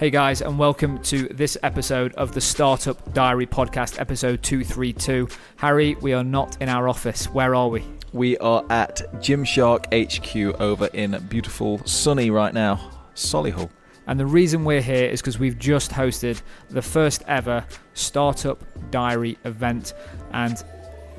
Hey 0.00 0.08
guys, 0.08 0.40
and 0.40 0.58
welcome 0.58 0.98
to 1.02 1.28
this 1.28 1.58
episode 1.62 2.14
of 2.14 2.32
the 2.32 2.40
Startup 2.40 3.12
Diary 3.12 3.46
Podcast, 3.46 4.00
episode 4.00 4.42
232. 4.42 5.28
Harry, 5.56 5.94
we 5.96 6.14
are 6.14 6.24
not 6.24 6.56
in 6.62 6.70
our 6.70 6.88
office. 6.88 7.26
Where 7.26 7.54
are 7.54 7.68
we? 7.68 7.84
We 8.14 8.38
are 8.38 8.64
at 8.70 9.02
Gymshark 9.16 9.84
HQ 9.92 10.58
over 10.58 10.86
in 10.94 11.22
beautiful 11.28 11.84
sunny 11.84 12.30
right 12.30 12.54
now, 12.54 12.90
Solihull. 13.14 13.68
And 14.06 14.18
the 14.18 14.24
reason 14.24 14.64
we're 14.64 14.80
here 14.80 15.04
is 15.04 15.20
because 15.20 15.38
we've 15.38 15.58
just 15.58 15.90
hosted 15.90 16.40
the 16.70 16.80
first 16.80 17.22
ever 17.28 17.66
Startup 17.92 18.58
Diary 18.90 19.36
event. 19.44 19.92
And 20.32 20.64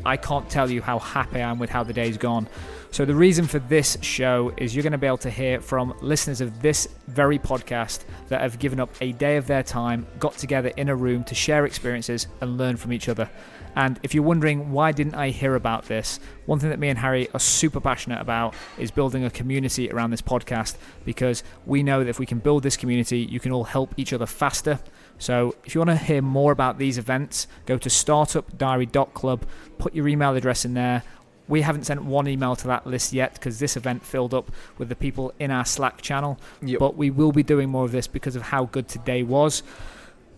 I 0.08 0.18
can't 0.18 0.50
tell 0.50 0.72
you 0.72 0.82
how 0.82 0.98
happy 0.98 1.36
I 1.36 1.52
am 1.52 1.60
with 1.60 1.70
how 1.70 1.84
the 1.84 1.94
day's 1.94 2.18
gone. 2.18 2.48
So, 2.94 3.06
the 3.06 3.16
reason 3.16 3.48
for 3.48 3.60
this 3.60 3.98
show 4.02 4.52
is 4.58 4.76
you're 4.76 4.84
going 4.84 4.92
to 4.92 4.98
be 4.98 5.08
able 5.08 5.18
to 5.20 5.30
hear 5.30 5.62
from 5.62 5.94
listeners 6.02 6.42
of 6.42 6.62
this 6.62 6.90
very 7.08 7.40
podcast 7.40 8.04
that 8.28 8.42
have 8.42 8.60
given 8.60 8.82
up 8.82 8.94
a 9.00 9.14
day 9.14 9.38
of 9.38 9.48
their 9.48 9.64
time, 9.64 10.06
got 10.20 10.34
together 10.34 10.74
in 10.76 10.90
a 10.90 10.96
room 10.96 11.24
to 11.24 11.34
share 11.34 11.66
experiences 11.66 12.28
and 12.42 12.58
learn 12.58 12.76
from 12.76 12.92
each 12.92 13.08
other. 13.08 13.30
And 13.78 13.98
if 14.04 14.14
you're 14.14 14.26
wondering 14.26 14.74
why 14.74 14.92
didn't 14.92 15.16
I 15.16 15.30
hear 15.30 15.56
about 15.56 15.86
this, 15.86 16.20
one 16.46 16.60
thing 16.60 16.70
that 16.72 16.80
me 16.80 16.90
and 16.90 17.00
Harry 17.00 17.30
are 17.34 17.40
super 17.40 17.80
passionate 17.80 18.20
about 18.20 18.54
is 18.78 18.92
building 18.92 19.24
a 19.24 19.30
community 19.30 19.90
around 19.90 20.12
this 20.12 20.22
podcast 20.22 20.76
because 21.06 21.44
we 21.66 21.84
know 21.84 22.04
that 22.04 22.10
if 22.10 22.20
we 22.20 22.26
can 22.26 22.40
build 22.40 22.64
this 22.64 22.76
community, 22.76 23.20
you 23.20 23.40
can 23.40 23.54
all 23.54 23.64
help 23.64 23.94
each 23.96 24.12
other 24.12 24.26
faster. 24.26 24.80
So 25.18 25.56
if 25.64 25.74
you 25.74 25.80
want 25.80 25.92
to 25.92 25.98
hear 25.98 26.22
more 26.22 26.52
about 26.52 26.78
these 26.78 26.98
events, 26.98 27.48
go 27.66 27.78
to 27.78 27.88
startupdiary.club, 27.88 29.46
put 29.78 29.96
your 29.96 30.10
email 30.10 30.36
address 30.36 30.66
in 30.66 30.74
there. 30.74 31.04
We 31.52 31.62
haven't 31.62 31.84
sent 31.86 32.04
one 32.04 32.28
email 32.30 32.56
to 32.56 32.68
that 32.68 32.88
list 32.88 33.12
yet 33.14 33.34
because 33.34 33.60
this 33.60 33.76
event 33.76 34.04
filled 34.06 34.34
up 34.34 34.52
with 34.78 34.88
the 34.90 34.96
people 34.96 35.34
in 35.38 35.52
our 35.52 35.66
Slack 35.66 36.02
channel. 36.02 36.40
Yep. 36.62 36.80
But 36.80 36.96
we 36.96 37.12
will 37.12 37.34
be 37.34 37.44
doing 37.44 37.70
more 37.70 37.84
of 37.84 37.92
this 37.92 38.08
because 38.08 38.36
of 38.38 38.42
how 38.42 38.66
good 38.66 38.88
today 38.88 39.22
was. 39.22 39.62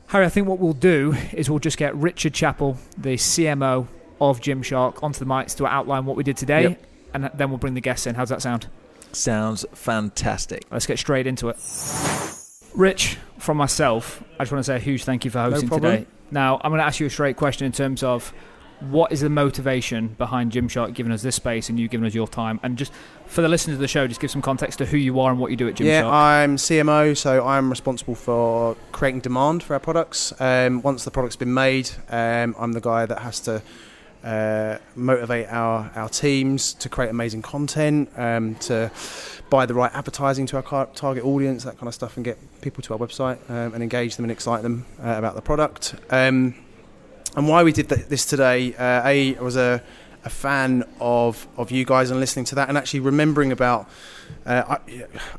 Harry, 0.07 0.25
I 0.25 0.29
think 0.29 0.47
what 0.47 0.57
we'll 0.59 0.73
do 0.73 1.15
is 1.31 1.49
we'll 1.49 1.59
just 1.59 1.77
get 1.77 1.95
Richard 1.95 2.33
Chappell, 2.33 2.77
the 2.97 3.13
CMO 3.15 3.87
of 4.19 4.41
Gymshark, 4.41 5.03
onto 5.03 5.19
the 5.19 5.25
mics 5.25 5.55
to 5.57 5.67
outline 5.67 6.05
what 6.05 6.15
we 6.15 6.23
did 6.23 6.35
today, 6.35 6.63
Yep. 6.63 6.83
and 7.13 7.31
then 7.35 7.49
we'll 7.49 7.57
bring 7.59 7.75
the 7.75 7.81
guests 7.81 8.07
in. 8.07 8.15
How's 8.15 8.29
that 8.29 8.41
sound? 8.41 8.67
Sounds 9.11 9.65
fantastic. 9.73 10.63
Let's 10.71 10.87
get 10.87 10.97
straight 10.97 11.27
into 11.27 11.49
it. 11.49 11.57
Rich, 12.73 13.17
from 13.37 13.57
myself, 13.57 14.23
I 14.39 14.43
just 14.45 14.51
want 14.51 14.65
to 14.65 14.67
say 14.67 14.77
a 14.77 14.79
huge 14.79 15.03
thank 15.03 15.25
you 15.25 15.31
for 15.31 15.39
hosting 15.39 15.67
problem. 15.69 15.91
today. 15.91 16.07
Now, 16.31 16.59
I'm 16.63 16.71
going 16.71 16.79
to 16.79 16.85
ask 16.85 16.99
you 16.99 17.05
a 17.05 17.09
straight 17.11 17.37
question 17.37 17.67
in 17.67 17.71
terms 17.71 18.01
of 18.01 18.33
what 18.89 19.11
is 19.11 19.21
the 19.21 19.29
motivation 19.29 20.09
behind 20.09 20.51
Gymshark 20.51 20.93
giving 20.93 21.11
us 21.11 21.21
this 21.21 21.35
space 21.35 21.69
and 21.69 21.79
you 21.79 21.87
giving 21.87 22.05
us 22.05 22.13
your 22.13 22.27
time? 22.27 22.59
And 22.63 22.77
just 22.77 22.91
for 23.25 23.41
the 23.41 23.47
listeners 23.47 23.75
of 23.75 23.79
the 23.81 23.87
show, 23.87 24.07
just 24.07 24.19
give 24.19 24.31
some 24.31 24.41
context 24.41 24.79
to 24.79 24.85
who 24.85 24.97
you 24.97 25.19
are 25.19 25.31
and 25.31 25.39
what 25.39 25.51
you 25.51 25.57
do 25.57 25.67
at 25.67 25.75
Gymshark. 25.75 25.85
Yeah, 25.85 26.09
I'm 26.09 26.57
CMO, 26.57 27.15
so 27.15 27.45
I'm 27.45 27.69
responsible 27.69 28.15
for 28.15 28.75
creating 28.91 29.21
demand 29.21 29.63
for 29.63 29.73
our 29.73 29.79
products. 29.79 30.33
Um, 30.39 30.81
once 30.81 31.03
the 31.03 31.11
product's 31.11 31.35
been 31.35 31.53
made, 31.53 31.89
um, 32.09 32.55
I'm 32.59 32.73
the 32.73 32.81
guy 32.81 33.05
that 33.05 33.19
has 33.19 33.39
to 33.41 33.61
uh, 34.23 34.77
motivate 34.95 35.47
our, 35.49 35.91
our 35.95 36.09
teams 36.09 36.73
to 36.75 36.89
create 36.89 37.09
amazing 37.09 37.41
content, 37.41 38.09
um, 38.17 38.55
to 38.55 38.91
buy 39.49 39.65
the 39.65 39.73
right 39.73 39.93
advertising 39.93 40.45
to 40.47 40.55
our 40.55 40.87
target 40.87 41.23
audience, 41.25 41.63
that 41.63 41.77
kind 41.77 41.87
of 41.87 41.93
stuff, 41.93 42.15
and 42.15 42.25
get 42.25 42.37
people 42.61 42.81
to 42.83 42.93
our 42.93 42.99
website 42.99 43.37
um, 43.49 43.73
and 43.73 43.83
engage 43.83 44.15
them 44.15 44.25
and 44.25 44.31
excite 44.31 44.63
them 44.63 44.85
uh, 45.03 45.15
about 45.17 45.35
the 45.35 45.41
product. 45.41 45.95
Um, 46.09 46.55
and 47.35 47.47
why 47.47 47.63
we 47.63 47.71
did 47.71 47.89
th- 47.89 48.05
this 48.07 48.25
today, 48.25 48.73
uh, 48.75 49.07
A, 49.07 49.35
I 49.37 49.41
was 49.41 49.55
a, 49.55 49.81
a 50.25 50.29
fan 50.29 50.83
of, 50.99 51.47
of 51.57 51.71
you 51.71 51.85
guys 51.85 52.11
and 52.11 52.19
listening 52.19 52.45
to 52.45 52.55
that 52.55 52.69
and 52.69 52.77
actually 52.77 52.99
remembering 53.01 53.51
about, 53.51 53.89
uh, 54.45 54.63
I, 54.67 54.75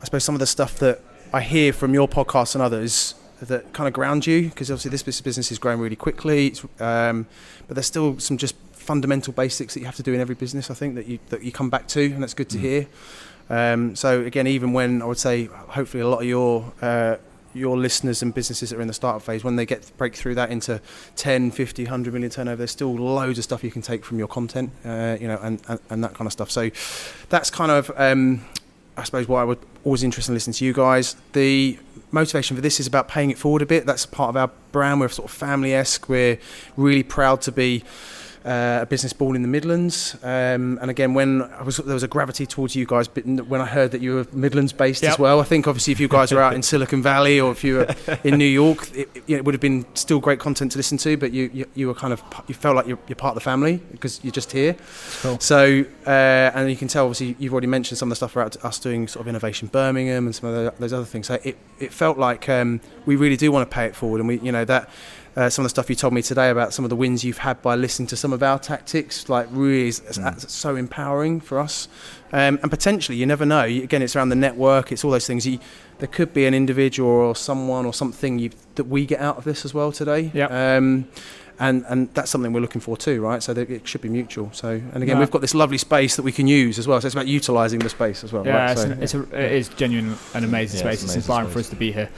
I 0.01 0.05
suppose, 0.05 0.25
some 0.25 0.35
of 0.35 0.41
the 0.41 0.47
stuff 0.47 0.79
that 0.81 1.01
I 1.33 1.41
hear 1.41 1.73
from 1.73 1.95
your 1.95 2.09
podcast 2.09 2.55
and 2.55 2.63
others 2.63 3.15
that 3.41 3.73
kind 3.73 3.87
of 3.89 3.93
ground 3.93 4.27
you 4.27 4.49
because 4.49 4.71
obviously 4.71 4.91
this 4.91 5.21
business 5.21 5.51
is 5.53 5.59
growing 5.59 5.81
really 5.81 5.97
quickly, 5.97 6.49
it's, 6.49 6.65
um, 6.81 7.27
but 7.67 7.75
there's 7.75 7.87
still 7.87 8.19
some 8.19 8.39
just 8.39 8.57
fundamental 8.73 9.33
basics 9.33 9.75
that 9.75 9.81
you 9.81 9.87
have 9.87 9.97
to 9.97 10.03
do 10.03 10.13
in 10.15 10.21
every 10.21 10.35
business. 10.35 10.71
I 10.71 10.75
think 10.75 10.95
that 10.97 11.07
you 11.07 11.19
that 11.31 11.43
you 11.43 11.51
come 11.53 11.71
back 11.71 11.89
to, 11.89 12.05
and 12.05 12.23
that's 12.23 12.35
good 12.35 12.49
to 12.51 12.59
Mm. 12.59 12.61
hear. 12.61 12.87
Um, 13.51 13.97
so 13.97 14.23
again, 14.23 14.47
even 14.47 14.73
when 14.73 15.03
I 15.03 15.07
would 15.07 15.19
say, 15.19 15.47
hopefully, 15.47 16.03
a 16.03 16.09
lot 16.09 16.19
of 16.23 16.29
your 16.29 16.73
uh, 16.83 17.17
your 17.55 17.79
listeners 17.79 18.23
and 18.23 18.35
businesses 18.35 18.71
that 18.71 18.79
are 18.79 18.83
in 18.83 18.89
the 18.89 18.95
startup 18.95 19.23
phase, 19.23 19.45
when 19.45 19.57
they 19.57 19.65
get 19.65 19.91
break 19.97 20.15
through 20.15 20.35
that 20.35 20.51
into 20.51 20.81
10, 21.17 21.51
50, 21.51 21.85
100 21.85 22.13
million 22.13 22.31
turnover, 22.31 22.57
there's 22.57 22.71
still 22.71 22.95
loads 22.95 23.39
of 23.39 23.45
stuff 23.45 23.65
you 23.65 23.71
can 23.71 23.83
take 23.83 24.05
from 24.05 24.19
your 24.19 24.29
content, 24.29 24.71
uh, 24.85 25.17
you 25.21 25.29
know, 25.29 25.39
and, 25.43 25.63
and, 25.69 25.81
and 25.91 26.05
that 26.05 26.15
kind 26.15 26.27
of 26.27 26.33
stuff. 26.33 26.51
So 26.51 26.71
that's 27.29 27.51
kind 27.51 27.71
of, 27.71 27.91
um, 27.97 28.45
I 28.97 29.05
suppose, 29.05 29.29
why 29.29 29.43
I 29.43 29.45
would 29.45 29.61
always 29.85 30.03
interested 30.03 30.33
in 30.33 30.35
listening 30.35 30.55
to 30.55 30.65
you 30.65 30.73
guys. 30.73 31.17
The 31.33 31.79
motivation 32.11 32.57
for 32.57 32.61
this 32.61 32.81
is 32.81 32.87
about 32.87 33.09
paying 33.09 33.31
it 33.31 33.39
forward 33.39 33.63
a 33.63 33.67
bit. 33.67 33.87
That's 33.87 34.07
part 34.07 34.31
of 34.31 34.37
our 34.37 34.51
brand. 34.73 35.01
We're 35.01 35.09
sort 35.09 35.31
of 35.31 35.37
family-esque. 35.37 36.09
We're 36.09 36.39
really 36.77 37.03
proud 37.03 37.43
to 37.43 37.53
be 37.53 37.85
uh, 38.45 38.81
a 38.83 38.87
business 38.87 39.13
born 39.13 39.37
in 39.37 39.43
the 39.43 39.49
Midlands. 39.49 40.17
Um, 40.23 40.79
and 40.83 40.91
again, 40.91 41.15
when 41.15 41.43
I 41.43 41.63
was 41.63 41.79
there 41.79 41.95
was 41.95 42.03
a 42.03 42.09
gravity 42.09 42.47
towards 42.47 42.77
you 42.77 42.85
guys, 42.87 43.09
but 43.09 43.25
when 43.25 43.61
I 43.61 43.67
heard 43.67 43.91
that 43.93 44.01
you 44.01 44.17
were 44.17 44.27
Midlands 44.33 44.73
based 44.73 45.03
Yep. 45.03 45.13
as 45.13 45.19
well, 45.19 45.41
I 45.41 45.45
think 45.45 45.67
obviously 45.67 45.93
if 45.93 46.01
you 46.01 46.09
guys 46.09 46.31
are 46.33 46.41
out 46.41 46.55
in 46.55 46.63
Silicon 46.71 47.03
Valley 47.03 47.41
or 47.41 47.53
if 47.53 47.65
you 47.65 47.77
were 47.77 47.95
in 48.23 48.37
New 48.39 48.45
York, 48.45 48.91
it, 48.95 49.09
it, 49.15 49.23
you 49.27 49.37
know, 49.37 49.39
it 49.39 49.45
would 49.45 49.55
have 49.55 49.61
been 49.63 49.87
still 49.95 50.21
great 50.21 50.41
content 50.41 50.73
to 50.73 50.79
listen 50.79 50.99
to. 50.99 51.17
But 51.17 51.33
you 51.33 51.51
you, 51.55 51.67
you 51.75 51.87
were 51.87 51.95
kind 51.95 52.13
of 52.13 52.23
you 52.47 52.55
felt 52.55 52.77
like 52.77 52.87
you're, 52.87 52.99
you're 53.09 53.17
part 53.17 53.33
of 53.33 53.37
the 53.37 53.45
family 53.45 53.81
because 53.93 54.23
you're 54.23 54.33
just 54.33 54.53
here. 54.53 54.77
Cool. 55.23 55.39
So 55.41 55.85
uh, 56.07 56.11
and 56.55 56.69
you 56.71 56.77
can 56.77 56.89
tell 56.89 57.05
obviously 57.05 57.37
you've 57.39 57.53
already 57.53 57.67
mentioned 57.67 57.99
some 57.99 58.09
of 58.09 58.11
the 58.11 58.17
stuff 58.17 58.37
about 58.37 58.63
us 58.65 58.79
doing 58.79 59.09
sort 59.09 59.23
of 59.23 59.29
innovation 59.29 59.69
Birmingham 59.69 60.27
and 60.27 60.35
some 60.35 60.51
of 60.51 60.55
the, 60.55 60.75
those 60.79 60.93
other 60.93 61.05
things. 61.07 61.27
So 61.29 61.39
it 61.43 61.57
it 61.81 61.93
felt 61.93 62.19
like 62.19 62.49
um, 62.49 62.81
we 63.07 63.17
really 63.17 63.37
do 63.37 63.51
want 63.51 63.69
to 63.69 63.75
pay 63.75 63.87
it 63.87 63.97
forward, 63.97 64.21
and 64.21 64.29
we 64.29 64.39
you 64.41 64.53
know 64.53 64.65
that 64.67 64.89
uh, 65.37 65.51
some 65.51 65.65
of 65.65 65.67
the 65.67 65.71
stuff 65.71 65.91
you 65.91 65.97
told 65.97 66.13
me 66.15 66.23
today 66.23 66.49
about 66.51 66.73
some 66.73 66.85
of 66.85 66.89
the 66.89 66.97
wins 66.97 67.25
you've 67.25 67.39
had 67.39 67.61
by 67.63 67.75
listening 67.75 68.07
to 68.09 68.17
some 68.17 68.33
of 68.33 68.43
our 68.43 68.59
tactics, 68.59 69.29
like 69.29 69.49
really 69.51 69.89
is, 69.89 70.01
is- 70.09 70.19
Mm. 70.19 70.25
that's 70.25 70.53
so 70.53 70.77
empowering 70.77 71.41
for 71.41 71.59
us. 71.59 71.89
Um, 72.33 72.59
and 72.63 72.71
potentially, 72.71 73.19
you 73.19 73.27
never 73.27 73.45
know. 73.45 73.63
Again, 73.63 74.03
it's 74.03 74.15
around 74.17 74.29
the 74.29 74.37
network. 74.37 74.93
It's 74.93 75.05
all 75.05 75.11
those 75.11 75.27
things. 75.27 75.47
You, 75.47 75.59
there 75.99 76.09
could 76.09 76.33
be 76.35 76.47
an 76.47 76.55
individual 76.55 77.09
or 77.11 77.37
someone 77.37 77.85
or 77.87 77.93
something 77.95 78.39
you, 78.39 78.51
that 78.77 78.85
we 78.85 79.07
get 79.07 79.21
out 79.21 79.37
of 79.39 79.45
this 79.45 79.65
as 79.65 79.73
well 79.75 79.93
today. 79.93 80.31
Yep. 80.35 80.51
Um, 80.51 81.09
and 81.61 81.85
and 81.89 82.13
that's 82.15 82.33
something 82.33 82.53
we're 82.53 82.59
looking 82.59 82.81
for 82.81 82.97
too, 82.97 83.21
right? 83.23 83.41
So 83.41 83.55
that 83.55 83.71
it 83.71 83.87
should 83.87 84.01
be 84.01 84.09
mutual. 84.09 84.51
So 84.53 84.71
and 84.93 85.03
again, 85.05 85.15
No. 85.17 85.21
we've 85.21 85.31
got 85.31 85.41
this 85.41 85.55
lovely 85.55 85.79
space 85.79 86.17
that 86.17 86.23
we 86.25 86.33
can 86.33 86.49
use 86.49 86.81
as 86.81 86.89
well. 86.89 87.01
So 87.01 87.07
it's 87.07 87.15
about 87.15 87.29
utilising 87.29 87.79
the 87.79 87.89
space 87.89 88.25
as 88.25 88.33
well. 88.33 88.45
Yeah, 88.45 88.57
right? 88.57 88.73
it's, 88.73 88.83
So, 88.83 88.91
an, 88.91 89.03
it's, 89.03 89.15
a, 89.15 89.23
it 89.47 89.53
is 89.53 89.69
genuine 89.69 90.17
and 90.35 90.45
amazing 90.45 90.79
Yeah, 90.81 90.87
space. 90.87 90.95
it's 90.95 91.03
It's, 91.05 91.13
amazing 91.15 91.19
inspiring 91.21 91.51
for 91.51 91.59
us 91.61 91.69
to 91.71 91.77
be 91.77 91.93
here. 91.93 92.09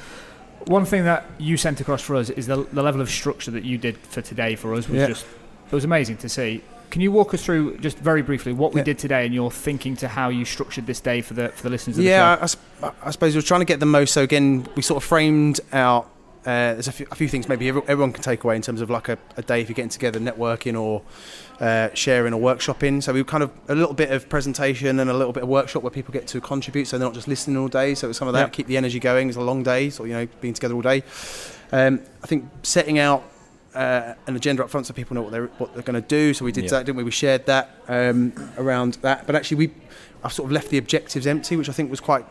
One 0.66 0.84
thing 0.84 1.04
that 1.04 1.24
you 1.38 1.56
sent 1.56 1.80
across 1.80 2.02
for 2.02 2.16
us 2.16 2.28
is 2.30 2.46
the, 2.46 2.64
the 2.72 2.82
level 2.82 3.00
of 3.00 3.08
structure 3.10 3.50
that 3.52 3.64
you 3.64 3.78
did 3.78 3.96
for 3.98 4.20
today 4.20 4.56
for 4.56 4.74
us 4.74 4.88
was 4.88 4.98
Yeah. 4.98 5.06
just 5.08 5.24
it 5.70 5.74
was 5.74 5.84
amazing 5.84 6.16
to 6.18 6.28
see. 6.28 6.62
Can 6.90 7.02
you 7.02 7.10
walk 7.10 7.34
us 7.34 7.44
through 7.44 7.78
just 7.78 7.98
very 7.98 8.22
briefly 8.22 8.52
what 8.52 8.72
we 8.72 8.80
Yeah. 8.80 8.84
did 8.84 8.98
today 8.98 9.24
and 9.26 9.34
your 9.34 9.50
thinking 9.50 9.96
to 9.96 10.08
how 10.08 10.28
you 10.28 10.44
structured 10.44 10.86
this 10.86 11.00
day 11.00 11.20
for 11.20 11.34
the 11.34 11.48
for 11.50 11.62
the 11.64 11.70
listeners 11.70 11.98
of 11.98 12.04
yeah, 12.04 12.36
the 12.36 12.42
I, 12.42 12.46
sp- 12.50 12.94
I 13.04 13.10
suppose 13.10 13.34
we 13.34 13.38
are 13.40 13.42
trying 13.42 13.60
to 13.60 13.64
get 13.64 13.80
the 13.80 13.86
most. 13.86 14.12
So 14.12 14.22
again, 14.22 14.66
we 14.76 14.82
sort 14.82 15.02
of 15.02 15.04
framed 15.08 15.60
out. 15.72 16.08
Uh, 16.46 16.74
there's 16.74 16.86
a 16.86 16.92
few, 16.92 17.06
a 17.10 17.14
few 17.16 17.26
things 17.28 17.48
maybe 17.48 17.68
everyone 17.68 18.12
can 18.12 18.22
take 18.22 18.44
away 18.44 18.54
in 18.54 18.62
terms 18.62 18.80
of 18.80 18.88
like 18.88 19.08
a, 19.08 19.18
a 19.36 19.42
day 19.42 19.60
if 19.60 19.68
you're 19.68 19.74
getting 19.74 19.88
together, 19.88 20.20
networking 20.20 20.80
or 20.80 21.02
uh, 21.60 21.88
sharing 21.92 22.32
or 22.32 22.40
workshopping. 22.40 23.02
So 23.02 23.12
we 23.12 23.24
kind 23.24 23.42
of 23.42 23.50
a 23.68 23.74
little 23.74 23.94
bit 23.94 24.12
of 24.12 24.28
presentation 24.28 25.00
and 25.00 25.10
a 25.10 25.14
little 25.14 25.32
bit 25.32 25.42
of 25.42 25.48
workshop 25.48 25.82
where 25.82 25.90
people 25.90 26.12
get 26.12 26.28
to 26.28 26.40
contribute, 26.40 26.86
so 26.86 26.98
they're 26.98 27.06
not 27.08 27.14
just 27.14 27.26
listening 27.26 27.56
all 27.56 27.66
day. 27.66 27.96
So 27.96 28.08
it's 28.08 28.18
some 28.18 28.28
of 28.28 28.34
that 28.34 28.40
Yeah. 28.40 28.48
keep 28.50 28.68
the 28.68 28.76
energy 28.76 29.00
going. 29.00 29.28
It's 29.28 29.36
a 29.36 29.40
long 29.40 29.64
day, 29.64 29.90
so 29.90 30.04
you 30.04 30.12
know 30.12 30.28
being 30.40 30.54
together 30.54 30.74
all 30.74 30.82
day. 30.82 31.02
Um, 31.72 32.00
I 32.22 32.28
think 32.28 32.44
setting 32.62 33.00
out 33.00 33.24
uh, 33.74 34.14
an 34.28 34.36
agenda 34.36 34.62
up 34.62 34.70
front 34.70 34.86
so 34.86 34.94
people 34.94 35.14
know 35.16 35.22
what 35.22 35.32
they're 35.32 35.48
what 35.58 35.74
they're 35.74 35.82
going 35.82 36.00
to 36.00 36.08
do. 36.08 36.32
So 36.32 36.44
we 36.44 36.52
did 36.52 36.64
Yeah. 36.64 36.70
that, 36.70 36.86
didn't 36.86 36.96
we? 36.98 37.02
We 37.04 37.10
shared 37.10 37.44
that 37.46 37.70
um, 37.88 38.32
around 38.56 38.98
that. 39.02 39.26
But 39.26 39.34
actually, 39.34 39.56
we 39.66 39.74
I've 40.22 40.32
sort 40.32 40.46
of 40.46 40.52
left 40.52 40.70
the 40.70 40.78
objectives 40.78 41.26
empty, 41.26 41.56
which 41.56 41.68
I 41.68 41.72
think 41.72 41.90
was 41.90 42.00
quite 42.00 42.24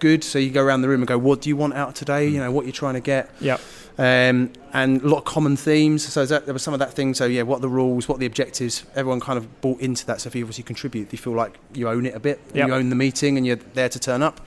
good. 0.00 0.24
So 0.24 0.38
you 0.38 0.50
go 0.50 0.62
around 0.62 0.82
the 0.82 0.88
room 0.88 1.00
and 1.00 1.08
go, 1.08 1.18
"What 1.18 1.40
do 1.42 1.48
you 1.48 1.56
want 1.56 1.74
out 1.74 1.88
of 1.88 1.94
today? 1.94 2.28
You 2.28 2.38
know, 2.38 2.50
what 2.50 2.64
you're 2.64 2.72
trying 2.72 2.94
to 2.94 3.00
get." 3.00 3.30
Yep. 3.40 3.60
Um, 3.98 4.52
and 4.72 5.02
a 5.02 5.08
lot 5.08 5.18
of 5.18 5.24
common 5.24 5.56
themes. 5.56 6.06
So 6.06 6.24
that, 6.26 6.44
there 6.44 6.52
was 6.52 6.62
some 6.62 6.74
of 6.74 6.80
that 6.80 6.92
thing. 6.92 7.14
So 7.14 7.26
yeah, 7.26 7.42
what 7.42 7.56
are 7.56 7.60
the 7.60 7.68
rules? 7.68 8.08
What 8.08 8.16
are 8.16 8.18
the 8.18 8.26
objectives? 8.26 8.84
Everyone 8.94 9.20
kind 9.20 9.36
of 9.36 9.60
bought 9.60 9.80
into 9.80 10.06
that. 10.06 10.20
So 10.20 10.28
if 10.28 10.34
you 10.34 10.44
obviously 10.44 10.64
contribute, 10.64 11.12
you 11.12 11.18
feel 11.18 11.34
like 11.34 11.58
you 11.74 11.88
own 11.88 12.06
it 12.06 12.14
a 12.14 12.20
bit. 12.20 12.40
Yep. 12.54 12.68
You 12.68 12.74
own 12.74 12.90
the 12.90 12.96
meeting, 12.96 13.36
and 13.36 13.46
you're 13.46 13.56
there 13.56 13.88
to 13.88 13.98
turn 13.98 14.22
up. 14.22 14.40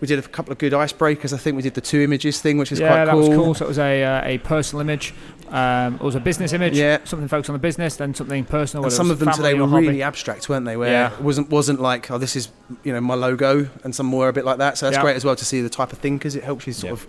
We 0.00 0.06
did 0.06 0.18
a 0.18 0.22
couple 0.22 0.52
of 0.52 0.58
good 0.58 0.72
icebreakers. 0.72 1.32
I 1.32 1.38
think 1.38 1.56
we 1.56 1.62
did 1.62 1.74
the 1.74 1.80
two 1.80 2.00
images 2.00 2.40
thing, 2.40 2.56
which 2.56 2.70
is 2.70 2.78
yeah, 2.78 2.88
quite 2.88 3.04
that 3.06 3.12
cool. 3.12 3.20
was 3.20 3.28
cool. 3.28 3.54
So 3.54 3.64
it 3.64 3.68
was 3.68 3.78
a 3.78 4.04
uh, 4.04 4.22
a 4.24 4.38
personal 4.38 4.80
image. 4.80 5.12
Um, 5.50 5.94
it 5.94 6.02
was 6.02 6.14
a 6.14 6.20
business 6.20 6.52
image. 6.52 6.76
Yeah. 6.76 6.98
Something 7.04 7.28
focused 7.28 7.50
on 7.50 7.54
the 7.54 7.58
business, 7.60 7.96
then 7.96 8.14
something 8.14 8.44
personal. 8.44 8.84
And 8.84 8.92
some 8.92 9.10
of 9.10 9.18
them 9.18 9.32
today 9.32 9.54
were 9.54 9.66
hobby. 9.66 9.86
really 9.88 10.02
abstract, 10.02 10.48
weren't 10.48 10.66
they? 10.66 10.76
Where 10.76 10.90
Yeah. 10.90 11.12
it 11.12 11.20
wasn't 11.20 11.50
wasn't 11.50 11.80
like, 11.80 12.10
oh, 12.10 12.18
this 12.18 12.36
is 12.36 12.48
you 12.84 12.92
know 12.92 13.00
my 13.00 13.14
logo, 13.14 13.68
and 13.84 13.94
some 13.94 14.10
were 14.12 14.28
a 14.28 14.32
bit 14.32 14.44
like 14.44 14.58
that. 14.58 14.78
So 14.78 14.86
that's 14.86 14.96
Yeah. 14.96 15.02
great 15.02 15.16
as 15.16 15.24
well 15.24 15.36
to 15.36 15.44
see 15.44 15.60
the 15.60 15.68
type 15.70 15.92
of 15.92 15.98
thinkers. 15.98 16.36
It 16.36 16.44
helps 16.44 16.66
you 16.66 16.72
sort 16.72 16.88
Yeah. 16.88 16.92
of 16.94 17.06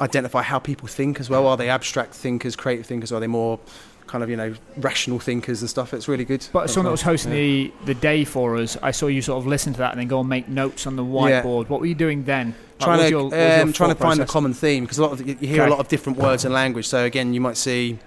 identify 0.00 0.42
how 0.42 0.58
people 0.58 0.88
think 0.88 1.20
as 1.20 1.30
well. 1.30 1.46
Are 1.46 1.56
they 1.56 1.68
abstract 1.70 2.14
thinkers, 2.14 2.54
creative 2.56 2.86
thinkers? 2.86 3.12
Are 3.12 3.20
they 3.20 3.26
more 3.26 3.58
kind 4.06 4.22
of 4.22 4.30
you 4.30 4.36
know 4.36 4.54
rational 4.76 5.18
thinkers 5.18 5.60
and 5.62 5.68
stuff. 5.68 5.92
It's 5.92 6.06
really 6.06 6.24
good. 6.24 6.46
But 6.52 6.70
someone 6.70 6.84
that 6.86 6.90
was 6.92 7.02
hosting 7.02 7.32
Yeah. 7.32 7.38
the, 7.38 7.72
the 7.86 7.94
day 7.94 8.24
for 8.24 8.56
us, 8.56 8.76
I 8.80 8.92
saw 8.92 9.08
you 9.08 9.20
sort 9.20 9.38
of 9.40 9.48
listen 9.48 9.72
to 9.72 9.78
that 9.80 9.90
and 9.92 10.00
then 10.00 10.06
go 10.06 10.20
and 10.20 10.28
make 10.28 10.48
notes 10.48 10.86
on 10.86 10.94
the 10.94 11.02
whiteboard. 11.04 11.68
What 11.68 11.80
were 11.80 11.86
you 11.86 11.94
doing 11.96 12.22
then? 12.22 12.54
Like, 12.78 12.84
trying 12.86 12.98
was 12.98 13.06
to 13.06 13.10
your- 13.10 13.22
what 13.24 13.32
was 13.32 13.40
your 13.56 13.62
um, 13.62 13.72
trying 13.72 13.90
to 13.90 13.94
find 13.96 14.20
the 14.20 14.26
common 14.26 14.52
theme 14.54 14.84
because 14.84 14.98
a 14.98 15.02
lot 15.02 15.12
of 15.12 15.26
you 15.26 15.34
hear 15.36 15.62
Okay. 15.62 15.66
a 15.66 15.70
lot 15.70 15.80
of 15.80 15.88
different 15.88 16.18
words 16.18 16.44
and 16.44 16.52
language. 16.52 16.86
So 16.86 17.04
again, 17.04 17.32
you 17.34 17.40
might 17.40 17.56
see 17.56 17.98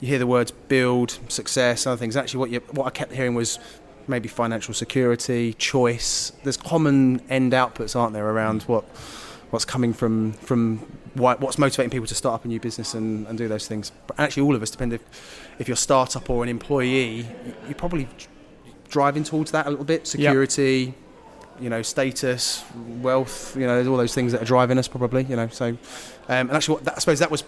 you 0.00 0.08
hear 0.08 0.18
the 0.18 0.26
words 0.26 0.50
build, 0.50 1.18
success, 1.28 1.86
other 1.86 1.96
things. 1.96 2.16
Actually, 2.16 2.40
what 2.40 2.50
you 2.50 2.60
what 2.72 2.86
I 2.86 2.90
kept 2.90 3.12
hearing 3.12 3.34
was 3.34 3.58
maybe 4.06 4.28
financial 4.28 4.74
security, 4.74 5.54
choice. 5.54 6.30
There's 6.42 6.56
common 6.58 7.22
end 7.30 7.52
outputs, 7.52 7.96
aren't 7.96 8.12
there, 8.12 8.28
around 8.28 8.62
what 8.64 8.84
what's 9.50 9.64
coming 9.64 9.92
from 9.92 10.32
from 10.34 10.78
why, 11.14 11.34
what's 11.36 11.58
motivating 11.58 11.90
people 11.90 12.06
to 12.08 12.14
start 12.14 12.34
up 12.34 12.44
a 12.44 12.48
new 12.48 12.58
business 12.60 12.92
and, 12.94 13.26
and 13.28 13.38
do 13.38 13.46
those 13.48 13.66
things. 13.68 13.92
But 14.06 14.18
actually, 14.20 14.42
all 14.46 14.54
of 14.54 14.62
us, 14.62 14.70
depend 14.70 14.92
if 14.92 15.00
if 15.58 15.66
you're 15.68 15.74
a 15.74 15.76
startup 15.76 16.28
or 16.30 16.42
an 16.42 16.48
employee, 16.48 17.10
you, 17.16 17.26
you're 17.66 17.74
probably 17.74 18.08
driving 18.88 19.24
towards 19.24 19.50
that 19.52 19.66
a 19.66 19.70
little 19.70 19.84
bit. 19.84 20.06
Security, 20.06 20.94
you 21.60 21.70
know, 21.70 21.82
status, 21.82 22.64
wealth. 23.00 23.56
You 23.56 23.66
know, 23.66 23.74
there's 23.76 23.86
all 23.88 23.96
those 23.96 24.14
things 24.14 24.32
that 24.32 24.42
are 24.42 24.46
driving 24.46 24.78
us 24.78 24.88
probably. 24.88 25.24
You 25.24 25.36
know, 25.36 25.48
so 25.48 25.66
um, 25.66 25.76
and 26.28 26.52
actually, 26.52 26.76
what 26.82 26.96
I 26.96 26.98
suppose 27.00 27.18
that 27.20 27.30
was 27.30 27.44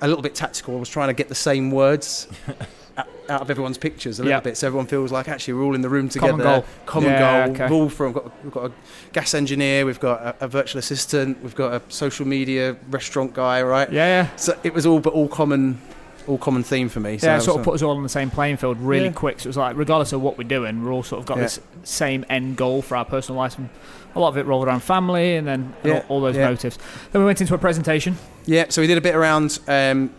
a 0.00 0.08
little 0.08 0.22
bit 0.22 0.34
tactical. 0.34 0.76
I 0.76 0.80
was 0.80 0.88
trying 0.88 1.08
to 1.08 1.14
get 1.14 1.28
the 1.28 1.34
same 1.34 1.70
words. 1.70 2.28
out- 2.98 3.06
Out 3.30 3.40
of 3.40 3.50
everyone's 3.50 3.78
pictures 3.78 4.18
a 4.18 4.22
little 4.22 4.36
Yeah. 4.36 4.40
bit, 4.40 4.56
so 4.58 4.66
everyone 4.66 4.86
feels 4.86 5.10
like 5.12 5.26
actually 5.28 5.54
we're 5.54 5.62
all 5.62 5.74
in 5.74 5.80
the 5.80 5.88
room 5.88 6.08
together. 6.10 6.32
Common 6.32 6.44
goal. 6.46 6.64
Common 6.86 7.10
Yeah, 7.10 7.46
goal. 7.46 7.54
okay. 7.54 7.64
We've 7.64 7.72
all 7.72 7.88
from 7.88 8.06
we've 8.12 8.14
got, 8.22 8.44
we've 8.44 8.52
got 8.52 8.64
a 8.66 8.72
gas 9.12 9.32
engineer, 9.32 9.86
we've 9.86 10.00
got 10.00 10.20
a, 10.20 10.44
a 10.44 10.48
virtual 10.48 10.78
assistant, 10.80 11.40
we've 11.42 11.54
got 11.54 11.72
a 11.72 11.80
social 11.88 12.26
media 12.26 12.76
restaurant 12.90 13.32
guy, 13.32 13.62
right? 13.62 13.90
Yeah, 13.90 14.24
yeah. 14.24 14.36
So 14.36 14.58
it 14.64 14.74
was 14.74 14.84
all, 14.84 14.98
but 15.00 15.12
all 15.14 15.28
common, 15.28 15.80
all 16.26 16.38
common 16.38 16.62
theme 16.62 16.88
for 16.88 17.00
me. 17.00 17.18
So 17.18 17.26
yeah, 17.26 17.36
it 17.38 17.40
sort 17.42 17.58
of 17.58 17.64
put 17.64 17.74
us 17.74 17.82
all 17.82 17.96
on 17.96 18.02
the 18.02 18.08
same 18.08 18.30
playing 18.30 18.56
field 18.56 18.78
really 18.80 19.06
Yeah. 19.06 19.12
quick. 19.12 19.40
So 19.40 19.46
it 19.46 19.50
was 19.50 19.56
like, 19.56 19.76
regardless 19.76 20.12
of 20.12 20.22
what 20.22 20.38
we're 20.38 20.44
doing, 20.48 20.84
we're 20.84 20.92
all 20.92 21.02
sort 21.02 21.20
of 21.20 21.26
got 21.26 21.36
Yeah. 21.38 21.44
this 21.44 21.60
same 21.84 22.24
end 22.30 22.56
goal 22.56 22.82
for 22.82 22.96
our 22.96 23.04
personal 23.04 23.38
lives. 23.38 23.56
And 23.58 23.68
a 24.14 24.20
lot 24.20 24.28
of 24.28 24.36
it 24.36 24.46
rolled 24.46 24.66
around 24.66 24.82
family 24.82 25.36
and 25.36 25.46
then 25.48 25.74
and 25.82 25.92
Yeah, 25.92 26.02
all, 26.08 26.16
all 26.16 26.20
those 26.20 26.36
motives. 26.36 26.78
Then 27.12 27.22
we 27.22 27.26
went 27.26 27.40
into 27.40 27.54
a 27.54 27.58
presentation. 27.58 28.18
Yeah, 28.46 28.66
so 28.68 28.80
we 28.82 28.86
did 28.86 28.98
a 28.98 29.00
bit 29.00 29.14
around 29.14 29.58
um, 29.68 30.10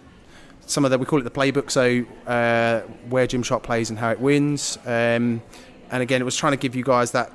some 0.65 0.85
of 0.85 0.91
the 0.91 0.97
we 0.97 1.05
call 1.05 1.19
it 1.19 1.23
the 1.23 1.31
playbook. 1.31 1.69
So 1.71 2.03
uh, 2.29 2.81
where 3.09 3.27
Gymshark 3.27 3.63
plays 3.63 3.89
and 3.89 3.99
how 3.99 4.11
it 4.11 4.19
wins, 4.19 4.77
um, 4.85 5.41
and 5.91 6.01
again, 6.01 6.21
it 6.21 6.25
was 6.25 6.35
trying 6.35 6.53
to 6.53 6.57
give 6.57 6.75
you 6.75 6.83
guys 6.83 7.11
that 7.11 7.31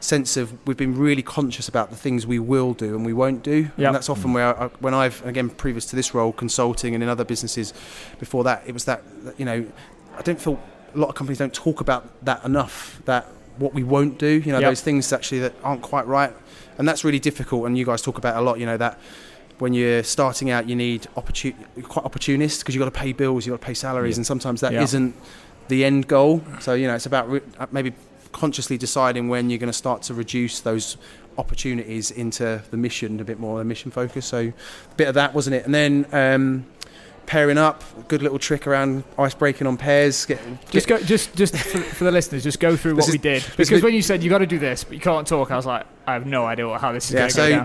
sense 0.00 0.36
of 0.36 0.52
we've 0.66 0.76
been 0.78 0.96
really 0.96 1.22
conscious 1.22 1.68
about 1.68 1.90
the 1.90 1.96
things 1.96 2.26
we 2.26 2.38
will 2.38 2.72
do 2.72 2.94
and 2.96 3.04
we 3.04 3.12
won't 3.12 3.42
do. 3.42 3.68
Yep. 3.76 3.86
And 3.86 3.94
that's 3.94 4.08
often 4.08 4.32
where 4.32 4.58
I, 4.58 4.66
when 4.80 4.94
I've 4.94 5.24
again 5.26 5.50
previous 5.50 5.84
to 5.86 5.96
this 5.96 6.14
role, 6.14 6.32
consulting 6.32 6.94
and 6.94 7.02
in 7.02 7.08
other 7.08 7.24
businesses 7.24 7.72
before 8.18 8.42
that, 8.44 8.62
it 8.66 8.72
was 8.72 8.84
that 8.86 9.02
that, 9.24 9.38
you 9.38 9.44
know 9.44 9.66
I 10.16 10.22
don't 10.22 10.40
feel 10.40 10.58
a 10.94 10.98
lot 10.98 11.08
of 11.08 11.14
companies 11.14 11.38
don't 11.38 11.54
talk 11.54 11.80
about 11.80 12.24
that 12.24 12.44
enough. 12.44 13.00
That 13.04 13.26
what 13.58 13.74
we 13.74 13.82
won't 13.84 14.18
do, 14.18 14.26
you 14.26 14.52
know, 14.52 14.58
Yep. 14.58 14.70
those 14.70 14.80
things 14.80 15.12
actually 15.12 15.40
that 15.40 15.54
aren't 15.62 15.82
quite 15.82 16.06
right, 16.06 16.32
and 16.78 16.88
that's 16.88 17.04
really 17.04 17.18
difficult. 17.20 17.66
And 17.66 17.76
you 17.76 17.84
guys 17.84 18.00
talk 18.02 18.16
about 18.18 18.36
a 18.36 18.40
lot, 18.40 18.58
you 18.58 18.66
know 18.66 18.78
that 18.78 18.98
when 19.58 19.74
you're 19.74 20.02
starting 20.02 20.48
out, 20.50 20.66
you 20.66 20.74
need 20.74 21.06
opportun- 21.16 21.54
quite 21.82 22.06
opportunist 22.06 22.60
because 22.60 22.74
you've 22.74 22.82
got 22.82 22.92
to 22.92 22.98
pay 22.98 23.12
bills, 23.12 23.44
you've 23.44 23.52
got 23.52 23.60
to 23.60 23.66
pay 23.66 23.74
salaries, 23.74 24.16
Yeah. 24.16 24.20
and 24.20 24.26
sometimes 24.26 24.62
that 24.62 24.72
Yeah. 24.72 24.80
not 24.98 25.12
the 25.68 25.84
end 25.84 26.08
goal. 26.08 26.42
So 26.60 26.72
you 26.72 26.86
know, 26.88 26.94
it's 26.94 27.04
about 27.06 27.30
re- 27.30 27.42
uh, 27.58 27.66
maybe 27.70 27.92
consciously 28.32 28.78
deciding 28.78 29.28
when 29.28 29.50
you're 29.50 29.58
going 29.58 29.72
to 29.72 29.72
start 29.72 30.02
to 30.02 30.14
reduce 30.14 30.60
those 30.60 30.96
opportunities 31.38 32.10
into 32.10 32.62
the 32.70 32.76
mission 32.76 33.20
a 33.20 33.24
bit 33.24 33.38
more, 33.38 33.58
the 33.58 33.64
mission 33.64 33.90
focus. 33.90 34.26
So 34.26 34.38
a 34.38 34.94
bit 34.96 35.08
of 35.08 35.14
that, 35.14 35.34
wasn't 35.34 35.56
it? 35.56 35.64
And 35.64 35.74
then. 35.74 36.06
Um, 36.12 36.66
Pairing 37.26 37.58
up, 37.58 37.84
good 38.08 38.22
little 38.22 38.40
trick 38.40 38.66
around 38.66 39.04
ice 39.16 39.34
breaking 39.34 39.68
on 39.68 39.76
pairs. 39.76 40.26
Get, 40.26 40.40
Just 40.70 40.88
go, 40.88 40.98
just, 40.98 41.32
just 41.36 41.56
for, 41.56 41.78
for 41.78 42.02
the 42.02 42.10
listeners, 42.10 42.42
just 42.42 42.58
go 42.58 42.76
through 42.76 42.96
what 42.96 43.08
we 43.08 43.18
did. 43.18 43.46
Because 43.56 43.84
when 43.84 43.94
you 43.94 44.02
said 44.02 44.24
you 44.24 44.28
got 44.28 44.38
to 44.38 44.48
do 44.48 44.58
this, 44.58 44.82
but 44.82 44.94
you 44.94 45.00
can't 45.00 45.24
talk, 45.24 45.52
I 45.52 45.56
was 45.56 45.64
like, 45.64 45.86
I 46.08 46.14
have 46.14 46.26
no 46.26 46.44
idea 46.44 46.76
how 46.76 46.90
this 46.90 47.04
is 47.06 47.12
yeah, 47.12 47.18
going 47.20 47.30
to 47.30 47.34
so 47.36 47.48
go 47.48 47.56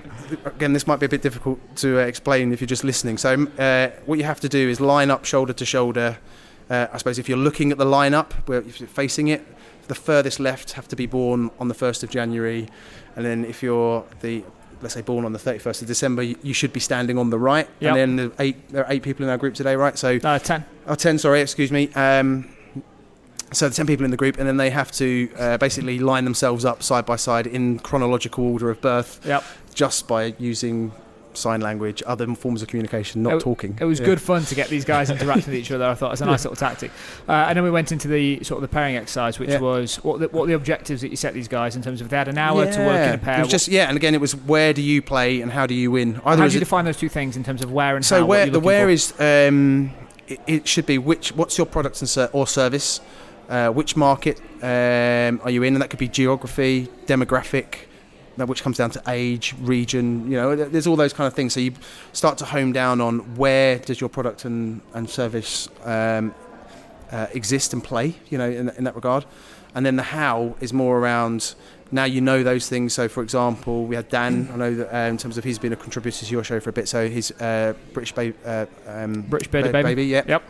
down. 0.43 0.53
again, 0.53 0.73
this 0.73 0.85
might 0.85 0.99
be 0.99 1.07
a 1.07 1.09
bit 1.09 1.23
difficult 1.23 1.59
to 1.77 1.99
uh, 1.99 2.05
explain 2.05 2.53
if 2.53 2.61
you're 2.61 2.67
just 2.67 2.83
listening. 2.83 3.17
So, 3.17 3.47
uh, 3.57 3.89
what 4.05 4.19
you 4.19 4.25
have 4.25 4.39
to 4.41 4.49
do 4.49 4.69
is 4.69 4.79
line 4.79 5.09
up 5.09 5.25
shoulder 5.25 5.53
to 5.53 5.65
shoulder. 5.65 6.19
Uh, 6.69 6.85
I 6.93 6.97
suppose 6.99 7.17
if 7.17 7.27
you're 7.27 7.35
looking 7.35 7.71
at 7.71 7.79
the 7.79 7.85
lineup, 7.85 8.33
where 8.47 8.59
if 8.59 8.79
you're 8.79 8.87
facing 8.87 9.29
it, 9.29 9.47
the 9.87 9.95
furthest 9.95 10.39
left 10.39 10.73
have 10.73 10.87
to 10.89 10.95
be 10.95 11.05
born 11.05 11.51
on 11.59 11.67
the 11.67 11.75
1st 11.75 12.03
of 12.03 12.09
January, 12.09 12.67
and 13.15 13.25
then 13.25 13.45
if 13.45 13.61
you're 13.63 14.05
the 14.21 14.43
let's 14.81 14.93
say 14.93 15.01
born 15.01 15.25
on 15.25 15.31
the 15.33 15.39
31st 15.39 15.81
of 15.83 15.87
December, 15.87 16.21
you, 16.21 16.53
should 16.53 16.73
be 16.73 16.81
standing 16.81 17.17
on 17.17 17.29
the 17.29 17.39
right. 17.39 17.67
Yep. 17.79 17.89
And 17.89 17.97
then 17.97 18.15
the 18.17 18.43
eight, 18.43 18.69
there 18.69 18.85
are 18.85 18.91
eight 18.91 19.03
people 19.03 19.23
in 19.23 19.31
our 19.31 19.37
group 19.37 19.55
today, 19.55 19.75
right? 19.75 19.97
So 19.97 20.19
Uh, 20.21 20.37
10. 20.37 20.65
Oh, 20.85 20.95
10, 20.95 21.17
sorry, 21.17 21.39
excuse 21.41 21.71
me. 21.71 21.89
Um, 21.93 22.49
so 23.51 23.69
the 23.69 23.73
10 23.73 23.87
people 23.87 24.03
in 24.05 24.11
the 24.11 24.17
group, 24.17 24.37
and 24.37 24.47
then 24.47 24.57
they 24.57 24.69
have 24.69 24.91
to 24.93 25.29
uh, 25.37 25.57
basically 25.57 25.97
line 25.97 26.25
themselves 26.25 26.65
up 26.65 26.83
side 26.83 27.05
by 27.05 27.15
side 27.15 27.47
in 27.47 27.79
chronological 27.79 28.45
order 28.45 28.69
of 28.69 28.81
birth 28.81 29.21
Yep. 29.25 29.43
just 29.73 30.07
by 30.09 30.35
using 30.37 30.91
sign 31.37 31.61
language, 31.61 32.01
other 32.05 32.27
forms 32.35 32.61
of 32.61 32.67
communication, 32.67 33.23
not 33.23 33.33
It- 33.35 33.39
talking. 33.41 33.77
It 33.79 33.85
was 33.85 33.99
Yeah. 33.99 34.05
good 34.07 34.21
fun 34.21 34.43
to 34.45 34.55
get 34.55 34.69
these 34.69 34.85
guys 34.85 35.09
interacting 35.11 35.51
with 35.53 35.55
each 35.59 35.71
other. 35.71 35.85
I 35.85 35.93
thought 35.93 36.07
it 36.07 36.11
was 36.11 36.21
a 36.21 36.25
nice 36.25 36.43
little 36.45 36.55
tactic. 36.55 36.91
Uh, 37.27 37.31
and 37.47 37.57
then 37.57 37.63
we 37.63 37.71
went 37.71 37.91
into 37.91 38.07
the 38.07 38.43
sort 38.43 38.57
of 38.63 38.69
the 38.69 38.73
pairing 38.73 38.95
exercise, 38.95 39.39
which 39.39 39.49
Yeah. 39.49 39.59
was 39.59 39.97
what 40.03 40.19
the, 40.19 40.27
what 40.29 40.47
the 40.47 40.53
objectives 40.53 41.01
that 41.01 41.09
you 41.09 41.17
set 41.17 41.33
these 41.33 41.47
guys 41.47 41.75
in 41.75 41.81
terms 41.81 42.01
of 42.01 42.09
they 42.09 42.17
had 42.17 42.27
an 42.27 42.37
hour 42.37 42.65
to 42.65 42.79
work 42.85 43.07
in 43.07 43.13
a 43.13 43.17
pair. 43.17 43.37
It 43.39 43.43
was 43.43 43.49
just 43.49 43.67
yeah, 43.67 43.87
and 43.87 43.97
again, 43.97 44.13
it 44.13 44.21
was 44.21 44.35
where 44.35 44.73
do 44.73 44.81
you 44.81 45.01
play 45.01 45.41
and 45.41 45.51
how 45.51 45.65
do 45.67 45.73
you 45.73 45.91
win? 45.91 46.21
Either 46.25 46.41
how 46.43 46.47
do 46.47 46.53
you 46.53 46.59
define 46.59 46.85
those 46.85 46.97
two 46.97 47.09
things 47.09 47.35
in 47.37 47.43
terms 47.43 47.61
of 47.63 47.71
where 47.71 47.95
and 47.95 48.05
so 48.05 48.19
how? 48.19 48.25
where 48.25 48.45
the 48.49 48.59
where 48.59 48.85
for? 48.85 48.89
is 48.91 49.13
um, 49.19 49.91
it, 50.27 50.39
it 50.47 50.67
should 50.67 50.85
be 50.85 50.97
which 50.97 51.33
what's 51.35 51.57
your 51.57 51.67
product 51.67 52.01
and 52.01 52.09
ser- 52.09 52.29
or 52.33 52.47
service, 52.47 52.99
uh, 53.49 53.69
which 53.69 53.95
market 53.95 54.39
um, 54.63 55.39
are 55.43 55.49
you 55.51 55.61
in, 55.63 55.73
and 55.73 55.81
that 55.81 55.89
could 55.89 55.99
be 55.99 56.07
geography, 56.07 56.87
demographic, 57.05 57.85
which 58.37 58.61
comes 58.61 58.77
down 58.77 58.89
to 58.91 59.01
age, 59.07 59.55
region. 59.61 60.29
You 60.29 60.37
know, 60.37 60.55
there's 60.55 60.87
all 60.87 60.95
those 60.95 61.13
kind 61.13 61.27
of 61.27 61.33
things. 61.33 61.53
So 61.53 61.59
you 61.59 61.73
start 62.11 62.37
to 62.39 62.45
home 62.45 62.73
down 62.73 63.01
on 63.01 63.35
where 63.35 63.79
does 63.79 64.01
your 64.01 64.09
product 64.09 64.45
and 64.45 64.81
and 64.93 65.09
service 65.09 65.69
um, 65.83 66.33
uh, 67.11 67.27
exist 67.33 67.73
and 67.73 67.83
play. 67.83 68.15
You 68.29 68.37
know, 68.37 68.49
in, 68.49 68.69
in 68.69 68.83
that 68.83 68.95
regard, 68.95 69.25
and 69.73 69.85
then 69.85 69.95
the 69.95 70.03
how 70.03 70.55
is 70.59 70.73
more 70.73 70.99
around. 70.99 71.55
Now 71.91 72.05
you 72.05 72.19
know 72.19 72.41
those 72.43 72.67
things. 72.67 72.93
So, 72.93 73.07
for 73.07 73.21
example, 73.21 73.85
we 73.85 73.95
had 73.95 74.09
Dan. 74.09 74.49
I 74.51 74.57
know 74.57 74.73
that 74.73 74.93
uh, 74.93 75.09
in 75.09 75.17
terms 75.17 75.37
of 75.37 75.43
he's 75.43 75.59
been 75.59 75.71
a 75.71 75.75
contributor 75.77 76.25
to 76.25 76.31
your 76.31 76.43
show 76.43 76.59
for 76.59 76.71
a 76.71 76.73
bit. 76.73 76.89
So 76.89 77.07
he's 77.07 77.31
uh, 77.39 77.73
British 77.93 78.11
baby, 78.11 78.35
uh, 78.43 78.65
um, 78.87 79.21
British 79.21 79.49
Bearded 79.49 79.71
ba- 79.71 79.83
Baby. 79.83 80.05
yeah. 80.05 80.23
Yep. 80.27 80.43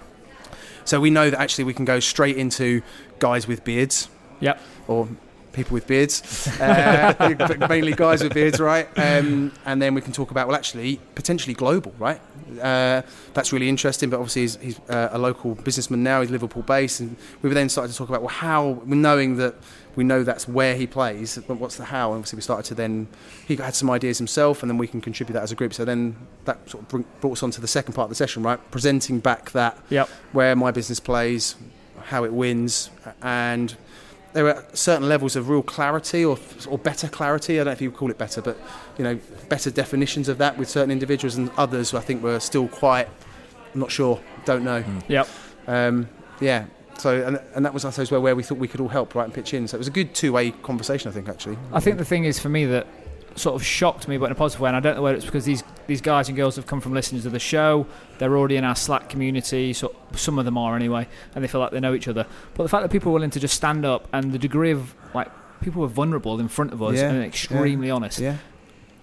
So 0.85 0.99
we 0.99 1.09
know 1.09 1.29
that 1.29 1.39
actually 1.39 1.65
we 1.65 1.73
can 1.73 1.83
go 1.83 1.99
straight 1.99 2.37
into 2.37 2.81
guys 3.19 3.47
with 3.47 3.63
beards. 3.65 4.07
Yep. 4.39 4.61
Or 4.87 5.09
people 5.55 5.73
with 5.73 5.87
beards, 5.87 6.47
uh, 6.59 7.65
mainly 7.69 7.93
guys 7.93 8.21
with 8.23 8.33
beards, 8.33 8.59
right? 8.59 8.87
Um, 8.97 9.51
and 9.65 9.81
then 9.81 9.93
we 9.93 10.01
can 10.01 10.11
talk 10.11 10.31
about 10.31 10.47
well, 10.47 10.55
actually, 10.55 10.99
potentially 11.15 11.53
global, 11.53 11.93
right? 11.97 12.21
Uh, 12.61 13.01
that's 13.33 13.51
really 13.51 13.69
interesting. 13.69 14.09
But 14.09 14.17
obviously, 14.17 14.41
he's, 14.43 14.55
he's 14.57 14.79
uh, 14.89 15.09
a 15.11 15.17
local 15.17 15.55
businessman 15.55 16.03
now. 16.03 16.21
He's 16.21 16.29
Liverpool 16.31 16.63
based, 16.63 16.99
and 16.99 17.15
we 17.41 17.49
were 17.49 17.55
then 17.55 17.69
started 17.69 17.91
to 17.91 17.97
talk 17.97 18.09
about 18.09 18.21
well, 18.21 18.29
how 18.29 18.81
knowing 18.85 19.37
that 19.37 19.55
we 19.95 20.03
know 20.03 20.23
that's 20.23 20.47
where 20.47 20.75
he 20.75 20.85
plays, 20.85 21.39
but 21.47 21.55
what's 21.55 21.77
the 21.77 21.85
how? 21.85 22.09
And 22.11 22.17
obviously, 22.17 22.37
we 22.37 22.41
started 22.41 22.65
to 22.65 22.75
then 22.75 23.07
he 23.47 23.55
had 23.55 23.75
some 23.75 23.89
ideas 23.89 24.17
himself, 24.17 24.61
and 24.61 24.69
then 24.69 24.77
we 24.77 24.87
can 24.87 25.01
contribute 25.01 25.33
that 25.33 25.43
as 25.43 25.51
a 25.51 25.55
group. 25.55 25.73
So 25.73 25.85
then 25.85 26.15
that 26.45 26.69
sort 26.69 26.93
of 26.93 27.21
brought 27.21 27.33
us 27.33 27.43
on 27.43 27.51
to 27.51 27.61
the 27.61 27.67
second 27.67 27.93
part 27.93 28.05
of 28.05 28.09
the 28.09 28.15
session, 28.15 28.43
right? 28.43 28.59
Presenting 28.71 29.19
back 29.19 29.51
that 29.51 29.77
Yep. 29.89 30.09
where 30.33 30.55
my 30.55 30.71
business 30.71 30.99
plays, 30.99 31.55
how 32.03 32.23
it 32.25 32.33
wins, 32.33 32.89
and 33.21 33.75
there 34.35 34.53
are 34.53 34.65
certain 34.73 35.07
levels 35.07 35.37
of 35.37 35.47
real 35.47 35.63
clarity 35.63 36.25
or 36.25 36.37
or 36.67 36.77
better 36.77 37.07
clarity. 37.07 37.55
I 37.55 37.63
don't 37.63 37.67
know 37.67 37.71
if 37.71 37.81
you 37.81 37.89
would 37.89 37.97
call 37.97 38.11
it 38.11 38.17
better, 38.17 38.41
but 38.41 38.57
you 38.97 39.03
know, 39.05 39.17
better 39.47 39.71
definitions 39.71 40.27
of 40.27 40.37
that 40.39 40.57
with 40.57 40.69
certain 40.69 40.91
individuals 40.91 41.37
and 41.37 41.49
others. 41.57 41.91
Who 41.91 41.97
I 41.97 42.01
think 42.01 42.21
were 42.21 42.41
still 42.41 42.67
quite 42.67 43.07
I'm 43.73 43.79
not 43.79 43.91
sure, 43.91 44.19
don't 44.43 44.65
know. 44.65 44.83
Yep. 45.07 45.29
Um, 45.67 46.09
yeah. 46.41 46.65
So 46.97 47.25
and, 47.25 47.39
and 47.55 47.65
that 47.65 47.73
was 47.73 47.85
I 47.85 47.91
suppose 47.91 48.11
where, 48.11 48.19
where 48.19 48.35
we 48.35 48.43
thought 48.43 48.57
we 48.57 48.67
could 48.67 48.81
all 48.81 48.89
help 48.89 49.15
right 49.15 49.23
and 49.23 49.33
pitch 49.33 49.53
in. 49.53 49.69
So 49.69 49.75
it 49.75 49.79
was 49.79 49.87
a 49.87 49.91
good 49.91 50.13
two 50.13 50.33
way 50.33 50.51
conversation, 50.51 51.09
I 51.09 51.13
think 51.13 51.29
actually. 51.29 51.57
I 51.71 51.79
think 51.79 51.97
the 51.97 52.05
thing 52.05 52.25
is 52.25 52.37
for 52.37 52.49
me 52.49 52.65
that 52.65 52.87
sort 53.35 53.55
of 53.55 53.65
shocked 53.65 54.07
me, 54.07 54.17
but 54.17 54.27
in 54.27 54.31
a 54.31 54.35
positive 54.35 54.61
way. 54.61 54.69
And 54.69 54.77
I 54.77 54.79
don't 54.79 54.95
know 54.95 55.01
whether 55.01 55.17
it's 55.17 55.25
because 55.25 55.45
these 55.45 55.63
these 55.87 56.01
guys 56.01 56.27
and 56.29 56.35
girls 56.35 56.55
have 56.55 56.65
come 56.65 56.81
from 56.81 56.93
listening 56.93 57.21
to 57.21 57.29
the 57.29 57.39
show. 57.39 57.85
They're 58.17 58.35
already 58.35 58.55
in 58.55 58.63
our 58.63 58.75
Slack 58.75 59.09
community. 59.09 59.73
So 59.73 59.95
some 60.15 60.39
of 60.39 60.45
them 60.45 60.57
are 60.57 60.75
anyway, 60.75 61.07
and 61.33 61.43
they 61.43 61.47
feel 61.47 61.61
like 61.61 61.71
they 61.71 61.79
know 61.79 61.93
each 61.93 62.07
other. 62.07 62.25
But 62.55 62.63
the 62.63 62.69
fact 62.69 62.83
that 62.83 62.91
people 62.91 63.09
are 63.11 63.13
willing 63.13 63.31
to 63.31 63.39
just 63.39 63.55
stand 63.55 63.85
up 63.85 64.07
and 64.13 64.31
the 64.31 64.39
degree 64.39 64.71
of 64.71 64.95
like 65.13 65.29
people 65.61 65.81
were 65.81 65.87
vulnerable 65.87 66.39
in 66.39 66.47
front 66.47 66.73
of 66.73 66.81
us 66.81 66.95
Yeah, 66.95 67.09
and 67.11 67.23
extremely 67.23 67.89
honest. 67.89 68.19
Yeah. 68.19 68.37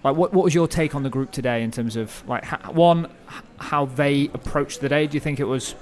Like, 0.03 0.15
what 0.17 0.33
what 0.33 0.43
was 0.43 0.53
your 0.53 0.67
take 0.67 0.95
on 0.95 1.03
the 1.03 1.09
group 1.09 1.31
today 1.31 1.63
in 1.63 1.71
terms 1.71 1.95
of 1.95 2.27
like 2.27 2.43
ha- 2.43 2.71
one 2.71 3.09
how 3.57 3.85
they 3.85 4.29
approached 4.33 4.81
the 4.81 4.89
day? 4.89 5.07
Do 5.07 5.15
you 5.15 5.21
think 5.21 5.39
it 5.39 5.45
was 5.45 5.75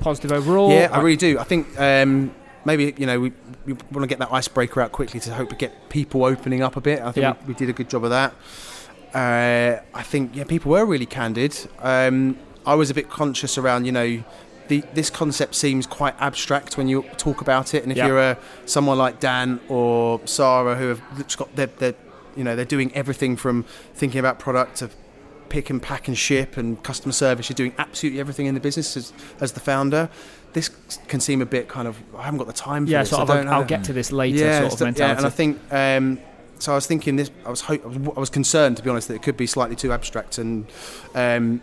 positive 0.00 0.30
overall? 0.32 0.70
Yeah, 0.70 0.88
I 0.92 0.98
really 1.00 1.16
do. 1.16 1.38
I 1.38 1.44
think 1.44 1.66
um, 1.80 2.32
maybe 2.66 2.92
you 2.98 3.06
know 3.06 3.18
we, 3.20 3.32
we 3.64 3.72
want 3.92 4.02
to 4.02 4.06
get 4.06 4.18
that 4.18 4.32
icebreaker 4.32 4.82
out 4.82 4.92
quickly 4.92 5.20
to 5.20 5.32
hope 5.34 5.48
to 5.50 5.56
get 5.56 5.88
people 5.88 6.24
opening 6.24 6.62
up 6.62 6.76
a 6.76 6.80
bit. 6.80 7.00
I 7.00 7.12
think 7.12 7.22
Yeah. 7.22 7.34
we, 7.42 7.48
we 7.48 7.54
did 7.54 7.68
a 7.70 7.72
good 7.72 7.88
job 7.88 8.04
of 8.04 8.10
that. 8.10 8.34
Uh, 9.14 9.80
I 9.94 10.02
think 10.02 10.34
yeah, 10.36 10.44
people 10.44 10.72
were 10.72 10.84
really 10.84 11.06
candid. 11.06 11.56
Um, 11.80 12.36
I 12.66 12.74
was 12.74 12.90
a 12.90 12.94
bit 12.94 13.08
conscious 13.08 13.56
around 13.56 13.86
you 13.86 13.92
know 13.92 14.22
the, 14.68 14.82
this 14.94 15.10
concept 15.10 15.54
seems 15.54 15.86
quite 15.86 16.14
abstract 16.20 16.76
when 16.76 16.88
you 16.88 17.02
talk 17.16 17.40
about 17.40 17.72
it. 17.72 17.84
And 17.84 17.92
if 17.92 17.98
Yeah. 17.98 18.06
you're 18.08 18.18
a, 18.32 18.38
someone 18.66 18.98
like 18.98 19.20
Dan 19.20 19.60
or 19.68 20.20
Sarah 20.24 20.74
who 20.74 20.88
have 20.88 21.00
got 21.36 21.54
they're, 21.54 21.66
they're 21.78 21.94
you 22.36 22.44
know 22.44 22.56
they're 22.56 22.64
doing 22.64 22.92
everything 22.94 23.36
from 23.36 23.64
thinking 23.94 24.18
about 24.18 24.38
product 24.38 24.76
to 24.78 24.90
pick 25.48 25.70
and 25.70 25.82
pack 25.82 26.08
and 26.08 26.16
ship 26.18 26.56
and 26.56 26.82
customer 26.82 27.12
service. 27.12 27.48
You're 27.48 27.54
doing 27.54 27.72
absolutely 27.78 28.20
everything 28.20 28.46
in 28.46 28.54
the 28.54 28.60
business 28.60 28.96
as, 28.96 29.12
as 29.40 29.52
the 29.52 29.60
founder. 29.60 30.08
This 30.52 30.70
can 31.08 31.20
seem 31.20 31.42
a 31.42 31.46
bit 31.46 31.68
kind 31.68 31.86
of 31.86 31.98
I 32.16 32.22
haven't 32.24 32.38
got 32.38 32.46
the 32.46 32.52
time 32.52 32.86
for 32.86 32.92
Yeah, 32.92 33.00
this. 33.00 33.10
sort 33.10 33.28
I 33.28 33.36
don't 33.36 33.48
I'll, 33.48 33.54
I'll 33.60 33.64
get 33.64 33.84
to 33.84 33.92
this 33.92 34.10
later. 34.12 34.38
yeah, 34.38 34.60
sort 34.68 34.80
of 34.80 34.94
the- 34.94 35.00
yeah, 35.00 35.16
and 35.16 35.26
I 35.26 35.30
think 35.30 35.58
um, 35.72 36.18
so. 36.58 36.72
I 36.72 36.74
was 36.76 36.86
thinking 36.86 37.16
this. 37.16 37.30
I 37.44 37.50
was 37.50 37.60
hope, 37.60 37.84
I 37.84 37.88
was 37.88 37.96
I 38.16 38.20
was 38.20 38.30
concerned 38.30 38.76
to 38.78 38.82
be 38.82 38.88
honest 38.90 39.08
that 39.08 39.14
it 39.14 39.22
could 39.22 39.36
be 39.36 39.46
slightly 39.46 39.76
too 39.76 39.92
abstract 39.92 40.38
and 40.38 40.66
um, 41.14 41.62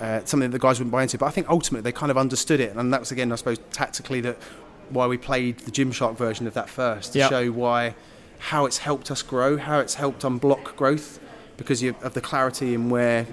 uh, 0.00 0.20
something 0.24 0.50
that 0.50 0.58
the 0.58 0.62
guys 0.62 0.78
wouldn't 0.80 0.90
buy 0.92 1.02
into. 1.02 1.18
But 1.18 1.26
I 1.26 1.30
think 1.30 1.48
ultimately 1.48 1.82
they 1.88 1.92
kind 1.96 2.10
of 2.10 2.18
understood 2.18 2.58
it, 2.60 2.74
and 2.76 2.92
that 2.92 3.00
was 3.00 3.12
again, 3.12 3.30
I 3.30 3.36
suppose, 3.36 3.58
tactically 3.70 4.20
that 4.22 4.36
why 4.90 5.06
we 5.06 5.16
played 5.16 5.58
the 5.60 5.70
Gymshark 5.70 6.16
version 6.16 6.46
of 6.48 6.54
that 6.54 6.68
first 6.68 7.12
to 7.12 7.20
Yep. 7.20 7.30
show 7.30 7.50
why 7.52 7.94
how 8.38 8.66
it's 8.66 8.78
helped 8.78 9.08
us 9.12 9.22
grow, 9.22 9.56
how 9.56 9.78
it's 9.78 9.94
helped 9.94 10.22
unblock 10.22 10.74
growth 10.74 11.20
because 11.56 11.82
of 11.82 12.14
the 12.14 12.20
clarity 12.20 12.74
in 12.74 12.90
where 12.90 13.26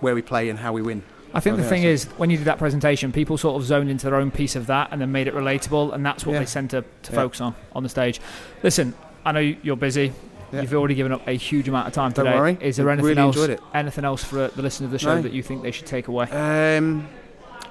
where 0.00 0.14
we 0.14 0.22
play 0.22 0.48
and 0.48 0.58
how 0.58 0.72
we 0.72 0.80
win. 0.82 1.02
I 1.34 1.40
think 1.40 1.56
the 1.58 1.62
thing 1.62 1.84
is, 1.84 2.06
when 2.16 2.28
you 2.30 2.36
did 2.38 2.46
that 2.46 2.58
presentation, 2.58 3.12
people 3.12 3.38
sort 3.38 3.60
of 3.60 3.66
zoned 3.66 3.88
into 3.90 4.06
their 4.06 4.16
own 4.16 4.30
piece 4.32 4.56
of 4.56 4.66
that 4.66 4.88
and 4.90 5.00
then 5.00 5.12
made 5.12 5.28
it 5.28 5.34
relatable, 5.34 5.92
and 5.94 6.04
that's 6.04 6.26
what 6.26 6.32
Yeah. 6.32 6.38
they 6.40 6.44
tend 6.46 6.70
to, 6.70 6.80
to 6.82 7.12
Yeah. 7.12 7.18
focus 7.18 7.40
on 7.40 7.54
on 7.72 7.82
the 7.82 7.88
stage. 7.88 8.20
Listen, 8.62 8.94
I 9.24 9.32
know 9.32 9.40
you're 9.40 9.76
busy. 9.76 10.12
Yeah. 10.52 10.62
You've 10.62 10.74
already 10.74 10.94
given 10.96 11.12
up 11.12 11.22
a 11.28 11.32
huge 11.36 11.68
amount 11.68 11.86
of 11.86 11.92
time 11.92 12.10
Don't 12.10 12.24
today. 12.24 12.36
worry. 12.36 12.58
Is 12.60 12.76
there 12.76 12.90
anything 12.90 13.06
really 13.06 13.20
else? 13.20 13.60
Anything 13.72 14.04
else 14.04 14.24
for 14.24 14.48
the 14.48 14.62
listeners 14.62 14.86
of 14.86 14.90
the 14.90 14.98
show 14.98 15.16
No. 15.16 15.22
that 15.22 15.32
you 15.32 15.42
think 15.44 15.62
they 15.62 15.70
should 15.70 15.86
take 15.86 16.08
away? 16.08 16.24
Um, 16.30 17.06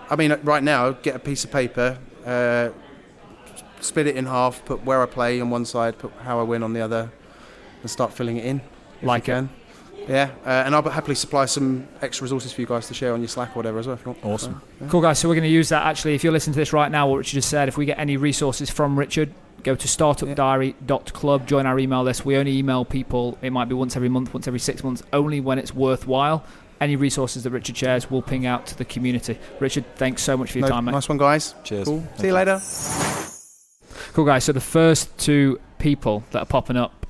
I 0.09 0.15
mean, 0.15 0.33
right 0.43 0.63
now, 0.63 0.91
get 0.91 1.15
a 1.15 1.19
piece 1.19 1.43
of 1.43 1.51
paper, 1.51 1.97
uh, 2.25 2.69
split 3.81 4.07
it 4.07 4.15
in 4.15 4.25
half, 4.27 4.63
put 4.63 4.85
where 4.85 5.01
I 5.01 5.05
play 5.07 5.41
on 5.41 5.49
one 5.49 5.65
side, 5.65 5.97
put 5.97 6.11
how 6.23 6.39
I 6.39 6.43
win 6.43 6.63
on 6.63 6.71
the 6.71 6.79
other, 6.81 7.09
and 7.81 7.91
start 7.91 8.13
filling 8.13 8.37
it 8.37 8.45
in. 8.45 8.61
if 9.01 9.03
Like 9.07 9.27
you 9.27 9.33
it. 9.33 9.49
Can. 10.09 10.15
Yeah, 10.15 10.31
uh, 10.45 10.65
and 10.65 10.75
I'll 10.75 10.81
happily 10.89 11.15
supply 11.15 11.45
some 11.45 11.87
extra 12.01 12.23
resources 12.25 12.51
for 12.51 12.61
you 12.61 12.67
guys 12.67 12.87
to 12.87 12.93
share 12.93 13.13
on 13.13 13.21
your 13.21 13.27
Slack 13.27 13.55
or 13.55 13.59
whatever 13.59 13.79
as 13.79 13.87
well. 13.87 13.95
If 13.95 14.05
you 14.05 14.11
want. 14.11 14.25
Awesome. 14.25 14.53
So, 14.53 14.61
yeah. 14.85 14.89
Cool, 14.91 15.01
guys. 15.01 15.19
So 15.19 15.27
we're 15.29 15.35
going 15.35 15.43
to 15.43 15.49
use 15.49 15.69
that 15.69 15.85
actually. 15.85 16.15
If 16.15 16.23
you're 16.23 16.33
listening 16.33 16.53
to 16.55 16.59
this 16.59 16.73
right 16.73 16.91
now, 16.91 17.07
what 17.07 17.17
Richard 17.17 17.35
just 17.35 17.49
said, 17.49 17.67
if 17.67 17.77
we 17.77 17.85
get 17.85 17.99
any 17.99 18.17
resources 18.17 18.69
from 18.69 18.97
Richard, 18.97 19.33
go 19.63 19.75
to 19.75 19.87
startupdiary.club, 19.87 21.47
join 21.47 21.65
our 21.65 21.77
email 21.79 22.03
list. 22.03 22.25
We 22.25 22.37
only 22.37 22.57
email 22.57 22.85
people, 22.85 23.37
it 23.41 23.51
might 23.51 23.65
be 23.69 23.75
once 23.75 23.95
every 23.95 24.09
month, 24.09 24.33
once 24.33 24.47
every 24.47 24.59
six 24.59 24.83
months, 24.83 25.03
only 25.13 25.41
when 25.41 25.59
it's 25.59 25.73
worthwhile. 25.73 26.43
Any 26.81 26.95
resources 26.95 27.43
that 27.43 27.49
Richard 27.51 27.75
shares 27.75 28.09
will 28.09 28.21
ping 28.21 28.45
out 28.45 28.65
to 28.67 28.77
the 28.77 28.85
community. 28.85 29.37
Richard, 29.59 29.83
thanks 29.95 30.21
so 30.21 30.37
much 30.37 30.53
for 30.53 30.59
your 30.59 30.69
No, 30.69 30.75
time, 30.75 30.85
mate. 30.85 30.93
nice 30.93 31.09
one, 31.09 31.17
guys. 31.17 31.53
Cheers. 31.65 31.87
Cool. 31.87 31.99
Thank 31.99 32.19
See 32.21 32.27
you 32.27 32.33
later. 32.33 32.61
Cool, 34.13 34.23
guys. 34.25 34.45
So 34.45 34.53
the 34.53 34.61
first 34.61 35.15
two 35.17 35.59
people 35.77 36.23
that 36.31 36.39
are 36.39 36.45
popping 36.45 36.77
up, 36.77 37.05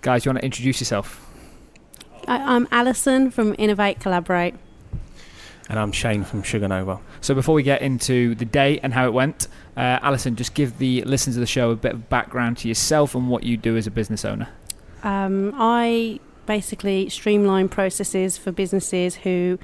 guys, 0.00 0.24
you 0.24 0.30
want 0.30 0.40
to 0.40 0.44
introduce 0.44 0.80
yourself? 0.80 1.24
I, 2.28 2.54
I'm 2.54 2.68
Alison 2.70 3.30
from 3.30 3.54
Innovate 3.56 4.00
Collaborate. 4.00 4.54
And 5.70 5.78
I'm 5.78 5.92
Shane 5.92 6.24
from 6.24 6.42
Sugar 6.42 6.68
Nova. 6.68 7.00
So 7.22 7.34
before 7.34 7.54
we 7.54 7.62
get 7.62 7.80
into 7.80 8.34
the 8.34 8.44
day 8.44 8.78
and 8.82 8.92
how 8.92 9.06
it 9.06 9.14
went, 9.14 9.48
uh, 9.78 9.98
Alison, 10.02 10.36
just 10.36 10.52
give 10.52 10.76
the 10.76 11.02
listeners 11.04 11.36
of 11.36 11.40
the 11.40 11.46
show 11.46 11.70
a 11.70 11.76
bit 11.76 11.92
of 11.92 12.08
background 12.10 12.58
to 12.58 12.68
yourself 12.68 13.14
and 13.14 13.30
what 13.30 13.44
you 13.44 13.56
do 13.56 13.78
as 13.78 13.86
a 13.86 13.90
business 13.90 14.26
owner. 14.26 14.48
Um, 15.02 15.54
I 15.56 16.20
basically 16.44 17.08
streamline 17.08 17.70
processes 17.70 18.36
for 18.36 18.52
businesses 18.52 19.16
who 19.16 19.58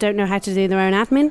don't 0.00 0.16
know 0.16 0.26
how 0.26 0.38
to 0.38 0.52
do 0.52 0.66
their 0.66 0.80
own 0.80 0.92
admin. 0.94 1.30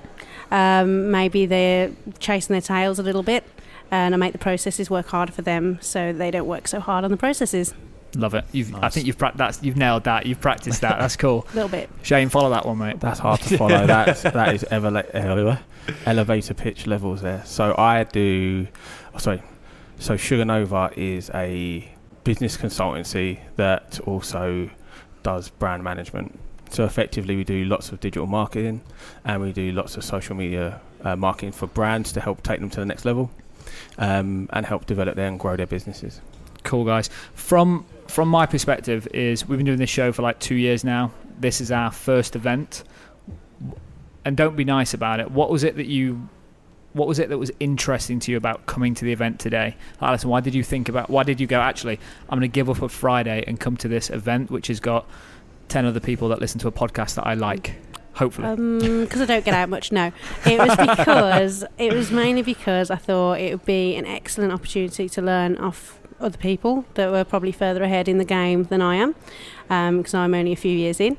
Um, 0.50 1.12
maybe 1.12 1.46
they're 1.46 1.92
chasing 2.20 2.54
their 2.54 2.62
tails 2.62 3.00
a 3.00 3.04
little 3.04 3.24
bit, 3.24 3.44
and 3.92 4.14
I 4.14 4.18
make 4.18 4.32
the 4.32 4.40
processes 4.40 4.90
work 4.90 5.08
harder 5.08 5.34
for 5.34 5.42
them 5.42 5.80
so 5.82 6.14
they 6.14 6.32
don't 6.32 6.48
work 6.48 6.70
so 6.70 6.80
hard 6.80 7.04
on 7.04 7.12
the 7.12 7.18
processes. 7.18 7.74
Love 8.16 8.34
it. 8.36 8.46
You've, 8.52 8.76
I 8.76 8.90
think 8.90 9.08
you've 9.08 9.18
pra- 9.18 9.34
that's, 9.36 9.62
you've 9.64 9.76
nailed 9.78 10.04
that. 10.04 10.26
You've 10.26 10.40
practiced 10.42 10.82
that. 10.82 11.00
That's 11.00 11.16
cool. 11.16 11.48
A 11.52 11.56
little 11.56 11.70
bit. 11.70 11.90
Shane, 12.04 12.30
follow 12.30 12.50
that 12.52 12.66
one, 12.66 12.78
mate. 12.78 13.00
That's 13.00 13.20
hard 13.20 13.42
to 13.42 13.58
follow. 13.58 13.88
That's, 13.88 14.22
that 14.22 14.54
is 14.54 14.64
ele- 14.70 14.98
ele- 15.14 15.60
elevator 16.06 16.54
pitch 16.54 16.86
levels 16.86 17.22
there. 17.22 17.44
So 17.46 17.74
I 17.78 18.04
do, 18.04 18.68
oh, 19.16 19.18
sorry. 19.18 19.42
So 20.00 20.16
Sugar 20.18 20.46
Nova 20.46 20.92
is 20.96 21.32
a 21.34 21.92
business 22.24 22.56
consultancy 22.58 23.40
that 23.56 24.00
also 24.06 24.70
does 25.24 25.50
brand 25.50 25.84
management. 25.84 26.40
So 26.70 26.86
effectively, 26.86 27.36
we 27.36 27.44
do 27.44 27.66
lots 27.66 27.92
of 27.92 28.00
digital 28.00 28.28
marketing 28.28 28.82
and 29.26 29.42
we 29.42 29.52
do 29.54 29.72
lots 29.72 29.96
of 29.98 30.04
social 30.04 30.36
media 30.36 30.82
uh, 31.04 31.16
marketing 31.16 31.52
for 31.52 31.68
brands 31.68 32.12
to 32.14 32.22
help 32.22 32.44
take 32.44 32.60
them 32.60 32.70
to 32.72 32.80
the 32.80 32.86
next 32.86 33.06
level 33.06 33.32
um, 33.98 34.50
and 34.54 34.66
help 34.66 34.86
develop 34.86 35.16
them 35.16 35.34
and 35.34 35.40
grow 35.40 35.56
their 35.56 35.68
businesses. 35.68 36.22
Cool, 36.64 36.86
guys. 36.86 37.10
From 37.34 37.86
from 38.08 38.30
my 38.30 38.46
perspective, 38.46 39.08
is 39.14 39.48
we've 39.48 39.58
been 39.58 39.66
doing 39.66 39.80
this 39.80 39.90
show 39.90 40.12
for 40.12 40.22
like 40.22 40.40
two 40.40 40.56
years 40.56 40.84
now. 40.84 41.12
This 41.40 41.62
is 41.62 41.72
our 41.72 41.92
first 41.92 42.36
event, 42.36 42.84
and 44.26 44.38
don't 44.38 44.56
be 44.56 44.66
nice 44.66 44.94
about 44.94 45.20
it. 45.20 45.32
What 45.32 45.50
was 45.50 45.64
it 45.64 45.76
that 45.78 45.88
you? 45.88 46.30
What 46.94 47.08
was 47.08 47.18
it 47.18 47.30
that 47.30 47.40
was 47.40 47.52
interesting 47.60 48.20
to 48.20 48.32
you 48.32 48.38
about 48.38 48.68
coming 48.68 48.94
to 48.94 49.04
the 49.04 49.12
event 49.12 49.40
today, 49.40 49.76
Alison? 50.00 50.30
Why 50.30 50.42
did 50.42 50.54
you 50.54 50.64
think 50.64 50.90
about? 50.90 51.10
Why 51.10 51.24
did 51.24 51.40
you 51.40 51.48
go? 51.48 51.60
Actually, 51.60 52.00
I'm 52.30 52.38
going 52.38 52.42
to 52.42 52.54
give 52.54 52.70
up 52.70 52.84
a 52.84 52.90
Friday 52.90 53.44
and 53.48 53.60
come 53.60 53.78
to 53.78 53.88
this 53.88 54.12
event, 54.12 54.52
which 54.52 54.68
has 54.68 54.80
got 54.80 55.08
ten 55.70 55.86
other 55.86 56.00
people 56.00 56.30
that 56.30 56.40
listen 56.40 56.60
to 56.60 56.68
a 56.68 56.72
podcast 56.72 57.16
that 57.16 57.26
I 57.26 57.34
like. 57.34 57.76
Hopefully, 58.14 58.48
um, 58.48 58.78
Because 58.78 59.22
I 59.22 59.26
don't 59.26 59.44
get 59.44 59.56
out 59.56 59.70
much. 59.70 59.92
No, 59.92 60.12
it 60.46 60.60
was 60.60 60.76
because 60.76 61.66
it 61.80 61.94
was 61.94 62.12
mainly 62.12 62.44
because 62.44 62.92
I 62.92 62.96
thought 62.96 63.40
it 63.40 63.52
would 63.52 63.66
be 63.66 63.96
an 63.96 64.06
excellent 64.06 64.54
opportunity 64.54 65.10
to 65.10 65.22
learn 65.24 65.58
off 65.58 66.00
other 66.20 66.38
people 66.38 66.86
that 66.96 67.12
were 67.12 67.24
probably 67.24 67.52
further 67.52 67.84
ahead 67.84 68.08
in 68.08 68.18
the 68.18 68.26
game 68.26 68.64
than 68.64 68.82
I 68.82 68.96
am, 68.96 69.16
because 69.98 70.14
I'm 70.14 70.34
only 70.34 70.52
a 70.52 70.58
few 70.58 70.76
years 70.76 71.00
in. 71.00 71.18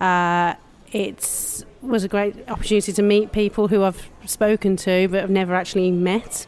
Uh, 0.00 0.54
it 0.92 1.64
was 1.82 2.04
a 2.04 2.08
great 2.08 2.48
opportunity 2.48 2.92
to 2.92 3.02
meet 3.02 3.32
people 3.32 3.68
who 3.68 3.82
I've 3.82 4.08
spoken 4.24 4.76
to 4.76 5.08
but 5.08 5.20
have 5.20 5.30
never 5.30 5.54
actually 5.54 5.90
met, 5.90 6.46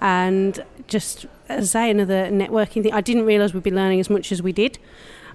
and 0.00 0.64
just 0.86 1.26
as 1.48 1.74
I 1.74 1.84
say, 1.84 1.90
another 1.90 2.28
networking 2.30 2.82
thing. 2.82 2.92
I 2.92 3.00
didn't 3.00 3.24
realise 3.24 3.54
we'd 3.54 3.62
be 3.62 3.70
learning 3.70 4.00
as 4.00 4.10
much 4.10 4.32
as 4.32 4.42
we 4.42 4.52
did. 4.52 4.78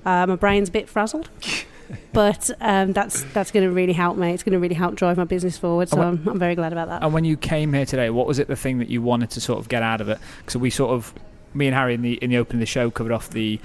Uh, 0.06 0.28
my 0.28 0.36
brain's 0.36 0.70
a 0.70 0.72
bit 0.72 0.88
frazzled. 0.90 1.30
but 2.14 2.50
um, 2.62 2.94
that's 2.94 3.24
that's 3.34 3.52
going 3.52 3.68
to 3.68 3.74
really 3.74 3.94
help 3.94 4.18
me. 4.18 4.32
It's 4.32 4.44
going 4.44 4.54
to 4.54 4.60
really 4.60 4.76
help 4.76 4.96
drive 4.96 5.18
my 5.18 5.24
business 5.24 5.58
forward. 5.58 5.90
So 5.90 6.02
I'm, 6.02 6.28
I'm 6.28 6.40
very 6.40 6.56
glad 6.56 6.72
about 6.72 6.88
that. 6.90 7.04
and 7.04 7.14
when 7.14 7.26
you 7.26 7.38
came 7.38 7.74
here 7.74 7.86
today, 7.86 8.10
what 8.10 8.28
was 8.28 8.40
it 8.40 8.48
the 8.48 8.56
thing 8.56 8.80
that 8.80 8.90
you 8.90 9.02
wanted 9.02 9.30
to 9.32 9.42
sort 9.42 9.60
of 9.60 9.70
get 9.70 9.84
out 9.84 10.02
of 10.02 10.10
it? 10.10 10.20
Because 10.40 10.58
we 10.58 10.70
sort 10.70 10.92
of, 10.92 11.14
me 11.54 11.68
and 11.68 11.76
Harry 11.76 11.94
in 11.94 12.02
the 12.02 12.14
in 12.16 12.30
the 12.30 12.38
opening 12.38 12.62
of 12.62 12.68
the 12.68 12.72
show 12.72 12.92
covered 12.92 13.12
off 13.12 13.30
the. 13.30 13.60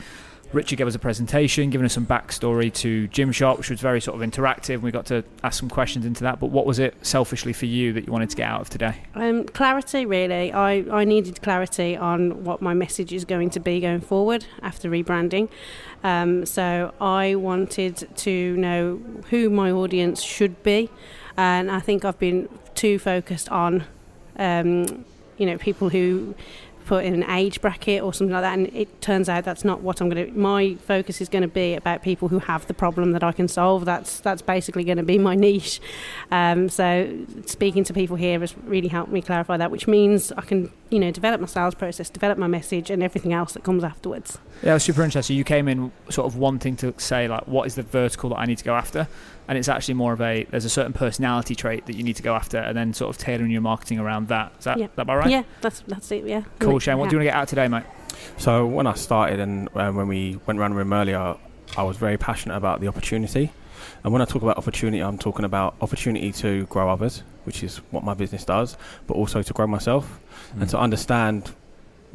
Richard 0.50 0.76
gave 0.76 0.87
us 0.87 0.95
a 0.95 0.99
presentation, 0.99 1.68
giving 1.68 1.85
us 1.85 1.92
some 1.92 2.07
backstory 2.07 2.73
to 2.73 3.07
Gymshark, 3.09 3.59
which 3.59 3.68
was 3.68 3.83
very 3.83 4.00
sort 4.00 4.18
of 4.18 4.26
interactive. 4.26 4.75
And 4.76 4.83
we 4.83 4.90
got 4.90 5.04
to 5.07 5.23
ask 5.45 5.61
some 5.61 5.68
questions 5.68 6.07
into 6.07 6.23
that. 6.23 6.40
But 6.40 6.47
what 6.47 6.64
was 6.64 6.78
it 6.78 6.95
selfishly 7.02 7.52
for 7.52 7.66
you 7.66 7.92
that 7.92 8.07
you 8.07 8.12
wanted 8.14 8.30
to 8.30 8.37
get 8.37 8.49
out 8.49 8.62
of 8.62 8.71
today? 8.71 8.97
Um, 9.14 9.45
clarity, 9.45 10.07
really. 10.07 10.50
I, 10.50 10.87
I 10.90 11.04
needed 11.04 11.42
clarity 11.42 11.99
on 11.99 12.45
what 12.45 12.62
my 12.62 12.73
message 12.73 13.12
is 13.12 13.26
going 13.26 13.50
to 13.50 13.61
be 13.61 13.78
going 13.78 14.00
forward 14.00 14.47
after 14.62 14.88
rebranding. 14.88 15.50
Um, 16.02 16.47
so 16.47 16.95
I 16.99 17.35
wanted 17.35 18.09
to 18.16 18.57
know 18.57 19.02
who 19.28 19.50
my 19.50 19.71
audience 19.71 20.23
should 20.23 20.62
be, 20.62 20.88
and 21.37 21.71
I 21.71 21.80
think 21.80 22.07
I've 22.07 22.18
been 22.18 22.49
too 22.75 22.99
focused 22.99 23.50
on, 23.50 23.85
um, 24.38 25.04
you 25.37 25.45
know, 25.45 25.59
people 25.59 25.90
who 25.90 26.35
put 26.88 27.04
in 27.04 27.12
an 27.12 27.30
age 27.30 27.61
bracket 27.61 28.02
or 28.02 28.14
something 28.14 28.33
like 28.33 28.42
that, 28.42 28.59
and 28.59 28.75
it 28.75 29.02
turns 29.02 29.28
out 29.28 29.45
that's 29.45 29.62
not 29.62 29.83
what 29.83 30.00
I'm 30.00 30.09
going 30.09 30.26
to. 30.26 30.38
My 30.38 30.75
focus 30.76 31.21
is 31.21 31.28
going 31.28 31.42
to 31.42 31.49
be 31.49 31.75
about 31.75 32.02
people 32.02 32.28
who 32.28 32.38
have 32.38 32.66
the 32.66 32.73
problem 32.73 33.12
that 33.12 33.23
I 33.23 33.30
can 33.30 33.47
solve. 33.47 33.85
That's 33.85 34.21
that's 34.21 34.40
basically 34.40 34.85
going 34.85 34.97
to 34.97 35.04
be 35.04 35.18
my 35.18 35.35
niche. 35.47 35.80
Um, 36.30 36.71
so 36.71 37.14
speaking 37.45 37.85
to 37.85 37.92
people 37.92 38.16
here 38.16 38.40
has 38.40 38.57
really 38.64 38.88
helped 38.88 39.12
me 39.12 39.21
clarify 39.21 39.59
that, 39.59 39.71
which 39.71 39.87
means 39.87 40.33
I 40.33 40.40
can, 40.40 40.73
you 40.90 40.99
know, 40.99 41.11
develop 41.11 41.40
my 41.40 41.47
sales 41.47 41.75
process, 41.75 42.09
develop 42.11 42.38
my 42.38 42.47
message, 42.47 42.90
and 42.90 43.02
everything 43.02 43.33
else 43.33 43.52
that 43.52 43.62
comes 43.64 43.85
afterwards. 43.85 44.38
Yeah, 44.62 44.71
it 44.71 44.75
was 44.75 44.85
super 44.85 45.02
interesting. 45.02 45.37
You 45.37 45.45
came 45.45 45.68
in 45.68 45.92
sort 46.11 46.26
of 46.26 46.37
wanting 46.37 46.76
to 46.78 46.95
say 46.99 47.28
like, 47.28 47.47
what 47.47 47.66
is 47.66 47.75
the 47.75 47.83
vertical 47.83 48.30
that 48.30 48.37
I 48.38 48.47
need 48.47 48.59
to 48.59 48.64
go 48.64 48.75
after, 48.75 49.07
and 49.49 49.59
it's 49.59 49.68
actually 49.68 49.95
more 49.95 50.12
of 50.12 50.21
a 50.21 50.45
there's 50.50 50.64
a 50.64 50.71
certain 50.71 50.92
personality 50.92 51.54
trait 51.54 51.87
that 51.87 51.95
you 51.97 52.02
need 52.02 52.16
to 52.16 52.23
go 52.23 52.35
after, 52.35 52.59
and 52.59 52.76
then 52.76 52.95
sort 52.95 53.14
of 53.14 53.18
tailoring 53.18 53.50
your 53.50 53.61
marketing 53.61 53.99
around 53.99 54.28
that. 54.28 54.52
Is 54.59 54.64
that 54.64 54.78
Yeah. 54.78 54.87
that 54.97 55.02
about 55.02 55.18
right? 55.18 55.30
Yeah, 55.30 55.42
that's 55.61 55.80
that's 55.87 56.11
it. 56.11 56.25
Yeah. 56.25 56.42
Cool, 56.59 56.78
Shane. 56.78 56.99
What 56.99 57.04
Yeah. 57.07 57.11
do 57.11 57.16
you 57.16 57.18
want 57.21 57.26
to 57.26 57.30
get 57.33 57.35
out 57.37 57.49
today, 57.49 57.68
mate? 57.68 57.85
So 58.37 58.66
when 58.66 58.87
I 58.87 58.95
started 58.95 59.40
and 59.40 59.68
uh, 59.75 59.90
when 59.92 60.09
we 60.09 60.38
went 60.47 60.59
around 60.59 60.71
the 60.71 60.76
room 60.76 60.92
earlier, 60.92 61.37
I 61.76 61.83
was 61.83 61.97
very 61.97 62.16
passionate 62.16 62.57
about 62.57 62.80
the 62.80 62.88
opportunity. 62.88 63.52
And 64.04 64.12
when 64.12 64.23
I 64.23 64.25
talk 64.25 64.42
about 64.42 64.59
opportunity, 64.59 65.00
I'm 65.02 65.18
talking 65.18 65.45
about 65.45 65.75
opportunity 65.80 66.33
to 66.33 66.66
grow 66.66 66.88
others, 66.90 67.23
which 67.49 67.62
is 67.64 67.78
what 67.93 68.05
my 68.05 68.12
business 68.12 68.45
does, 68.45 68.76
but 69.07 69.14
also 69.14 69.40
to 69.43 69.52
grow 69.55 69.67
myself 69.67 70.21
and 70.61 70.69
to 70.69 70.78
understand 70.78 71.50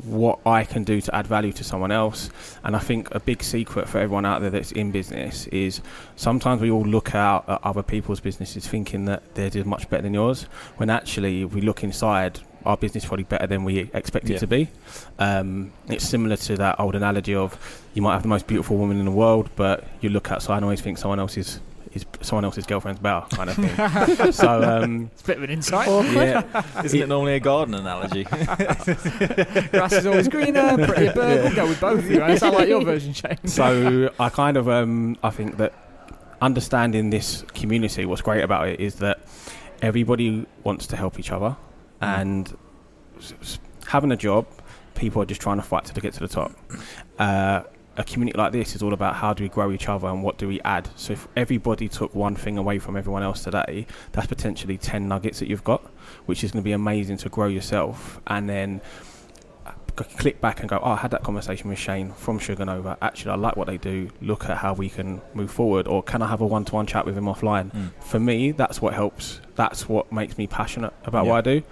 what 0.04 0.38
I 0.46 0.64
can 0.64 0.84
do 0.84 1.02
to 1.02 1.16
add 1.16 1.26
value 1.28 1.52
to 1.54 1.64
someone 1.64 1.92
else. 1.92 2.30
And 2.64 2.76
I 2.76 2.80
think 2.80 3.02
a 3.14 3.20
big 3.20 3.44
secret 3.44 3.90
for 3.90 3.98
everyone 3.98 4.26
out 4.26 4.42
there 4.42 4.52
that's 4.52 4.72
in 4.72 4.92
business 4.92 5.48
is 5.48 5.82
sometimes 6.16 6.62
we 6.62 6.70
all 6.70 6.84
look 6.84 7.16
out 7.16 7.46
at 7.48 7.60
other 7.64 7.82
people's 7.84 8.20
businesses 8.20 8.68
thinking 8.68 9.06
that 9.06 9.22
they're 9.34 9.50
doing 9.50 9.68
much 9.68 9.90
better 9.90 10.04
than 10.04 10.14
yours, 10.14 10.44
when 10.78 10.90
actually, 10.92 11.42
if 11.44 11.54
we 11.54 11.62
look 11.62 11.84
inside, 11.84 12.40
our 12.66 12.78
business 12.78 13.04
is 13.04 13.08
probably 13.08 13.24
better 13.26 13.48
than 13.48 13.64
we 13.64 13.90
expect 13.94 14.26
it 14.30 14.34
Yeah. 14.34 14.38
to 14.40 14.48
be. 14.48 14.70
Um, 15.20 15.72
it's 15.88 16.08
similar 16.08 16.38
to 16.38 16.56
that 16.58 16.80
old 16.80 16.96
analogy 16.96 17.36
of 17.36 17.58
you 17.96 18.02
might 18.04 18.14
have 18.14 18.22
the 18.22 18.30
most 18.36 18.46
beautiful 18.48 18.78
woman 18.78 18.98
in 19.00 19.06
the 19.06 19.12
world, 19.24 19.50
but 19.56 19.84
you 20.02 20.10
look 20.10 20.32
outside 20.32 20.58
and 20.58 20.66
always 20.66 20.82
think 20.82 20.98
someone 21.00 21.20
else's 21.20 21.48
is 21.48 21.60
someone 22.22 22.46
else's 22.46 22.66
girlfriend's 22.66 23.00
better, 23.02 23.26
kind 23.36 23.50
of 23.50 23.56
thing. 23.56 24.32
so 24.32 24.62
um, 24.64 25.10
It's 25.14 25.22
a 25.24 25.26
bit 25.26 25.38
of 25.38 25.44
an 25.44 25.50
insight. 25.50 25.88
yeah, 26.14 26.64
Isn't 26.84 27.00
it 27.02 27.08
normally 27.10 27.34
a 27.36 27.40
garden 27.40 27.76
analogy? 27.76 28.24
Grass 29.72 29.94
is 29.94 30.06
always 30.06 30.28
greener, 30.28 30.76
prettier 30.86 31.14
bird. 31.14 31.44
We'll 31.46 31.56
go 31.56 31.68
with 31.68 31.80
both 31.82 32.00
of 32.00 32.10
you. 32.12 32.22
I 32.24 32.36
sound 32.36 32.56
like 32.56 32.68
your 32.70 32.84
version, 32.84 33.14
Shane. 33.14 33.38
so 33.46 34.10
I 34.20 34.30
kind 34.30 34.58
of 34.58 34.68
um, 34.70 35.18
I 35.24 35.30
think 35.30 35.58
that 35.58 35.74
understanding 36.42 37.10
this 37.10 37.44
community, 37.54 38.06
what's 38.06 38.22
great 38.22 38.44
about 38.44 38.68
it 38.68 38.80
is 38.80 38.96
that 38.96 39.20
everybody 39.82 40.46
wants 40.64 40.88
to 40.88 40.96
help 40.98 41.20
each 41.20 41.32
other, 41.32 41.56
Mm. 42.02 42.22
and 42.22 42.58
s- 43.18 43.34
s- 43.42 43.60
having 43.88 44.12
a 44.12 44.18
job, 44.18 44.46
people 44.96 45.22
are 45.22 45.26
just 45.26 45.40
trying 45.40 45.56
to 45.58 45.64
fight 45.64 45.86
to 45.86 46.02
get 46.02 46.14
to 46.14 46.20
the 46.20 46.28
top. 46.28 46.52
Uh, 47.18 47.62
a 47.96 48.04
community 48.04 48.38
like 48.38 48.52
this 48.52 48.76
is 48.76 48.82
all 48.82 48.94
about 48.94 49.16
how 49.16 49.34
do 49.34 49.44
we 49.44 49.50
grow 49.50 49.72
each 49.72 49.88
other 49.88 50.08
and 50.08 50.24
what 50.24 50.38
do 50.38 50.48
we 50.48 50.60
add. 50.62 50.90
So 50.96 51.14
if 51.14 51.28
everybody 51.36 51.88
took 51.88 52.16
one 52.16 52.36
thing 52.36 52.58
away 52.58 52.80
from 52.80 52.98
everyone 52.98 53.22
else 53.24 53.44
today, 53.44 53.86
that's 54.14 54.28
potentially 54.28 54.78
ten 54.78 55.08
nuggets 55.08 55.40
that 55.40 55.48
you've 55.48 55.64
got, 55.64 55.82
which 56.26 56.44
is 56.44 56.52
going 56.52 56.64
to 56.64 56.66
be 56.66 56.72
amazing 56.72 57.18
to 57.18 57.30
grow 57.30 57.48
yourself, 57.48 58.20
and 58.28 58.50
then 58.50 58.82
click 59.96 60.42
back 60.42 60.60
and 60.62 60.70
go, 60.70 60.80
oh, 60.82 60.92
I 60.92 60.96
had 60.96 61.12
that 61.12 61.22
conversation 61.22 61.70
with 61.70 61.78
Shane 61.78 62.14
from 62.14 62.40
Sugar 62.40 62.66
Nova. 62.66 62.98
Actually, 63.00 63.32
I 63.32 63.36
like 63.36 63.56
what 63.56 63.68
they 63.68 63.78
do. 63.78 64.10
Look 64.22 64.50
at 64.50 64.58
how 64.58 64.74
we 64.74 64.90
can 64.90 65.22
move 65.36 65.52
forward, 65.52 65.88
or 65.88 66.02
can 66.02 66.24
I 66.24 66.28
have 66.28 66.42
a 66.42 66.48
one-to-one 66.48 66.88
chat 66.88 67.06
with 67.06 67.16
him 67.16 67.26
offline? 67.26 67.72
Mm. 67.72 67.92
For 68.02 68.20
me, 68.20 68.54
that's 68.54 68.82
what 68.82 68.96
helps. 68.96 69.40
That's 69.54 69.88
what 69.88 70.12
makes 70.12 70.36
me 70.36 70.48
passionate 70.48 70.94
about 71.06 71.26
Yeah. 71.26 71.32
what 71.32 71.38
I 71.38 71.42
do. 71.54 71.64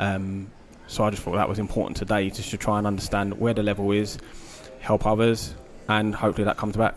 Um, 0.00 0.50
so 0.86 1.04
I 1.04 1.10
just 1.10 1.22
thought 1.22 1.34
that 1.34 1.50
was 1.50 1.58
important 1.58 1.98
today, 1.98 2.30
just 2.30 2.48
to 2.50 2.56
try 2.56 2.78
and 2.78 2.86
understand 2.86 3.38
where 3.38 3.52
the 3.52 3.62
level 3.62 3.92
is, 3.92 4.16
help 4.80 5.04
others, 5.04 5.54
and 5.88 6.14
hopefully 6.14 6.44
that 6.44 6.56
comes 6.56 6.76
back. 6.76 6.94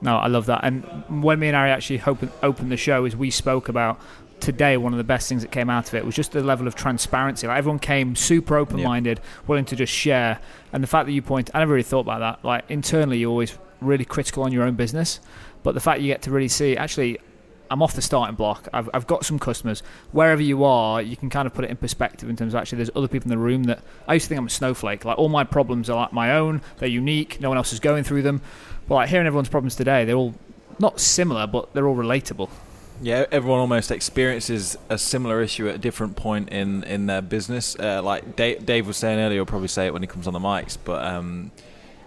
No, 0.00 0.16
I 0.16 0.26
love 0.26 0.46
that. 0.46 0.64
And 0.64 1.22
when 1.22 1.38
me 1.38 1.48
and 1.48 1.56
Harry 1.56 1.70
actually 1.70 2.02
opened, 2.04 2.32
opened 2.42 2.72
the 2.72 2.76
show, 2.76 3.04
as 3.04 3.14
we 3.14 3.30
spoke 3.30 3.68
about 3.68 4.00
today, 4.40 4.76
one 4.76 4.92
of 4.92 4.98
the 4.98 5.04
best 5.04 5.28
things 5.28 5.42
that 5.42 5.52
came 5.52 5.70
out 5.70 5.86
of 5.86 5.94
it 5.94 6.04
was 6.04 6.16
just 6.16 6.32
the 6.32 6.42
level 6.42 6.66
of 6.66 6.74
transparency. 6.74 7.46
Like 7.46 7.58
everyone 7.58 7.78
came 7.78 8.16
super 8.16 8.56
open-minded, 8.56 9.20
willing 9.46 9.64
to 9.66 9.76
just 9.76 9.92
share. 9.92 10.40
And 10.72 10.82
the 10.82 10.88
fact 10.88 11.06
that 11.06 11.12
you 11.12 11.22
point, 11.22 11.50
I 11.54 11.60
never 11.60 11.74
really 11.74 11.84
thought 11.84 12.00
about 12.00 12.18
that. 12.18 12.44
Like 12.44 12.64
internally, 12.68 13.18
you're 13.18 13.30
always 13.30 13.56
really 13.80 14.04
critical 14.04 14.42
on 14.42 14.50
your 14.50 14.64
own 14.64 14.74
business, 14.74 15.20
but 15.62 15.74
the 15.74 15.80
fact 15.80 16.00
you 16.00 16.08
get 16.08 16.22
to 16.22 16.32
really 16.32 16.48
see, 16.48 16.76
actually, 16.76 17.20
I'm 17.72 17.82
off 17.82 17.94
the 17.94 18.02
starting 18.02 18.36
block. 18.36 18.68
I've, 18.72 18.90
I've 18.92 19.06
got 19.06 19.24
some 19.24 19.38
customers. 19.38 19.82
Wherever 20.12 20.42
you 20.42 20.62
are, 20.62 21.00
you 21.00 21.16
can 21.16 21.30
kind 21.30 21.46
of 21.46 21.54
put 21.54 21.64
it 21.64 21.70
in 21.70 21.78
perspective 21.78 22.28
in 22.28 22.36
terms 22.36 22.52
of 22.52 22.60
actually 22.60 22.76
there's 22.76 22.90
other 22.94 23.08
people 23.08 23.32
in 23.32 23.36
the 23.36 23.42
room 23.42 23.64
that 23.64 23.80
I 24.06 24.14
used 24.14 24.24
to 24.24 24.28
think 24.28 24.38
I'm 24.38 24.46
a 24.46 24.50
snowflake. 24.50 25.06
Like 25.06 25.16
all 25.16 25.30
my 25.30 25.44
problems 25.44 25.88
are 25.88 25.96
like 25.96 26.12
my 26.12 26.34
own. 26.34 26.60
They're 26.78 26.88
unique. 26.88 27.40
No 27.40 27.48
one 27.48 27.56
else 27.56 27.72
is 27.72 27.80
going 27.80 28.04
through 28.04 28.22
them. 28.22 28.42
But 28.86 28.96
like 28.96 29.08
hearing 29.08 29.26
everyone's 29.26 29.48
problems 29.48 29.74
today, 29.74 30.04
they're 30.04 30.16
all 30.16 30.34
not 30.78 31.00
similar, 31.00 31.46
but 31.46 31.72
they're 31.72 31.88
all 31.88 31.96
relatable. 31.96 32.50
Yeah, 33.00 33.24
everyone 33.32 33.60
almost 33.60 33.90
experiences 33.90 34.76
a 34.90 34.98
similar 34.98 35.42
issue 35.42 35.68
at 35.68 35.74
a 35.74 35.78
different 35.78 36.14
point 36.14 36.50
in 36.50 36.84
in 36.84 37.06
their 37.06 37.22
business. 37.22 37.74
Uh, 37.78 38.02
like 38.02 38.36
Dave, 38.36 38.66
Dave 38.66 38.86
was 38.86 38.98
saying 38.98 39.18
earlier, 39.18 39.38
he'll 39.38 39.46
probably 39.46 39.68
say 39.68 39.86
it 39.86 39.92
when 39.92 40.02
he 40.02 40.08
comes 40.08 40.26
on 40.26 40.34
the 40.34 40.38
mics, 40.38 40.76
but 40.84 41.04
um, 41.04 41.50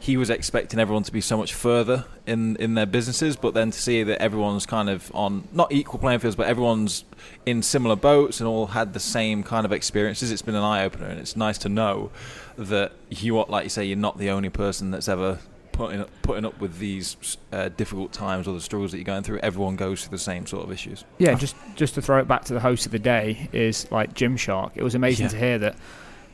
he 0.05 0.17
was 0.17 0.29
expecting 0.29 0.79
everyone 0.79 1.03
to 1.03 1.11
be 1.11 1.21
so 1.21 1.35
much 1.37 1.53
further 1.53 2.05
in 2.27 2.55
in 2.57 2.75
their 2.75 2.85
businesses, 2.85 3.35
but 3.35 3.53
then 3.53 3.71
to 3.71 3.79
see 3.81 4.03
that 4.03 4.21
everyone's 4.21 4.65
kind 4.65 4.89
of 4.89 5.11
on 5.15 5.47
not 5.51 5.71
equal 5.71 5.99
playing 5.99 6.19
fields, 6.19 6.35
but 6.35 6.47
everyone's 6.47 7.03
in 7.45 7.61
similar 7.63 7.95
boats 7.95 8.39
and 8.39 8.47
all 8.47 8.67
had 8.67 8.93
the 8.93 8.99
same 8.99 9.41
kind 9.43 9.65
of 9.65 9.71
experiences. 9.71 10.31
It's 10.31 10.41
been 10.43 10.55
an 10.55 10.63
eye 10.63 10.83
opener, 10.85 11.07
and 11.07 11.19
it's 11.19 11.35
nice 11.35 11.57
to 11.59 11.69
know 11.69 12.11
that 12.57 12.91
you, 13.09 13.37
are, 13.39 13.45
like 13.49 13.63
you 13.63 13.69
say, 13.69 13.83
you're 13.85 13.97
not 13.97 14.17
the 14.17 14.29
only 14.29 14.49
person 14.49 14.91
that's 14.91 15.07
ever 15.09 15.39
putting 15.71 15.99
up, 16.01 16.09
putting 16.21 16.45
up 16.45 16.57
with 16.61 16.77
these 16.79 17.17
uh, 17.51 17.69
difficult 17.69 18.13
times 18.13 18.47
or 18.47 18.53
the 18.53 18.61
struggles 18.61 18.91
that 18.91 18.97
you're 18.97 19.03
going 19.05 19.23
through. 19.23 19.39
Everyone 19.39 19.75
goes 19.75 20.03
through 20.03 20.11
the 20.17 20.23
same 20.23 20.45
sort 20.45 20.63
of 20.63 20.71
issues. 20.71 21.03
Yeah, 21.17 21.33
just 21.33 21.55
just 21.75 21.95
to 21.95 22.01
throw 22.01 22.19
it 22.19 22.27
back 22.27 22.45
to 22.45 22.53
the 22.53 22.59
host 22.61 22.85
of 22.85 22.91
the 22.91 22.99
day 22.99 23.49
is 23.51 23.91
like 23.91 24.13
Gymshark. 24.13 24.71
It 24.75 24.83
was 24.83 24.93
amazing 24.95 25.25
Yeah. 25.25 25.29
to 25.31 25.37
hear 25.37 25.57
that, 25.59 25.75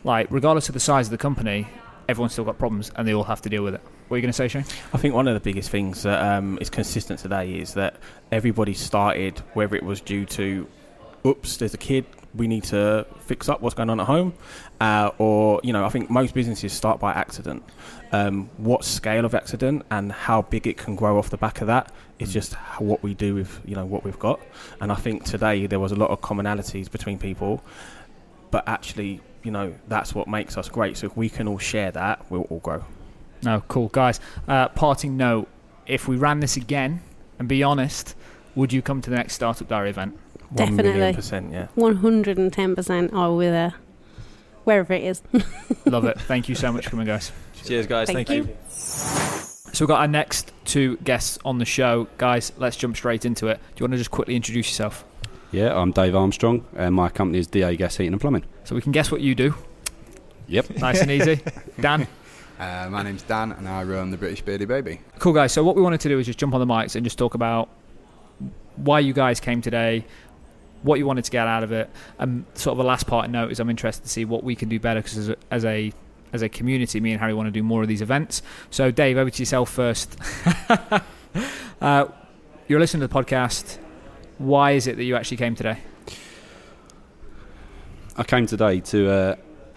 like 0.04 0.28
regardless 0.30 0.68
of 0.70 0.74
the 0.74 0.80
size 0.80 1.08
of 1.08 1.12
the 1.12 1.18
company, 1.18 1.68
everyone's 2.12 2.34
still 2.34 2.46
got 2.46 2.58
problems 2.60 2.92
and 2.96 3.08
they 3.08 3.14
all 3.14 3.24
have 3.24 3.42
to 3.42 3.50
deal 3.50 3.64
with 3.64 3.74
it. 3.76 3.82
What 4.08 4.16
are 4.16 4.18
you 4.20 4.22
going 4.22 4.32
to 4.32 4.34
say, 4.34 4.48
Shane? 4.48 4.66
I 4.94 4.98
think 4.98 5.16
one 5.16 5.28
of 5.28 5.34
the 5.34 5.40
biggest 5.40 5.70
things 5.70 6.04
that 6.04 6.22
um, 6.22 6.58
is 6.62 6.70
consistent 6.70 7.20
today 7.20 7.54
is 7.54 7.74
that 7.74 7.96
everybody 8.32 8.74
started, 8.74 9.40
whether 9.54 9.76
it 9.76 9.84
was 9.84 10.02
due 10.02 10.26
to, 10.26 10.68
oops, 11.26 11.58
there's 11.58 11.74
a 11.74 11.78
kid, 11.78 12.06
we 12.36 12.48
need 12.48 12.64
to 12.66 13.06
fix 13.22 13.50
up 13.50 13.62
what's 13.62 13.76
going 13.76 13.90
on 13.90 14.00
at 14.00 14.06
home, 14.06 14.34
uh, 14.80 15.12
or 15.18 15.60
you 15.64 15.74
know, 15.74 15.84
I 15.84 15.90
think 15.90 16.10
most 16.10 16.34
businesses 16.34 16.72
start 16.72 17.00
by 17.00 17.12
accident. 17.12 17.64
Um, 18.14 18.50
what 18.58 18.84
scale 18.84 19.26
of 19.26 19.34
accident 19.36 19.86
and 19.92 20.12
how 20.12 20.42
big 20.42 20.68
it 20.68 20.78
can 20.78 20.96
grow 20.96 21.18
off 21.18 21.30
the 21.30 21.38
back 21.38 21.62
of 21.62 21.68
that 21.68 21.92
is 22.20 22.30
Mm. 22.30 22.34
just 22.34 22.54
what 22.80 23.02
we 23.04 23.14
do 23.14 23.34
with 23.36 23.60
you 23.66 23.76
know 23.76 23.86
what 23.86 24.04
we've 24.04 24.20
got. 24.20 24.40
And 24.80 24.92
I 24.92 24.96
think 24.96 25.24
today 25.24 25.66
there 25.66 25.80
was 25.80 25.92
a 25.92 25.96
lot 25.96 26.10
of 26.10 26.22
commonalities 26.22 26.90
between 26.92 27.18
people, 27.18 27.64
but 28.50 28.64
actually, 28.68 29.22
you 29.44 29.52
know, 29.52 29.74
that's 29.88 30.14
what 30.14 30.28
makes 30.28 30.58
us 30.58 30.70
great. 30.70 30.98
So 30.98 31.08
if 31.08 31.18
we 31.18 31.30
can 31.30 31.48
all 31.48 31.58
share 31.58 31.92
that, 31.92 32.30
we'll 32.30 32.44
all 32.44 32.60
grow. 32.60 32.86
No, 33.44 33.64
cool, 33.68 33.88
guys. 33.90 34.20
Uh, 34.48 34.70
parting 34.70 35.18
note: 35.18 35.48
If 35.88 36.08
we 36.08 36.16
ran 36.16 36.40
this 36.40 36.58
again, 36.58 37.02
and 37.40 37.48
be 37.48 37.64
honest, 37.64 38.16
would 38.56 38.72
you 38.72 38.82
come 38.82 39.02
to 39.02 39.10
the 39.10 39.16
next 39.16 39.34
Startup 39.34 39.68
Diary 39.68 39.90
event? 39.90 40.18
One 40.52 40.76
million 40.76 40.96
Definitely. 40.96 41.16
percent, 41.16 41.52
yeah. 41.54 41.68
110% 41.78 43.14
I 43.14 43.28
will 43.28 43.40
be 43.40 43.46
there. 43.46 43.74
Wherever 44.66 44.94
it 44.94 45.04
is. 45.04 45.22
Love 45.86 46.06
it. 46.06 46.20
Thank 46.22 46.50
you 46.50 46.56
so 46.56 46.72
much 46.72 46.84
for 46.84 46.92
coming, 46.92 47.08
guys. 47.08 47.32
Cheers, 47.64 47.88
guys. 47.88 48.08
Thank 48.08 48.28
Thank, 48.28 48.48
you. 48.48 48.52
you. 48.52 48.58
So 48.70 49.86
we've 49.86 49.88
got 49.88 50.02
our 50.02 50.08
next 50.08 50.52
two 50.66 50.98
guests 50.98 51.40
on 51.46 51.58
the 51.58 51.66
show, 51.66 52.08
guys. 52.18 52.52
Let's 52.58 52.76
jump 52.76 52.98
straight 52.98 53.24
into 53.26 53.48
it. 53.48 53.58
Do 53.76 53.82
you 53.82 53.84
want 53.86 53.94
to 53.94 53.98
just 53.98 54.12
quickly 54.12 54.36
introduce 54.36 54.68
yourself, 54.68 55.06
Yeah, 55.52 55.78
I'm 55.78 55.92
Dave 55.92 56.16
Armstrong, 56.16 56.66
and 56.78 56.96
my 56.96 57.10
company 57.10 57.40
is 57.40 57.48
DA 57.48 57.76
Gas 57.76 57.98
Heating 57.98 58.14
and 58.14 58.22
Plumbing. 58.22 58.46
so 58.64 58.74
we 58.74 58.82
can 58.82 58.94
guess 58.94 59.12
what 59.12 59.20
you 59.20 59.36
do? 59.36 59.54
Yep. 60.48 60.78
Nice 60.78 61.02
and 61.02 61.12
easy. 61.12 61.42
Dan. 61.82 62.08
Uh, 62.58 62.88
my 62.90 63.04
name's 63.04 63.24
Dan, 63.24 63.52
and 63.52 63.68
I 63.68 63.84
run 63.84 64.12
the 64.12 64.18
British 64.18 64.42
Beardy 64.42 64.64
Baby. 64.64 65.02
Cool, 65.20 65.34
guys. 65.34 65.52
So 65.52 65.62
what 65.62 65.76
we 65.76 65.82
wanted 65.82 66.00
to 66.02 66.10
do 66.10 66.20
is 66.20 66.26
just 66.26 66.40
jump 66.40 66.54
on 66.54 66.62
the 66.62 66.66
mics 66.66 66.96
and 66.96 67.04
just 67.04 67.18
talk 67.18 67.34
about 67.34 67.68
why 68.78 69.02
you 69.02 69.12
guys 69.12 69.42
came 69.42 69.62
today, 69.62 70.06
what 70.84 71.00
you 71.00 71.06
wanted 71.06 71.26
to 71.26 71.32
get 71.32 71.48
out 71.48 71.64
of 71.64 71.74
it, 71.74 71.90
and 72.18 72.46
sort 72.54 72.72
of 72.74 72.78
the 72.78 72.86
last 72.86 73.06
part 73.06 73.26
of 73.26 73.32
note 73.32 73.52
is 73.52 73.60
I'm 73.60 73.70
interested 73.70 74.04
to 74.04 74.10
see 74.10 74.24
what 74.24 74.46
we 74.46 74.56
can 74.56 74.70
do 74.70 74.80
better 74.80 75.02
because 75.02 75.18
as 75.18 75.30
a, 75.30 75.36
as 75.52 75.66
a 75.66 75.92
as 76.32 76.42
a 76.44 76.48
community, 76.50 77.02
me 77.02 77.12
and 77.12 77.20
Harry 77.20 77.34
want 77.34 77.48
to 77.48 77.52
do 77.52 77.62
more 77.62 77.82
of 77.82 77.90
these 77.90 78.02
events. 78.02 78.42
So, 78.70 78.90
Dave, 78.90 79.18
over 79.18 79.30
to 79.30 79.42
yourself 79.42 79.70
first. 79.70 80.16
uh, 81.82 82.08
you're 82.70 82.80
listening 82.80 83.02
to 83.02 83.08
the 83.08 83.14
podcast. 83.14 83.80
Why 84.42 84.72
is 84.72 84.88
it 84.88 84.98
that 84.98 85.04
you 85.04 85.16
actually 85.16 85.38
came 85.38 85.54
today? 85.54 85.78
I 88.18 88.24
came 88.24 88.48
today 88.48 88.80
to. 88.80 89.10
Uh, 89.10 89.36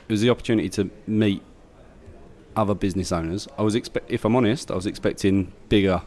it 0.08 0.12
was 0.12 0.22
the 0.22 0.30
opportunity 0.30 0.70
to 0.70 0.90
meet 1.06 1.42
other 2.56 2.74
business 2.74 3.12
owners. 3.12 3.46
I 3.58 3.62
was 3.62 3.74
expect, 3.74 4.10
if 4.10 4.24
I'm 4.24 4.34
honest, 4.34 4.70
I 4.70 4.74
was 4.74 4.86
expecting 4.86 5.52
bigger 5.68 6.00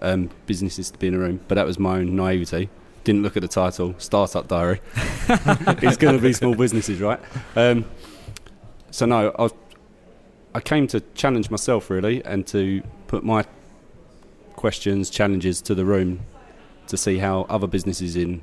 um, 0.00 0.30
businesses 0.46 0.90
to 0.90 0.98
be 0.98 1.08
in 1.08 1.14
a 1.14 1.18
room, 1.18 1.40
but 1.48 1.56
that 1.56 1.66
was 1.66 1.78
my 1.78 1.98
own 1.98 2.16
naivety. 2.16 2.70
Didn't 3.04 3.22
look 3.22 3.36
at 3.36 3.42
the 3.42 3.48
title, 3.48 3.94
Startup 3.98 4.46
Diary. 4.48 4.80
it's 5.28 5.96
going 5.96 6.16
to 6.16 6.22
be 6.22 6.32
small 6.32 6.54
businesses, 6.54 7.00
right? 7.00 7.20
Um, 7.56 7.84
so 8.90 9.04
no, 9.06 9.34
I, 9.38 9.48
I 10.54 10.60
came 10.60 10.86
to 10.88 11.00
challenge 11.14 11.50
myself 11.50 11.90
really, 11.90 12.24
and 12.24 12.46
to 12.48 12.82
put 13.06 13.22
my 13.22 13.44
questions, 14.56 15.10
challenges 15.10 15.60
to 15.62 15.74
the 15.74 15.84
room, 15.84 16.20
to 16.88 16.96
see 16.96 17.18
how 17.18 17.42
other 17.48 17.66
businesses 17.66 18.16
in 18.16 18.42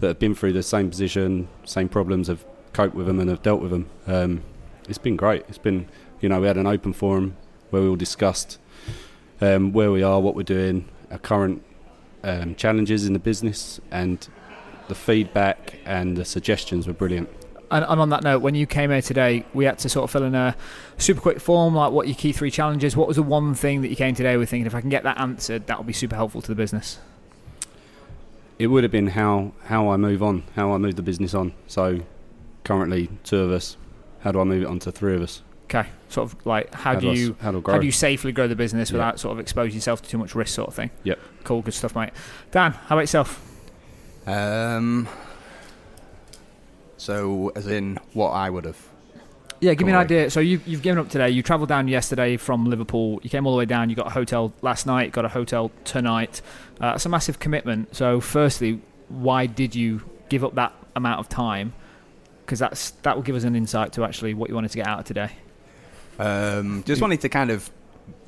that 0.00 0.08
have 0.08 0.18
been 0.18 0.34
through 0.34 0.52
the 0.52 0.62
same 0.62 0.90
position, 0.90 1.48
same 1.64 1.88
problems, 1.88 2.28
have 2.28 2.44
coped 2.72 2.94
with 2.94 3.06
them 3.06 3.20
and 3.20 3.30
have 3.30 3.42
dealt 3.42 3.60
with 3.60 3.70
them. 3.70 3.88
Um, 4.06 4.42
it's 4.88 4.98
been 4.98 5.16
great. 5.16 5.44
It's 5.48 5.58
been, 5.58 5.88
you 6.20 6.28
know, 6.28 6.40
we 6.40 6.46
had 6.46 6.56
an 6.56 6.66
open 6.66 6.92
forum 6.92 7.36
where 7.70 7.82
we 7.82 7.88
all 7.88 7.96
discussed 7.96 8.58
um, 9.40 9.72
where 9.72 9.90
we 9.90 10.02
are, 10.02 10.20
what 10.20 10.34
we're 10.34 10.42
doing, 10.42 10.88
our 11.10 11.18
current 11.18 11.62
um, 12.22 12.54
challenges 12.54 13.06
in 13.06 13.12
the 13.12 13.18
business, 13.18 13.80
and 13.90 14.28
the 14.88 14.94
feedback 14.94 15.78
and 15.84 16.16
the 16.16 16.24
suggestions 16.24 16.86
were 16.86 16.92
brilliant. 16.92 17.28
And, 17.70 17.84
and 17.84 18.00
on 18.00 18.10
that 18.10 18.22
note, 18.22 18.40
when 18.40 18.54
you 18.54 18.66
came 18.66 18.90
here 18.90 19.02
today, 19.02 19.44
we 19.54 19.64
had 19.64 19.78
to 19.80 19.88
sort 19.88 20.04
of 20.04 20.10
fill 20.10 20.24
in 20.24 20.34
a 20.34 20.56
super 20.98 21.20
quick 21.20 21.40
form, 21.40 21.74
like 21.74 21.92
what 21.92 22.06
your 22.06 22.16
key 22.16 22.32
three 22.32 22.50
challenges. 22.50 22.96
What 22.96 23.08
was 23.08 23.16
the 23.16 23.22
one 23.22 23.54
thing 23.54 23.82
that 23.82 23.88
you 23.88 23.96
came 23.96 24.14
today 24.14 24.36
with 24.36 24.50
thinking, 24.50 24.66
if 24.66 24.74
I 24.74 24.80
can 24.80 24.90
get 24.90 25.02
that 25.04 25.18
answered, 25.18 25.66
that 25.66 25.76
will 25.76 25.84
be 25.84 25.92
super 25.92 26.16
helpful 26.16 26.42
to 26.42 26.48
the 26.48 26.54
business? 26.54 26.98
It 28.62 28.68
would 28.68 28.84
have 28.84 28.92
been 28.92 29.08
how 29.08 29.52
how 29.64 29.88
I 29.88 29.96
move 29.96 30.22
on, 30.22 30.44
how 30.54 30.72
I 30.72 30.78
move 30.78 30.94
the 30.94 31.02
business 31.02 31.34
on. 31.34 31.52
So 31.66 32.00
currently 32.62 33.08
two 33.24 33.38
of 33.40 33.50
us. 33.50 33.76
How 34.20 34.30
do 34.30 34.40
I 34.40 34.44
move 34.44 34.62
it 34.62 34.66
on 34.66 34.78
to 34.80 34.92
three 34.92 35.16
of 35.16 35.22
us? 35.22 35.42
Okay, 35.64 35.88
sort 36.08 36.30
of 36.32 36.46
like 36.46 36.72
how, 36.72 36.94
do 36.94 37.08
I 37.08 37.12
s- 37.12 37.18
you 37.18 37.36
how 37.40 37.50
do 37.50 37.60
grow? 37.60 37.74
how 37.74 37.80
do 37.80 37.86
you 37.86 37.90
safely 37.92 38.30
grow 38.30 38.46
the 38.46 38.54
business 38.54 38.90
Yeah. 38.90 38.98
without 38.98 39.18
sort 39.18 39.32
of 39.32 39.40
exposing 39.40 39.74
yourself 39.74 40.00
to 40.02 40.08
too 40.08 40.18
much 40.18 40.36
risk, 40.36 40.54
sort 40.54 40.68
of 40.68 40.74
thing? 40.76 40.90
Yep. 41.02 41.18
Cool, 41.42 41.62
good 41.62 41.74
stuff, 41.74 41.96
mate. 41.96 42.10
Dan, 42.52 42.70
how 42.72 42.94
about 42.94 43.00
yourself? 43.00 43.40
Um, 44.28 45.08
so, 46.96 47.50
as 47.56 47.66
in 47.66 47.98
what 48.12 48.30
I 48.30 48.48
would 48.48 48.64
have. 48.64 48.78
Yeah, 49.62 49.74
give 49.74 49.86
me 49.86 49.92
an 49.92 49.98
idea. 49.98 50.28
So 50.28 50.40
you, 50.40 50.60
you've 50.66 50.82
given 50.82 50.98
up 50.98 51.08
today. 51.08 51.30
You 51.30 51.40
travelled 51.40 51.68
down 51.68 51.86
yesterday 51.86 52.36
from 52.36 52.66
Liverpool. 52.66 53.20
You 53.22 53.30
came 53.30 53.46
all 53.46 53.52
the 53.52 53.58
way 53.58 53.64
down. 53.64 53.90
You 53.90 53.94
got 53.94 54.08
a 54.08 54.10
hotel 54.10 54.52
last 54.60 54.86
night. 54.86 55.12
Got 55.12 55.24
a 55.24 55.28
hotel 55.28 55.70
tonight. 55.84 56.42
Uh, 56.80 56.94
it's 56.96 57.06
a 57.06 57.08
massive 57.08 57.38
commitment. 57.38 57.94
So, 57.94 58.20
firstly, 58.20 58.80
why 59.08 59.46
did 59.46 59.76
you 59.76 60.02
give 60.28 60.42
up 60.42 60.56
that 60.56 60.72
amount 60.96 61.20
of 61.20 61.28
time? 61.28 61.74
Because 62.44 62.58
that's 62.58 62.90
that 63.02 63.14
will 63.14 63.22
give 63.22 63.36
us 63.36 63.44
an 63.44 63.54
insight 63.54 63.92
to 63.92 64.02
actually 64.02 64.34
what 64.34 64.48
you 64.48 64.56
wanted 64.56 64.72
to 64.72 64.78
get 64.78 64.88
out 64.88 64.98
of 64.98 65.04
today. 65.04 65.30
Um, 66.18 66.82
just 66.82 67.00
wanted 67.00 67.20
to 67.20 67.28
kind 67.28 67.50
of 67.50 67.70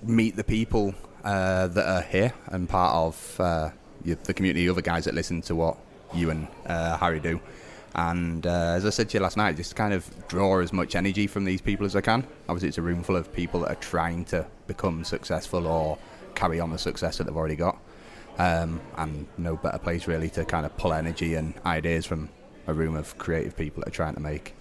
meet 0.04 0.36
the 0.36 0.44
people 0.44 0.94
uh, 1.24 1.66
that 1.66 1.84
are 1.84 2.02
here 2.02 2.32
and 2.46 2.68
part 2.68 2.94
of 2.94 3.40
uh, 3.40 3.70
the 4.04 4.34
community, 4.34 4.66
the 4.66 4.70
other 4.70 4.82
guys 4.82 5.06
that 5.06 5.14
listen 5.14 5.42
to 5.42 5.56
what 5.56 5.78
you 6.14 6.30
and 6.30 6.46
uh, 6.66 6.96
Harry 6.98 7.18
do. 7.18 7.40
And 7.94 8.46
uh, 8.46 8.74
as 8.76 8.84
I 8.84 8.90
said 8.90 9.08
to 9.10 9.18
you 9.18 9.22
last 9.22 9.36
night, 9.36 9.56
just 9.56 9.76
kind 9.76 9.94
of 9.94 10.28
draw 10.28 10.58
as 10.60 10.72
much 10.72 10.96
energy 10.96 11.26
from 11.26 11.44
these 11.44 11.60
people 11.60 11.86
as 11.86 11.94
I 11.94 12.00
can. 12.00 12.26
Obviously, 12.48 12.68
it's 12.68 12.78
a 12.78 12.82
room 12.82 13.02
full 13.02 13.16
of 13.16 13.32
people 13.32 13.60
that 13.60 13.70
are 13.70 13.80
trying 13.80 14.24
to 14.26 14.46
become 14.66 15.04
successful 15.04 15.66
or 15.66 15.98
carry 16.34 16.58
on 16.58 16.70
the 16.70 16.78
success 16.78 17.18
that 17.18 17.24
they've 17.24 17.36
already 17.36 17.56
got. 17.56 17.78
Um, 18.38 18.80
and 18.96 19.26
no 19.38 19.56
better 19.56 19.78
place 19.78 20.08
really 20.08 20.28
to 20.30 20.44
kind 20.44 20.66
of 20.66 20.76
pull 20.76 20.92
energy 20.92 21.34
and 21.34 21.54
ideas 21.64 22.04
from 22.04 22.30
a 22.66 22.74
room 22.74 22.96
of 22.96 23.16
creative 23.16 23.56
people 23.56 23.80
that 23.82 23.88
are 23.88 23.92
trying 23.92 24.14
to 24.14 24.20
make 24.20 24.54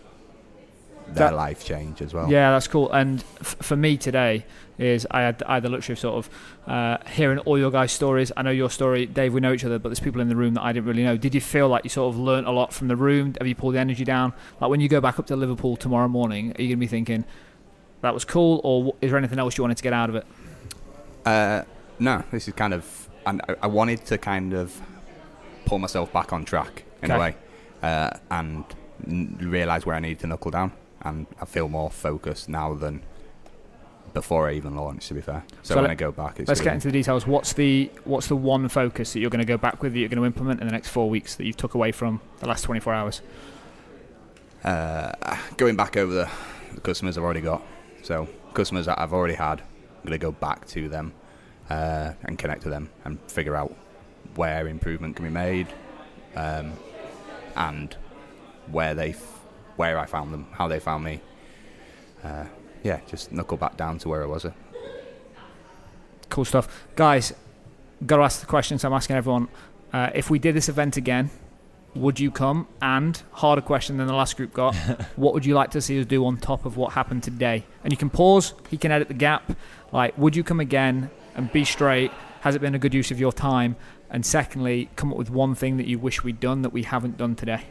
their 1.08 1.30
That- 1.30 1.36
life 1.36 1.64
change 1.66 2.02
as 2.02 2.14
well. 2.14 2.30
Yeah, 2.30 2.52
that's 2.52 2.68
cool. 2.68 2.92
And 2.92 3.24
f- 3.42 3.56
for 3.62 3.76
me 3.76 3.98
today 3.98 4.46
is 4.80 5.06
I 5.12 5.22
had, 5.22 5.44
I 5.44 5.56
had 5.56 5.64
the 5.64 5.70
luxury 5.70 5.94
of 5.94 6.00
sort 6.00 6.16
of 6.26 6.30
uh, 6.72 6.98
hearing 7.12 7.38
all 7.40 7.58
your 7.60 7.70
guys' 7.72 7.92
stories. 7.92 8.32
I 8.36 8.42
know 8.42 8.50
your 8.52 8.70
story, 8.72 9.06
Dave. 9.06 9.34
We 9.34 9.40
know 9.42 9.54
each 9.54 9.64
other, 9.66 9.78
but 9.80 9.90
there's 9.90 10.00
people 10.00 10.20
in 10.22 10.30
the 10.30 10.36
room 10.36 10.56
that 10.56 10.64
I 10.64 10.72
didn't 10.74 10.88
really 10.88 11.04
know. 11.04 11.16
Did 11.18 11.36
you 11.36 11.42
feel 11.42 11.68
like 11.68 11.84
you 11.84 11.90
sort 11.92 12.14
of 12.14 12.20
learnt 12.20 12.48
a 12.48 12.52
lot 12.52 12.74
from 12.74 12.88
the 12.88 12.96
room? 12.96 13.36
Have 13.40 13.48
you 13.48 13.54
pulled 13.56 13.76
the 13.76 13.80
energy 13.80 14.04
down? 14.04 14.34
Like 14.60 14.70
when 14.72 14.80
you 14.80 14.90
go 14.90 15.00
back 15.00 15.20
up 15.20 15.28
to 15.28 15.36
Liverpool 15.36 15.76
tomorrow 15.78 16.08
morning, 16.08 16.56
are 16.58 16.62
you 16.64 16.70
gonna 16.70 16.80
be 16.80 16.88
thinking 16.88 17.26
that 18.02 18.14
was 18.14 18.26
cool, 18.26 18.60
or 18.64 18.96
is 19.02 19.12
there 19.12 19.18
anything 19.20 19.40
else 19.40 19.58
you 19.58 19.64
wanted 19.64 19.78
to 19.78 19.84
get 19.84 19.94
out 19.94 20.10
of 20.10 20.16
it? 20.16 20.26
Uh, 21.26 21.64
no, 22.00 22.24
this 22.32 22.48
is 22.48 22.54
kind 22.54 22.74
of. 22.74 23.10
And 23.26 23.42
I, 23.62 23.68
wanted 23.68 24.04
to 24.08 24.18
kind 24.18 24.54
of 24.54 24.82
pull 25.66 25.80
myself 25.80 26.12
back 26.12 26.34
on 26.34 26.44
track 26.44 26.84
in 27.02 27.10
a 27.12 27.18
way, 27.18 27.36
uh, 27.82 28.10
and 28.30 28.66
n- 29.08 29.38
realize 29.40 29.86
where 29.86 29.96
I 29.96 30.00
needed 30.00 30.20
to 30.20 30.28
knuckle 30.28 30.52
down. 30.52 30.74
And 31.04 31.28
I 31.42 31.46
feel 31.46 31.68
more 31.68 31.90
focused 31.92 32.48
now 32.48 32.74
than 32.74 33.02
before 34.14 34.48
I 34.48 34.54
even 34.54 34.76
launched. 34.76 35.08
To 35.10 35.14
be 35.16 35.22
fair, 35.22 35.44
so, 35.64 35.74
So 35.74 35.76
when 35.76 35.86
let- 35.86 35.92
I 35.92 35.96
go 35.96 36.12
back, 36.12 36.40
Let's 36.48 36.62
get 36.62 36.74
into 36.74 36.88
the 36.88 36.92
details. 36.94 37.26
What's 37.28 37.54
the 37.54 37.92
what's 38.06 38.28
the 38.28 38.36
one 38.36 38.68
focus 38.70 39.14
that 39.14 39.20
you're 39.20 39.30
going 39.30 39.40
to 39.40 39.46
go 39.46 39.58
back 39.58 39.82
with 39.82 39.94
that 39.94 40.00
you're 40.00 40.10
going 40.10 40.20
to 40.20 40.26
implement 40.26 40.62
in 40.62 40.68
the 40.68 40.74
next 40.74 40.90
four 40.90 41.10
weeks 41.10 41.36
that 41.36 41.46
you 41.46 41.54
took 41.54 41.74
away 41.74 41.92
from 41.92 42.22
the 42.40 42.48
last 42.48 42.62
24 42.64 42.94
hours? 42.94 43.22
uh, 44.64 45.12
going 45.58 45.76
back 45.76 45.98
over 45.98 46.14
the, 46.14 46.30
the 46.74 46.82
customers 46.82 47.18
I've 47.18 47.24
already 47.24 47.42
got. 47.42 47.62
So 48.02 48.28
customers 48.54 48.86
that 48.86 49.00
I've 49.00 49.14
already 49.14 49.34
had, 49.34 49.60
I'm 49.62 50.04
gonna 50.06 50.18
go 50.18 50.32
back 50.32 50.66
to 50.68 50.88
them 50.90 51.14
uh, 51.70 52.14
and 52.24 52.38
connect 52.38 52.62
to 52.64 52.70
them 52.70 52.90
and 53.04 53.20
figure 53.30 53.56
out 53.56 53.76
where 54.36 54.68
improvement 54.68 55.16
can 55.16 55.26
be 55.26 55.32
made, 55.32 55.68
um, 56.36 56.74
and 57.56 57.96
where 58.72 58.94
they, 58.96 59.16
where 59.76 59.98
I 59.98 60.06
found 60.06 60.34
them, 60.34 60.48
how 60.52 60.68
they 60.68 60.80
found 60.80 61.04
me. 61.04 61.22
Uh, 62.24 62.46
yeah, 62.84 63.00
just 63.08 63.32
knuckle 63.32 63.58
back 63.58 63.78
down 63.78 63.98
to 64.00 64.10
where 64.10 64.24
I 64.24 64.26
was. 64.26 64.46
Cool 66.30 66.46
stuff, 66.46 66.86
guys. 66.96 67.34
Got 68.06 68.18
to 68.18 68.24
ask 68.24 68.40
the 68.42 68.46
questions 68.46 68.84
I'm 68.84 68.94
asking 68.94 69.16
everyone. 69.16 69.48
Uh, 69.92 70.10
if 70.14 70.30
we 70.30 70.40
did 70.40 70.56
this 70.56 70.68
event 70.68 70.98
again, 70.98 71.30
would 71.96 72.20
you 72.20 72.32
come? 72.32 72.68
And 72.82 73.22
harder 73.32 73.62
question 73.62 73.98
than 73.98 74.08
the 74.08 74.14
last 74.14 74.36
group 74.36 74.54
got. 74.54 74.76
what 75.16 75.34
would 75.34 75.46
you 75.46 75.54
like 75.54 75.72
to 75.72 75.82
see 75.82 76.00
us 76.00 76.06
do 76.06 76.26
on 76.26 76.38
top 76.38 76.66
of 76.66 76.76
what 76.76 76.94
happened 76.94 77.24
today? 77.24 77.64
And 77.84 77.94
you 77.94 77.98
can 77.98 78.10
pause. 78.10 78.54
He 78.70 78.78
can 78.78 78.92
edit 78.92 79.08
the 79.08 79.14
gap. 79.14 79.56
Like, 79.92 80.18
would 80.18 80.36
you 80.36 80.44
come 80.44 80.60
again 80.60 81.10
and 81.36 81.52
be 81.52 81.64
straight? 81.64 82.12
Has 82.42 82.56
it 82.56 82.60
been 82.60 82.76
a 82.76 82.80
good 82.80 82.94
use 82.94 83.12
of 83.12 83.20
your 83.20 83.32
time? 83.32 83.76
And 84.10 84.26
secondly, 84.26 84.90
come 84.96 85.12
up 85.12 85.18
with 85.18 85.30
one 85.30 85.56
thing 85.56 85.78
that 85.78 85.88
you 85.88 85.98
wish 85.98 86.24
we'd 86.24 86.40
done 86.40 86.62
that 86.64 86.74
we 86.74 86.84
haven't 86.84 87.18
done 87.18 87.36
today. 87.36 87.64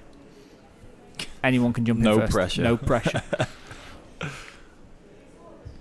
Anyone 1.44 1.72
can 1.72 1.84
jump 1.84 1.98
in 1.98 2.04
No 2.04 2.18
first. 2.20 2.32
pressure. 2.32 2.62
No 2.62 2.76
pressure. 2.76 3.22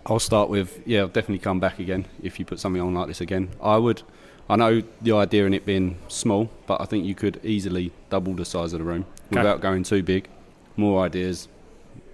I'll 0.05 0.19
start 0.19 0.49
with 0.49 0.81
yeah, 0.85 1.01
I'll 1.01 1.07
definitely 1.07 1.39
come 1.39 1.59
back 1.59 1.79
again 1.79 2.05
if 2.23 2.39
you 2.39 2.45
put 2.45 2.59
something 2.59 2.81
on 2.81 2.93
like 2.93 3.07
this 3.07 3.21
again. 3.21 3.49
I 3.61 3.77
would. 3.77 4.01
I 4.49 4.55
know 4.55 4.81
the 5.01 5.13
idea 5.13 5.45
in 5.45 5.53
it 5.53 5.65
being 5.65 5.97
small, 6.07 6.49
but 6.65 6.81
I 6.81 6.85
think 6.85 7.05
you 7.05 7.15
could 7.15 7.39
easily 7.45 7.91
double 8.09 8.33
the 8.33 8.43
size 8.43 8.73
of 8.73 8.79
the 8.79 8.85
room 8.85 9.05
Okay. 9.31 9.39
without 9.39 9.61
going 9.61 9.83
too 9.83 10.03
big. 10.03 10.27
More 10.75 11.05
ideas. 11.05 11.47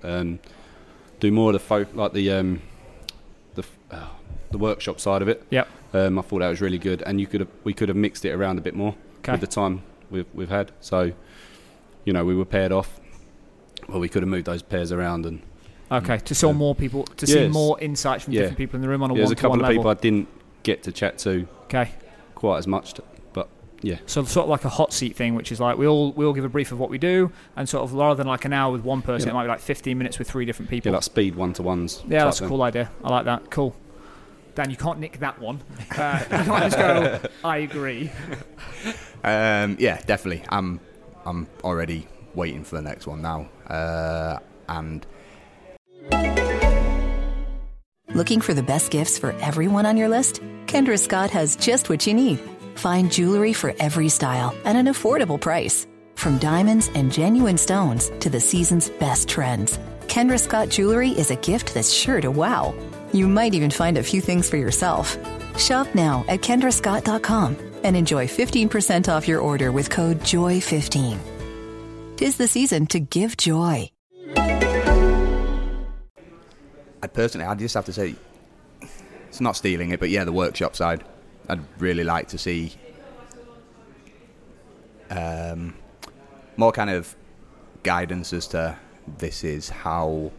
Um, 0.04 0.40
do 1.20 1.32
more 1.32 1.50
of 1.50 1.54
the 1.54 1.60
folk 1.60 1.88
like 1.96 2.14
the 2.14 2.32
um, 2.32 2.62
the 3.56 3.64
uh, 3.90 4.08
the 4.52 4.58
workshop 4.58 5.00
side 5.00 5.22
of 5.22 5.28
it. 5.30 5.44
Yep. 5.50 5.68
Um, 5.94 6.20
I 6.20 6.22
thought 6.22 6.40
that 6.40 6.50
was 6.50 6.60
really 6.62 6.78
good, 6.78 7.02
and 7.04 7.20
you 7.22 7.26
could 7.28 7.40
have 7.40 7.50
we 7.64 7.74
could 7.74 7.88
have 7.90 7.96
mixed 7.98 8.26
it 8.26 8.32
around 8.32 8.58
a 8.58 8.62
bit 8.62 8.76
more 8.76 8.96
Okay. 9.20 9.32
with 9.32 9.42
the 9.42 9.48
time 9.48 9.82
we've 10.12 10.28
we've 10.34 10.50
had. 10.50 10.72
So, 10.82 11.14
you 12.04 12.12
know, 12.14 12.26
we 12.26 12.36
were 12.36 12.46
paired 12.46 12.74
off. 12.74 13.00
Well, 13.88 14.00
we 14.00 14.10
could 14.10 14.22
have 14.22 14.30
moved 14.30 14.46
those 14.46 14.62
pairs 14.62 14.92
around 14.92 15.26
and 15.26 15.42
Okay, 15.90 16.18
to 16.18 16.36
see 16.36 16.52
more 16.52 16.76
people, 16.76 17.04
to 17.06 17.26
see 17.26 17.48
more 17.48 17.80
insights 17.80 18.26
from 18.26 18.34
Yeah. 18.34 18.42
different 18.42 18.58
people 18.58 18.76
in 18.76 18.82
the 18.82 18.90
room 18.90 19.04
on 19.04 19.12
a 19.12 19.14
Yeah, 19.14 19.20
there's 19.20 19.30
a 19.32 19.34
one-to-one 19.36 19.52
couple 19.52 19.56
of 19.66 19.70
level. 19.70 19.76
people 19.84 19.92
I 19.92 19.94
didn't 19.94 20.28
get 20.64 20.84
to 20.84 20.92
chat 20.92 21.18
to 21.20 21.48
Okay, 21.66 21.92
quite 22.36 22.58
as 22.58 22.68
much, 22.68 22.94
t 22.96 23.02
but 23.32 23.48
yeah. 23.82 23.96
so 24.06 24.24
sort 24.26 24.44
of 24.46 24.50
like 24.50 24.66
a 24.66 24.70
hot 24.70 24.92
seat 24.92 25.16
thing, 25.16 25.34
which 25.36 25.50
is 25.52 25.62
like 25.62 25.78
we 25.78 25.88
all 25.88 26.12
we 26.12 26.26
all 26.26 26.34
give 26.34 26.44
a 26.44 26.50
brief 26.50 26.74
of 26.74 26.80
what 26.80 26.90
we 26.90 26.98
do, 26.98 27.32
and 27.56 27.70
sort 27.70 27.84
of 27.86 27.94
rather 27.94 28.16
than 28.16 28.28
like 28.28 28.44
an 28.44 28.52
hour 28.52 28.72
with 28.74 28.84
one 28.84 29.02
person, 29.02 29.28
Yeah. 29.28 29.32
it 29.32 29.36
might 29.36 29.44
be 29.44 29.50
like 29.50 29.62
15 29.62 29.98
minutes 29.98 30.20
with 30.20 30.30
three 30.30 30.44
different 30.44 30.70
people. 30.70 30.90
yeah, 30.92 30.96
like 30.98 31.04
speed 31.04 31.36
one 31.36 31.54
to 31.54 31.64
ones. 31.64 32.04
Yeah, 32.10 32.26
that's 32.26 32.42
a 32.42 32.48
cool 32.48 32.64
idea. 32.64 32.92
I 33.04 33.10
like 33.10 33.24
that. 33.26 33.50
Cool. 33.50 33.74
Dan, 34.56 34.70
you 34.72 34.76
can't 34.76 35.00
nick 35.00 35.20
that 35.20 35.40
one. 35.40 35.62
Uh, 35.98 36.20
you 36.32 36.38
can't 36.44 36.64
just 36.64 36.78
go. 36.78 37.20
I 37.46 37.58
agree. 37.60 38.12
Um, 39.24 39.76
yeah, 39.80 40.00
definitely. 40.06 40.44
I'm 40.50 40.80
I'm 41.26 41.48
already 41.64 42.08
waiting 42.36 42.64
for 42.64 42.76
the 42.76 42.82
next 42.82 43.08
one 43.08 43.22
now, 43.22 43.50
uh, 43.70 44.40
and 44.70 45.06
Looking 48.18 48.42
for 48.42 48.54
the 48.56 48.64
best 48.64 48.90
gifts 48.90 49.20
for 49.20 49.34
everyone 49.42 49.86
on 49.86 49.96
your 49.96 50.10
list? 50.10 50.42
Kendra 50.66 50.98
Scott 50.98 51.30
has 51.30 51.56
just 51.56 51.88
what 51.90 52.08
you 52.08 52.16
need. 52.16 52.40
Find 52.76 53.12
jewelry 53.12 53.54
for 53.54 53.76
every 53.80 54.10
style 54.10 54.56
at 54.66 54.76
an 54.76 54.88
affordable 54.88 55.40
price. 55.40 55.86
From 56.16 56.40
diamonds 56.40 56.90
and 56.96 57.12
genuine 57.12 57.60
stones 57.60 58.10
to 58.22 58.30
the 58.30 58.40
season's 58.40 58.90
best 58.90 59.30
trends, 59.30 59.78
Kendra 60.08 60.40
Scott 60.40 60.70
jewelry 60.70 61.10
is 61.12 61.30
a 61.30 61.36
gift 61.36 61.74
that's 61.76 61.92
sure 61.94 62.20
to 62.22 62.32
wow. 62.32 62.74
You 63.14 63.28
might 63.28 63.54
even 63.54 63.70
find 63.70 63.98
a 63.98 64.04
few 64.04 64.20
things 64.22 64.50
for 64.50 64.58
yourself. 64.58 65.16
Shop 65.60 65.88
now 65.94 66.26
at 66.28 66.42
kendrascott.com 66.42 67.56
and 67.84 67.96
enjoy 67.96 68.26
15% 68.26 69.10
off 69.10 69.28
your 69.28 69.42
order 69.42 69.72
with 69.72 69.90
code 69.92 70.22
JOY15. 70.22 71.37
Tis 72.18 72.38
the 72.38 72.48
season 72.48 72.88
to 72.88 73.00
give 73.00 73.38
joy. 73.38 73.92
I 74.36 75.38
personally, 77.14 77.46
I 77.46 77.54
just 77.54 77.76
have 77.76 77.86
to 77.86 77.94
say, 77.94 78.16
it's 79.28 79.40
not 79.40 79.56
stealing 79.56 79.92
it, 79.92 80.00
but 80.00 80.10
yeah, 80.10 80.24
the 80.24 80.32
workshop 80.32 80.76
side, 80.76 81.04
I'd 81.48 81.62
really 81.80 82.04
like 82.04 82.28
to 82.30 82.40
see 82.40 82.74
um, 85.12 85.76
more 86.58 86.72
kind 86.72 86.90
of 86.90 87.16
guidance 87.84 88.34
as 88.34 88.48
to 88.48 88.76
this 89.20 89.44
is 89.44 89.70
how 89.70 90.32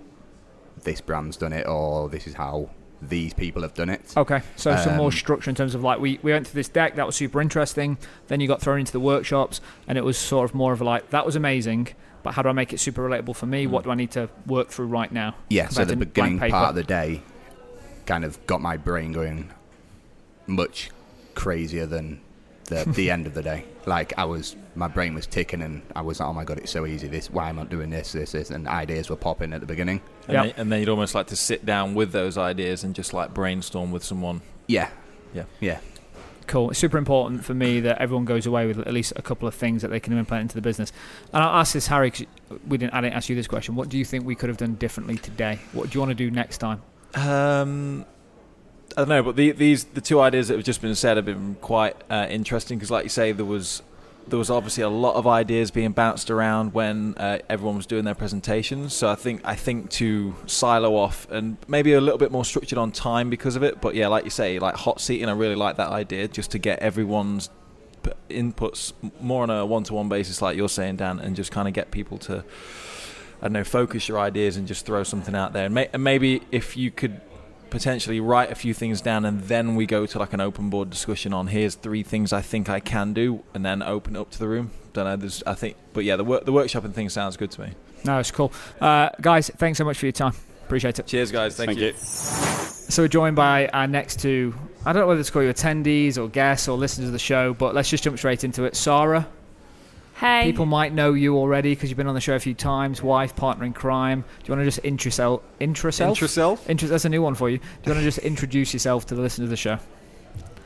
this 0.82 1.00
brand's 1.00 1.36
done 1.36 1.52
it, 1.52 1.68
or 1.68 2.08
this 2.08 2.26
is 2.26 2.34
how 2.34 2.70
these 3.00 3.32
people 3.32 3.62
have 3.62 3.74
done 3.74 3.90
it. 3.90 4.12
Okay, 4.16 4.42
so 4.56 4.74
some 4.76 4.96
more 4.96 5.06
Um, 5.06 5.12
structure 5.12 5.50
in 5.50 5.54
terms 5.56 5.74
of 5.74 5.82
like 5.82 6.00
we, 6.00 6.18
we 6.22 6.32
went 6.32 6.46
through 6.46 6.58
this 6.58 6.68
deck 6.68 6.96
that 6.96 7.06
was 7.06 7.16
super 7.16 7.40
interesting. 7.40 7.96
Then 8.26 8.40
you 8.40 8.48
got 8.48 8.60
thrown 8.60 8.80
into 8.80 8.92
the 8.92 9.00
workshops, 9.00 9.60
and 9.86 9.96
it 9.96 10.04
was 10.04 10.18
sort 10.18 10.48
of 10.50 10.54
more 10.54 10.72
of 10.72 10.80
like 10.80 11.10
that 11.10 11.24
was 11.24 11.36
amazing, 11.36 11.88
but 12.22 12.34
how 12.34 12.42
do 12.42 12.48
I 12.48 12.52
make 12.52 12.72
it 12.72 12.78
super 12.80 13.08
relatable 13.08 13.36
for 13.36 13.46
me? 13.46 13.66
What 13.66 13.84
do 13.84 13.90
I 13.90 13.94
need 13.94 14.10
to 14.12 14.28
work 14.46 14.68
through 14.68 14.86
right 14.86 15.12
now? 15.12 15.34
Yeah, 15.48 15.68
so 15.68 15.84
the 15.84 15.96
beginning 15.96 16.38
part 16.38 16.70
of 16.70 16.74
the 16.74 16.82
day 16.82 17.22
kind 18.06 18.24
of 18.24 18.44
got 18.46 18.60
my 18.60 18.76
brain 18.76 19.12
going 19.12 19.50
much 20.46 20.90
crazier 21.34 21.86
than 21.86 22.20
the 22.68 22.84
the 22.84 23.10
end 23.10 23.26
of 23.26 23.34
the 23.34 23.42
day. 23.42 23.64
Like 23.86 24.12
I 24.18 24.24
was, 24.24 24.54
my 24.74 24.88
brain 24.88 25.14
was 25.14 25.26
ticking, 25.26 25.62
and 25.62 25.82
I 25.96 26.02
was, 26.02 26.20
like, 26.20 26.28
oh 26.28 26.32
my 26.32 26.44
god, 26.44 26.58
it's 26.58 26.70
so 26.70 26.86
easy. 26.86 27.08
This, 27.08 27.30
why 27.30 27.48
am 27.48 27.58
I 27.58 27.62
not 27.62 27.70
doing 27.70 27.90
this, 27.90 28.12
this, 28.12 28.32
this, 28.32 28.50
and 28.50 28.68
ideas 28.68 29.08
were 29.10 29.16
popping 29.16 29.52
at 29.52 29.60
the 29.60 29.66
beginning. 29.66 30.00
And, 30.26 30.34
Yep. 30.34 30.44
then, 30.44 30.54
and 30.56 30.72
then 30.72 30.80
you'd 30.80 30.88
almost 30.88 31.14
like 31.14 31.26
to 31.28 31.36
sit 31.36 31.64
down 31.66 31.94
with 31.94 32.12
those 32.12 32.36
ideas 32.38 32.84
and 32.84 32.94
just 32.94 33.12
like 33.12 33.32
brainstorm 33.34 33.90
with 33.92 34.04
someone. 34.04 34.42
Yeah, 34.66 34.90
Yeah. 35.34 35.44
yeah. 35.60 35.78
Cool. 36.46 36.70
It's 36.70 36.78
super 36.78 36.96
important 36.96 37.44
for 37.44 37.52
me 37.52 37.80
that 37.80 37.98
everyone 37.98 38.24
goes 38.24 38.46
away 38.46 38.66
with 38.66 38.78
at 38.78 38.90
least 38.92 39.12
a 39.16 39.22
couple 39.22 39.46
of 39.46 39.54
things 39.54 39.82
that 39.82 39.88
they 39.88 40.00
can 40.00 40.16
implement 40.16 40.42
into 40.44 40.54
the 40.54 40.62
business. 40.62 40.92
And 41.34 41.42
I'll 41.42 41.60
ask 41.60 41.74
this, 41.74 41.86
Harry, 41.88 42.10
'cause 42.10 42.24
we 42.66 42.78
didn't. 42.78 42.94
I 42.94 43.02
didn't 43.02 43.16
ask 43.16 43.28
you 43.28 43.36
this 43.36 43.46
question. 43.46 43.74
What 43.74 43.90
do 43.90 43.98
you 43.98 44.04
think 44.06 44.24
we 44.24 44.34
could 44.34 44.48
have 44.48 44.56
done 44.56 44.74
differently 44.76 45.16
today? 45.16 45.58
What 45.74 45.90
do 45.90 45.94
you 45.94 46.00
want 46.00 46.08
to 46.10 46.14
do 46.14 46.30
next 46.30 46.56
time? 46.58 46.80
Um, 47.14 48.06
I 48.98 49.02
don't 49.02 49.10
know, 49.10 49.22
but 49.22 49.36
the, 49.36 49.52
these 49.52 49.84
the 49.84 50.00
two 50.00 50.20
ideas 50.20 50.48
that 50.48 50.56
have 50.56 50.64
just 50.64 50.82
been 50.82 50.96
said 50.96 51.18
have 51.18 51.24
been 51.24 51.54
quite 51.60 51.94
uh, 52.10 52.26
interesting 52.28 52.78
because, 52.78 52.90
like 52.90 53.04
you 53.04 53.08
say, 53.08 53.30
there 53.30 53.44
was 53.44 53.80
there 54.26 54.40
was 54.40 54.50
obviously 54.50 54.82
a 54.82 54.88
lot 54.88 55.14
of 55.14 55.24
ideas 55.24 55.70
being 55.70 55.92
bounced 55.92 56.32
around 56.32 56.74
when 56.74 57.14
uh, 57.16 57.38
everyone 57.48 57.76
was 57.76 57.86
doing 57.86 58.04
their 58.04 58.16
presentations. 58.16 58.92
So 58.92 59.08
I 59.08 59.14
think 59.14 59.42
I 59.44 59.54
think 59.54 59.90
to 59.90 60.34
silo 60.46 60.96
off 60.96 61.30
and 61.30 61.58
maybe 61.68 61.92
a 61.92 62.00
little 62.00 62.18
bit 62.18 62.32
more 62.32 62.44
structured 62.44 62.76
on 62.76 62.90
time 62.90 63.30
because 63.30 63.54
of 63.54 63.62
it. 63.62 63.80
But 63.80 63.94
yeah, 63.94 64.08
like 64.08 64.24
you 64.24 64.30
say, 64.30 64.58
like 64.58 64.74
hot 64.74 65.00
seating, 65.00 65.28
I 65.28 65.32
really 65.32 65.54
like 65.54 65.76
that 65.76 65.90
idea 65.90 66.26
just 66.26 66.50
to 66.50 66.58
get 66.58 66.80
everyone's 66.80 67.50
inputs 68.28 68.94
more 69.20 69.44
on 69.44 69.50
a 69.50 69.64
one-to-one 69.64 70.08
basis, 70.08 70.42
like 70.42 70.56
you're 70.56 70.68
saying, 70.68 70.96
Dan, 70.96 71.20
and 71.20 71.36
just 71.36 71.52
kind 71.52 71.68
of 71.68 71.74
get 71.74 71.92
people 71.92 72.18
to. 72.18 72.44
I 73.40 73.42
don't 73.42 73.52
know, 73.52 73.62
focus 73.62 74.08
your 74.08 74.18
ideas 74.18 74.56
and 74.56 74.66
just 74.66 74.84
throw 74.84 75.04
something 75.04 75.36
out 75.36 75.52
there. 75.52 75.66
And, 75.66 75.72
may- 75.72 75.88
and 75.92 76.02
maybe 76.02 76.42
if 76.50 76.76
you 76.76 76.90
could 76.90 77.20
potentially 77.70 78.20
write 78.20 78.50
a 78.50 78.54
few 78.54 78.74
things 78.74 79.00
down 79.00 79.24
and 79.24 79.40
then 79.42 79.74
we 79.76 79.86
go 79.86 80.06
to 80.06 80.18
like 80.18 80.32
an 80.32 80.40
open 80.40 80.70
board 80.70 80.90
discussion 80.90 81.32
on 81.32 81.48
here's 81.48 81.74
three 81.74 82.02
things 82.02 82.32
I 82.32 82.40
think 82.40 82.68
I 82.68 82.80
can 82.80 83.12
do 83.12 83.42
and 83.54 83.64
then 83.64 83.82
open 83.82 84.16
it 84.16 84.20
up 84.20 84.30
to 84.32 84.38
the 84.38 84.48
room. 84.48 84.70
Don't 84.92 85.04
know. 85.04 85.16
There's 85.16 85.42
I 85.46 85.54
think, 85.54 85.76
but 85.92 86.04
yeah, 86.04 86.16
the 86.16 86.24
work 86.24 86.44
the 86.44 86.52
workshop 86.52 86.84
and 86.84 86.94
thing 86.94 87.08
sounds 87.08 87.36
good 87.36 87.50
to 87.52 87.60
me. 87.62 87.70
No, 88.04 88.18
it's 88.18 88.30
cool. 88.30 88.52
Uh, 88.80 89.10
guys, 89.20 89.50
thanks 89.56 89.78
so 89.78 89.84
much 89.84 89.98
for 89.98 90.06
your 90.06 90.12
time. 90.12 90.32
Appreciate 90.64 90.98
it. 90.98 91.06
Cheers, 91.06 91.32
guys. 91.32 91.56
Thank, 91.56 91.68
Thank 91.70 91.80
you. 91.80 91.86
you. 91.88 91.94
So 91.94 93.02
we're 93.02 93.08
joined 93.08 93.36
by 93.36 93.68
our 93.68 93.86
next 93.86 94.20
two. 94.20 94.54
I 94.84 94.92
don't 94.92 95.02
know 95.02 95.08
whether 95.08 95.22
to 95.22 95.32
call 95.32 95.42
you 95.42 95.52
attendees 95.52 96.18
or 96.18 96.28
guests 96.28 96.68
or 96.68 96.76
listeners 96.76 97.08
of 97.08 97.12
the 97.12 97.18
show, 97.18 97.54
but 97.54 97.74
let's 97.74 97.90
just 97.90 98.04
jump 98.04 98.18
straight 98.18 98.44
into 98.44 98.64
it. 98.64 98.76
Sarah, 98.76 99.26
Hey. 100.18 100.42
people 100.44 100.66
might 100.66 100.92
know 100.92 101.12
you 101.14 101.36
already 101.36 101.74
because 101.76 101.90
you've 101.90 101.96
been 101.96 102.08
on 102.08 102.14
the 102.14 102.20
show 102.20 102.34
a 102.34 102.40
few 102.40 102.54
times. 102.54 103.00
Wife, 103.02 103.36
partner 103.36 103.64
in 103.64 103.72
crime. 103.72 104.22
Do 104.22 104.44
you 104.46 104.52
want 104.56 104.62
to 104.62 104.64
just 104.64 104.80
intro 104.84 105.06
yourself? 105.08 105.42
Intro 105.60 105.88
yourself? 105.88 106.18
Intraself? 106.18 106.68
Intro- 106.68 106.88
that's 106.88 107.04
a 107.04 107.08
new 107.08 107.22
one 107.22 107.36
for 107.36 107.48
you. 107.48 107.58
Do 107.58 107.64
you 107.84 107.92
want 107.92 108.00
to 108.00 108.04
just 108.04 108.18
introduce 108.18 108.72
yourself 108.72 109.06
to 109.06 109.14
the 109.14 109.22
listeners 109.22 109.44
of 109.44 109.50
the 109.50 109.56
show? 109.56 109.78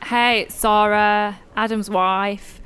Hey, 0.03 0.41
it's 0.41 0.55
Sarah, 0.55 1.39
Adam's 1.55 1.89
wife. 1.89 2.61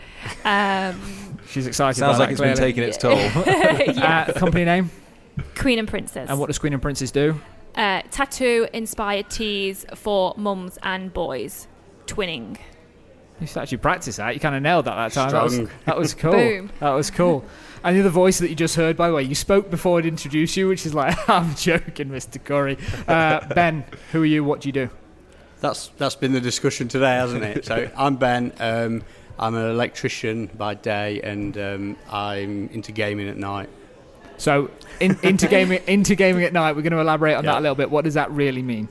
Um, 0.45 1.37
She's 1.49 1.67
excited. 1.67 1.99
Sounds 1.99 2.17
by 2.17 2.25
like 2.25 2.37
that, 2.37 2.43
it's 2.43 2.59
been 2.59 2.65
taking 2.67 2.83
its 2.83 2.97
toll. 2.97 3.17
yeah. 3.17 4.25
Uh, 4.29 4.33
company 4.33 4.63
name 4.65 4.89
Queen 5.55 5.79
and 5.79 5.87
Princess. 5.87 6.29
and 6.29 6.39
what 6.39 6.47
does 6.47 6.57
Queen 6.57 6.71
and 6.73 6.81
Princess 6.81 7.11
do? 7.11 7.39
Uh, 7.75 8.01
tattoo 8.11 8.67
inspired 8.73 9.29
tees 9.29 9.85
for 9.95 10.33
mums 10.37 10.79
and 10.83 11.13
boys. 11.13 11.67
Twinning. 12.05 12.57
You 13.39 13.47
should 13.47 13.57
actually 13.57 13.77
practice 13.77 14.15
that. 14.15 14.33
You 14.33 14.39
kind 14.39 14.55
of 14.55 14.63
nailed 14.63 14.85
that 14.85 14.95
that 14.95 15.11
time. 15.13 15.31
That 15.31 15.43
was, 15.43 15.53
Strong. 15.53 15.69
that 15.85 15.97
was 15.97 16.13
cool. 16.13 16.31
Boom. 16.31 16.71
That 16.79 16.91
was 16.91 17.11
cool. 17.11 17.45
And 17.83 17.95
the 17.95 17.99
other 18.01 18.09
voice 18.09 18.39
that 18.39 18.49
you 18.49 18.55
just 18.55 18.75
heard, 18.75 18.97
by 18.97 19.07
the 19.07 19.13
way, 19.13 19.23
you 19.23 19.35
spoke 19.35 19.69
before 19.69 19.99
I'd 19.99 20.05
introduce 20.05 20.57
you, 20.57 20.67
which 20.67 20.85
is 20.85 20.93
like, 20.93 21.29
I'm 21.29 21.53
joking, 21.55 22.09
Mr. 22.09 22.43
Curry. 22.43 22.77
Uh, 23.07 23.45
ben, 23.53 23.85
who 24.11 24.23
are 24.23 24.25
you? 24.25 24.43
What 24.43 24.61
do 24.61 24.69
you 24.69 24.73
do? 24.73 24.89
That's 25.59 25.87
that's 25.97 26.15
been 26.15 26.33
the 26.33 26.41
discussion 26.41 26.87
today, 26.87 27.15
hasn't 27.15 27.43
it? 27.43 27.65
So 27.65 27.89
I'm 27.97 28.15
Ben. 28.15 28.53
Um, 28.59 29.03
I'm 29.39 29.55
an 29.55 29.69
electrician 29.69 30.47
by 30.47 30.73
day, 30.73 31.21
and 31.21 31.57
um, 31.57 31.97
I'm 32.11 32.69
into 32.69 32.91
gaming 32.91 33.29
at 33.29 33.37
night. 33.37 33.69
So, 34.37 34.69
in, 34.99 35.17
into 35.23 35.47
gaming, 35.47 35.81
into 35.87 36.15
gaming 36.15 36.43
at 36.43 36.53
night. 36.53 36.75
We're 36.75 36.83
going 36.83 36.93
to 36.93 36.99
elaborate 36.99 37.35
on 37.35 37.45
that 37.45 37.57
a 37.57 37.61
little 37.61 37.75
bit. 37.75 37.89
What 37.89 38.03
does 38.03 38.15
that 38.15 38.31
really 38.31 38.61
mean? 38.61 38.87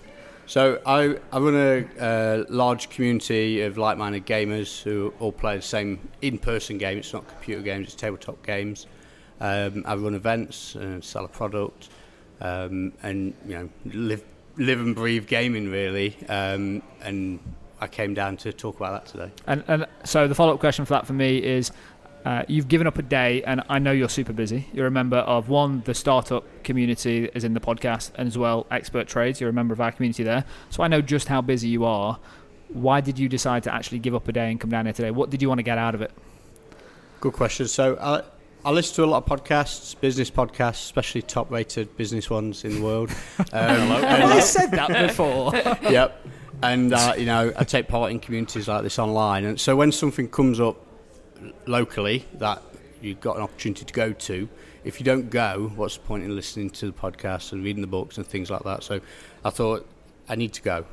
So 0.47 0.81
I, 0.87 1.19
I 1.33 1.39
run 1.39 1.89
a, 1.99 2.45
large 2.49 2.89
community 2.89 3.63
of 3.63 3.79
like-minded 3.79 4.27
gamers 4.27 4.81
who 4.81 5.13
all 5.19 5.33
play 5.33 5.57
the 5.57 5.63
same 5.63 6.09
in-person 6.23 6.79
game. 6.79 6.99
It's 6.99 7.13
not 7.13 7.27
computer 7.27 7.63
games; 7.63 7.89
it's 7.89 7.97
tabletop 7.97 8.45
games. 8.47 8.87
Um, 9.41 9.83
I 9.87 9.97
run 9.97 10.15
events 10.15 10.77
and 10.77 11.05
sell 11.05 11.25
a 11.25 11.29
product, 11.29 11.89
um, 12.41 12.93
and 13.03 13.35
you 13.47 13.55
know 13.55 13.69
live 13.87 14.25
live 14.57 14.81
and 14.81 14.95
breathe 14.95 15.27
gaming 15.27 15.69
really. 15.69 16.17
Um, 16.29 16.83
and 17.03 17.41
I 17.81 17.89
came 17.89 18.15
down 18.15 18.37
to 18.39 18.53
talk 18.53 18.77
about 18.77 19.05
that 19.05 19.13
today. 19.13 19.33
And, 19.47 19.65
and 19.69 19.87
so 20.05 20.27
the 20.29 20.35
follow-up 20.35 20.61
question 20.61 20.85
for 20.87 20.95
that 20.95 21.07
for 21.07 21.13
me 21.13 21.39
is, 21.39 21.71
uh, 22.27 22.43
you've 22.49 22.67
given 22.67 22.89
up 22.89 22.99
a 22.99 23.03
day, 23.03 23.41
and 23.45 23.63
I 23.69 23.79
know 23.79 23.93
you're 23.93 24.09
super 24.09 24.33
busy. 24.33 24.67
You're 24.73 24.89
a 24.89 24.91
member 24.91 25.19
of 25.19 25.49
one, 25.49 25.83
the 25.85 25.95
startup 25.95 26.45
community 26.65 27.31
is 27.33 27.45
in 27.45 27.55
the 27.55 27.61
podcast, 27.61 28.11
and 28.17 28.27
as 28.27 28.37
well, 28.37 28.67
Expert 28.69 29.07
Trades. 29.07 29.41
You're 29.41 29.51
a 29.51 29.53
member 29.53 29.73
of 29.73 29.81
our 29.81 29.93
community 29.93 30.25
there, 30.25 30.45
so 30.69 30.83
I 30.83 30.89
know 30.89 31.01
just 31.01 31.29
how 31.29 31.41
busy 31.41 31.69
you 31.69 31.85
are. 31.85 32.19
Why 32.71 33.01
did 33.01 33.17
you 33.17 33.29
decide 33.29 33.63
to 33.63 33.73
actually 33.73 34.01
give 34.01 34.13
up 34.13 34.27
a 34.27 34.33
day 34.33 34.51
and 34.51 34.61
come 34.61 34.71
down 34.71 34.87
here 34.87 34.93
today? 34.93 35.13
What 35.13 35.31
did 35.31 35.41
you 35.41 35.47
want 35.47 35.61
to 35.61 35.63
get 35.63 35.79
out 35.79 35.95
of 35.95 36.03
it? 36.03 36.11
Good 37.21 37.33
question. 37.33 37.69
So 37.69 37.97
I, 38.01 38.23
I 38.65 38.73
listen 38.73 38.97
to 38.97 39.05
a 39.05 39.07
lot 39.07 39.23
of 39.23 39.29
podcasts, 39.29 39.99
business 40.01 40.29
podcasts, 40.29 40.83
especially 40.83 41.23
top-rated 41.23 41.97
business 41.97 42.29
ones 42.29 42.65
in 42.65 42.75
the 42.75 42.83
world. 42.83 43.13
Um, 43.53 43.93
I 43.93 44.41
said 44.41 44.73
that 44.73 45.07
before? 45.07 45.55
yep. 45.89 46.27
And 46.61 46.93
uh, 46.93 47.15
you 47.17 47.27
know, 47.27 47.53
I 47.57 47.63
take 47.63 47.87
part 47.87 48.11
in 48.11 48.19
communities 48.19 48.67
like 48.67 48.83
this 48.83 48.99
online, 48.99 49.45
and 49.45 49.61
so 49.61 49.77
when 49.77 49.93
something 49.93 50.29
comes 50.29 50.59
up 50.59 50.86
locally 51.67 52.27
that 52.35 52.63
you've 53.01 53.21
got 53.21 53.37
an 53.37 53.43
opportunity 53.43 53.85
to 53.85 53.93
go 53.93 54.13
to, 54.13 54.49
if 54.85 55.01
you 55.01 55.05
don't 55.05 55.31
go, 55.31 55.73
what's 55.75 55.97
the 55.97 56.05
point 56.05 56.25
in 56.25 56.35
listening 56.35 56.71
to 56.71 56.87
the 56.87 56.93
podcast 56.93 57.53
and 57.53 57.65
reading 57.65 57.81
the 57.81 57.89
books 57.89 58.19
and 58.19 58.27
things 58.27 58.51
like 58.51 58.63
that? 58.63 58.85
So 58.85 59.01
I 59.45 59.51
thought 59.51 59.89
I 60.29 60.37
need 60.37 60.53
to 60.55 60.63
go. 60.63 60.87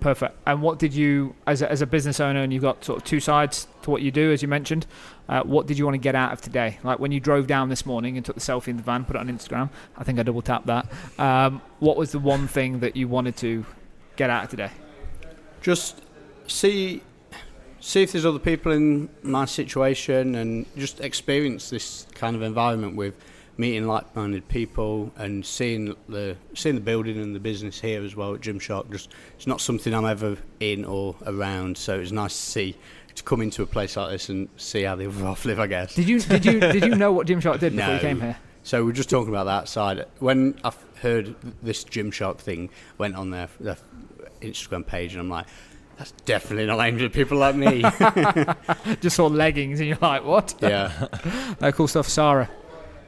Perfect. 0.00 0.36
And 0.46 0.62
what 0.62 0.78
did 0.78 0.94
you, 0.94 1.34
as 1.46 1.62
a, 1.62 1.70
as 1.70 1.82
a 1.82 1.86
business 1.86 2.20
owner, 2.20 2.42
and 2.42 2.52
you've 2.52 2.62
got 2.62 2.84
sort 2.84 2.98
of 2.98 3.04
two 3.04 3.20
sides 3.20 3.66
to 3.82 3.90
what 3.90 4.02
you 4.02 4.10
do, 4.10 4.32
as 4.32 4.40
you 4.40 4.48
mentioned, 4.48 4.86
uh, 5.28 5.42
what 5.42 5.66
did 5.66 5.78
you 5.78 5.84
want 5.84 5.94
to 5.94 5.98
get 5.98 6.14
out 6.14 6.32
of 6.32 6.40
today? 6.40 6.78
Like 6.82 7.00
when 7.00 7.12
you 7.12 7.20
drove 7.20 7.46
down 7.46 7.68
this 7.68 7.84
morning 7.84 8.16
and 8.16 8.24
took 8.24 8.36
the 8.36 8.40
selfie 8.40 8.68
in 8.68 8.76
the 8.76 8.82
van, 8.82 9.04
put 9.04 9.16
it 9.16 9.18
on 9.18 9.28
Instagram. 9.28 9.68
I 9.96 10.04
think 10.04 10.18
I 10.18 10.22
double 10.22 10.42
tapped 10.42 10.66
that. 10.66 10.90
Um, 11.18 11.60
what 11.80 11.96
was 11.96 12.12
the 12.12 12.18
one 12.18 12.48
thing 12.48 12.80
that 12.80 12.96
you 12.96 13.08
wanted 13.08 13.36
to 13.38 13.66
get 14.16 14.30
out 14.30 14.44
of 14.44 14.50
today? 14.50 14.70
Just 15.60 16.02
see 16.46 17.02
see 17.80 18.02
if 18.02 18.12
there's 18.12 18.26
other 18.26 18.38
people 18.38 18.72
in 18.72 19.08
my 19.22 19.44
situation 19.44 20.34
and 20.34 20.66
just 20.76 21.00
experience 21.00 21.70
this 21.70 22.06
kind 22.14 22.36
of 22.36 22.42
environment 22.42 22.96
with 22.96 23.16
meeting 23.56 23.86
like-minded 23.86 24.48
people 24.48 25.12
and 25.16 25.44
seeing 25.44 25.94
the 26.08 26.36
seeing 26.54 26.74
the 26.74 26.80
building 26.80 27.18
and 27.20 27.34
the 27.34 27.40
business 27.40 27.80
here 27.80 28.02
as 28.02 28.16
well 28.16 28.34
at 28.34 28.40
Gymshark. 28.40 28.90
Just 28.90 29.10
it's 29.36 29.46
not 29.46 29.60
something 29.60 29.94
I'm 29.94 30.06
ever 30.06 30.36
in 30.60 30.84
or 30.84 31.16
around, 31.26 31.76
so 31.76 31.98
it's 31.98 32.12
nice 32.12 32.34
to 32.34 32.42
see 32.42 32.76
to 33.14 33.22
come 33.22 33.42
into 33.42 33.62
a 33.62 33.66
place 33.66 33.96
like 33.96 34.10
this 34.10 34.28
and 34.28 34.48
see 34.56 34.82
how 34.82 34.94
the 34.96 35.06
other 35.06 35.20
half 35.24 35.44
live. 35.44 35.60
I 35.60 35.66
guess. 35.66 35.94
Did 35.94 36.08
you 36.08 36.20
did 36.20 36.44
you 36.44 36.60
did 36.60 36.84
you 36.84 36.94
know 36.94 37.12
what 37.12 37.26
Gymshark 37.26 37.60
did 37.60 37.76
before 37.76 37.94
you 37.94 38.00
came 38.08 38.20
here? 38.20 38.36
So 38.62 38.84
we're 38.84 38.92
just 38.92 39.10
talking 39.10 39.30
about 39.30 39.44
that 39.44 39.68
side. 39.68 40.04
When 40.18 40.58
I 40.62 40.72
heard 41.00 41.34
this 41.62 41.82
Gymshark 41.82 42.38
thing 42.38 42.68
went 42.98 43.16
on 43.16 43.30
their, 43.30 43.48
their 43.58 43.78
Instagram 44.42 44.86
page, 44.86 45.12
and 45.12 45.20
I'm 45.20 45.30
like, 45.30 45.46
that's 46.00 46.12
definitely 46.24 46.64
not 46.64 46.80
aimed 46.80 47.02
at 47.02 47.12
people 47.12 47.36
like 47.36 47.54
me. 47.54 47.82
Just 49.02 49.16
saw 49.16 49.26
leggings 49.26 49.80
and 49.80 49.88
you're 49.90 49.98
like, 50.00 50.24
what? 50.24 50.54
yeah. 50.62 51.08
No 51.60 51.70
cool 51.72 51.88
stuff. 51.88 52.08
Sarah, 52.08 52.48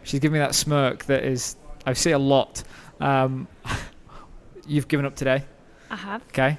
she's 0.02 0.20
giving 0.20 0.34
me 0.34 0.40
that 0.40 0.54
smirk 0.54 1.06
that 1.06 1.24
is 1.24 1.56
I 1.86 1.94
see 1.94 2.10
a 2.10 2.18
lot. 2.18 2.62
Um, 3.00 3.48
you've 4.66 4.88
given 4.88 5.06
up 5.06 5.16
today. 5.16 5.42
I 5.88 5.96
have. 5.96 6.22
Okay. 6.24 6.58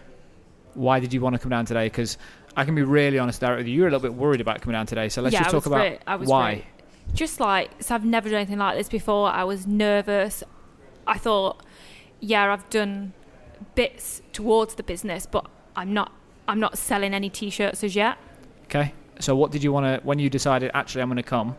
Why 0.73 0.99
did 0.99 1.13
you 1.13 1.21
want 1.21 1.35
to 1.35 1.39
come 1.39 1.51
down 1.51 1.67
today? 1.67 1.85
Because 1.85 2.17
I 2.57 2.65
can 2.65 2.73
be 2.73 2.81
really 2.81 3.19
honest 3.19 3.39
direct 3.39 3.59
with 3.59 3.67
you. 3.67 3.75
You're 3.75 3.87
a 3.89 3.91
little 3.91 4.09
bit 4.09 4.15
worried 4.15 4.41
about 4.41 4.59
coming 4.61 4.73
down 4.73 4.87
today. 4.87 5.09
So 5.09 5.21
let's 5.21 5.33
yeah, 5.33 5.41
just 5.43 5.51
talk 5.51 5.67
about 5.67 5.81
re- 5.81 5.99
I 6.07 6.15
was 6.15 6.27
why. 6.27 6.51
re- 6.51 6.65
just 7.13 7.39
like, 7.39 7.69
so 7.79 7.93
I've 7.93 8.05
never 8.05 8.27
done 8.27 8.37
anything 8.37 8.57
like 8.57 8.75
this 8.75 8.89
before. 8.89 9.29
I 9.29 9.43
was 9.43 9.67
nervous. 9.67 10.43
I 11.05 11.19
thought, 11.19 11.63
yeah, 12.21 12.51
I've 12.51 12.67
done 12.71 13.13
bits 13.75 14.23
towards 14.31 14.73
the 14.73 14.83
business, 14.83 15.27
but 15.27 15.45
I'm 15.75 15.93
not. 15.93 16.11
I'm 16.47 16.59
not 16.59 16.77
selling 16.77 17.13
any 17.13 17.29
t-shirts 17.29 17.83
as 17.83 17.95
yet. 17.95 18.17
Okay. 18.65 18.93
So 19.19 19.35
what 19.35 19.51
did 19.51 19.63
you 19.63 19.71
want 19.71 19.85
to 19.85 20.05
when 20.05 20.19
you 20.19 20.29
decided 20.29 20.71
actually 20.73 21.01
I'm 21.01 21.09
going 21.09 21.17
to 21.17 21.23
come? 21.23 21.55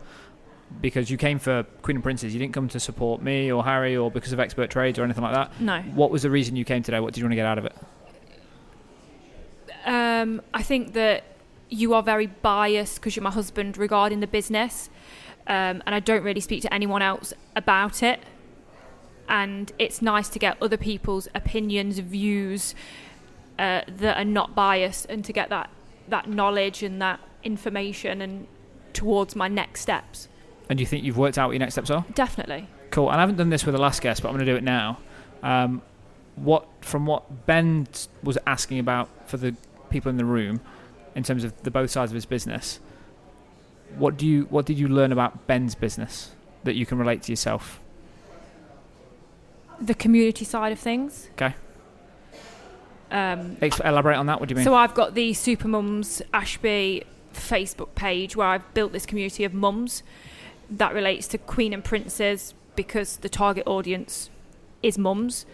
Because 0.81 1.09
you 1.09 1.17
came 1.17 1.39
for 1.39 1.63
Queen 1.81 1.97
and 1.97 2.03
Princess. 2.03 2.33
You 2.33 2.39
didn't 2.39 2.53
come 2.53 2.67
to 2.69 2.79
support 2.79 3.21
me 3.21 3.51
or 3.51 3.63
Harry 3.63 3.95
or 3.95 4.11
because 4.11 4.33
of 4.33 4.39
expert 4.39 4.69
trades 4.69 4.99
or 4.99 5.03
anything 5.03 5.23
like 5.23 5.33
that. 5.33 5.61
No. 5.61 5.81
What 5.81 6.11
was 6.11 6.23
the 6.23 6.29
reason 6.29 6.55
you 6.55 6.65
came 6.65 6.83
today? 6.83 6.99
What 6.99 7.13
did 7.13 7.19
you 7.19 7.25
want 7.25 7.33
to 7.33 7.35
get 7.37 7.45
out 7.45 7.57
of 7.57 7.65
it? 7.65 7.75
Um, 9.85 10.41
I 10.53 10.63
think 10.63 10.93
that 10.93 11.23
you 11.69 11.93
are 11.93 12.03
very 12.03 12.27
biased 12.27 12.95
because 12.95 13.15
you're 13.15 13.23
my 13.23 13.31
husband 13.31 13.77
regarding 13.77 14.19
the 14.19 14.27
business, 14.27 14.89
um, 15.47 15.83
and 15.85 15.93
I 15.95 15.99
don't 15.99 16.23
really 16.23 16.41
speak 16.41 16.61
to 16.63 16.73
anyone 16.73 17.01
else 17.01 17.33
about 17.55 18.01
it. 18.01 18.19
And 19.29 19.71
it's 19.79 20.01
nice 20.01 20.29
to 20.29 20.39
get 20.39 20.57
other 20.61 20.77
people's 20.77 21.27
opinions, 21.33 21.99
views 21.99 22.75
uh, 23.57 23.81
that 23.87 24.17
are 24.17 24.25
not 24.25 24.55
biased, 24.55 25.05
and 25.07 25.23
to 25.25 25.33
get 25.33 25.49
that 25.49 25.69
that 26.07 26.29
knowledge 26.29 26.83
and 26.83 27.01
that 27.01 27.19
information 27.43 28.21
and 28.21 28.47
towards 28.93 29.35
my 29.35 29.47
next 29.47 29.81
steps. 29.81 30.27
And 30.69 30.77
do 30.77 30.81
you 30.81 30.87
think 30.87 31.03
you've 31.03 31.17
worked 31.17 31.37
out 31.37 31.47
what 31.47 31.53
your 31.53 31.59
next 31.59 31.75
steps 31.75 31.89
are? 31.89 32.05
Definitely. 32.13 32.67
Cool. 32.91 33.09
And 33.09 33.17
I 33.17 33.21
haven't 33.21 33.37
done 33.37 33.49
this 33.49 33.65
with 33.65 33.73
the 33.73 33.81
last 33.81 34.01
guest, 34.01 34.21
but 34.21 34.29
I'm 34.29 34.35
going 34.35 34.45
to 34.45 34.51
do 34.51 34.57
it 34.57 34.63
now. 34.63 34.99
Um, 35.43 35.81
what 36.35 36.67
from 36.81 37.05
what 37.05 37.45
Ben 37.45 37.87
was 38.23 38.37
asking 38.45 38.79
about 38.79 39.09
for 39.27 39.37
the 39.37 39.55
people 39.89 40.09
in 40.09 40.17
the 40.17 40.25
room, 40.25 40.61
in 41.15 41.23
terms 41.23 41.43
of 41.43 41.63
the 41.63 41.71
both 41.71 41.89
sides 41.89 42.11
of 42.11 42.15
his 42.15 42.25
business. 42.25 42.79
What 43.97 44.17
do 44.17 44.27
you 44.27 44.43
what 44.49 44.65
did 44.65 44.77
you 44.77 44.87
learn 44.87 45.11
about 45.11 45.47
Ben's 45.47 45.75
business 45.75 46.35
that 46.63 46.75
you 46.75 46.85
can 46.85 46.97
relate 46.97 47.23
to 47.23 47.31
yourself? 47.31 47.79
The 49.79 49.93
community 49.93 50.45
side 50.45 50.71
of 50.71 50.79
things. 50.79 51.29
Okay. 51.33 51.55
Um, 53.15 53.55
elaborate 53.61 54.17
on 54.17 54.25
that. 54.25 54.41
What 54.41 54.49
do 54.49 54.53
you 54.53 54.57
mean? 54.57 54.65
So 54.65 54.75
I've 54.75 54.93
got 54.93 55.15
the 55.15 55.33
Super 55.33 55.69
Mums 55.69 56.21
Ashby 56.33 57.05
Facebook 57.33 57.95
page 57.95 58.35
where 58.35 58.47
I've 58.47 58.73
built 58.73 58.91
this 58.91 59.05
community 59.05 59.45
of 59.45 59.53
mums 59.53 60.03
that 60.69 60.93
relates 60.93 61.27
to 61.29 61.37
Queen 61.37 61.73
and 61.73 61.83
Princess 61.83 62.53
because 62.75 63.17
the 63.17 63.29
target 63.29 63.65
audience 63.67 64.29
is 64.83 64.97
mums. 64.97 65.45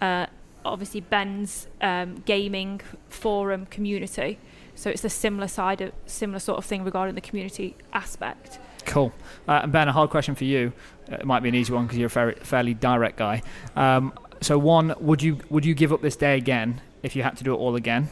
Uh, 0.00 0.26
obviously, 0.64 1.00
Ben's 1.02 1.68
um, 1.82 2.22
gaming 2.24 2.80
forum 3.10 3.66
community. 3.66 4.38
So 4.74 4.88
it's 4.88 5.04
a 5.04 5.10
similar 5.10 5.48
side 5.48 5.82
of 5.82 5.92
similar 6.06 6.38
sort 6.38 6.56
of 6.56 6.64
thing 6.64 6.84
regarding 6.84 7.16
the 7.16 7.20
community 7.20 7.76
aspect. 7.92 8.58
Cool. 8.86 9.12
Uh, 9.46 9.60
and 9.62 9.72
Ben, 9.72 9.88
a 9.88 9.92
hard 9.92 10.08
question 10.08 10.34
for 10.34 10.44
you. 10.44 10.72
Uh, 11.12 11.16
it 11.16 11.26
might 11.26 11.42
be 11.42 11.50
an 11.50 11.54
easy 11.54 11.70
one 11.70 11.84
because 11.84 11.98
you're 11.98 12.06
a 12.06 12.10
fairly, 12.10 12.34
fairly 12.40 12.72
direct 12.72 13.18
guy. 13.18 13.42
Um, 13.76 14.14
so, 14.40 14.58
one, 14.58 14.94
would 15.00 15.22
you 15.22 15.36
would 15.50 15.66
you 15.66 15.74
give 15.74 15.92
up 15.92 16.00
this 16.00 16.16
day 16.16 16.38
again 16.38 16.80
if 17.02 17.16
you 17.16 17.22
had 17.22 17.36
to 17.38 17.44
do 17.44 17.54
it 17.54 17.58
all 17.58 17.76
again? 17.76 18.08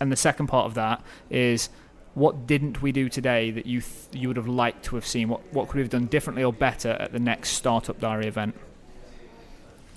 And 0.00 0.12
the 0.12 0.16
second 0.16 0.46
part 0.46 0.66
of 0.66 0.74
that 0.74 1.02
is, 1.30 1.68
what 2.14 2.46
didn't 2.46 2.80
we 2.80 2.92
do 2.92 3.08
today 3.08 3.50
that 3.50 3.66
you 3.66 3.80
th- 3.80 4.08
you 4.12 4.28
would 4.28 4.36
have 4.36 4.46
liked 4.46 4.84
to 4.86 4.94
have 4.94 5.06
seen? 5.06 5.28
What 5.28 5.40
what 5.52 5.68
could 5.68 5.76
we 5.76 5.82
have 5.82 5.90
done 5.90 6.06
differently 6.06 6.44
or 6.44 6.52
better 6.52 6.90
at 6.90 7.12
the 7.12 7.18
next 7.18 7.50
Startup 7.50 7.98
Diary 7.98 8.26
event? 8.26 8.54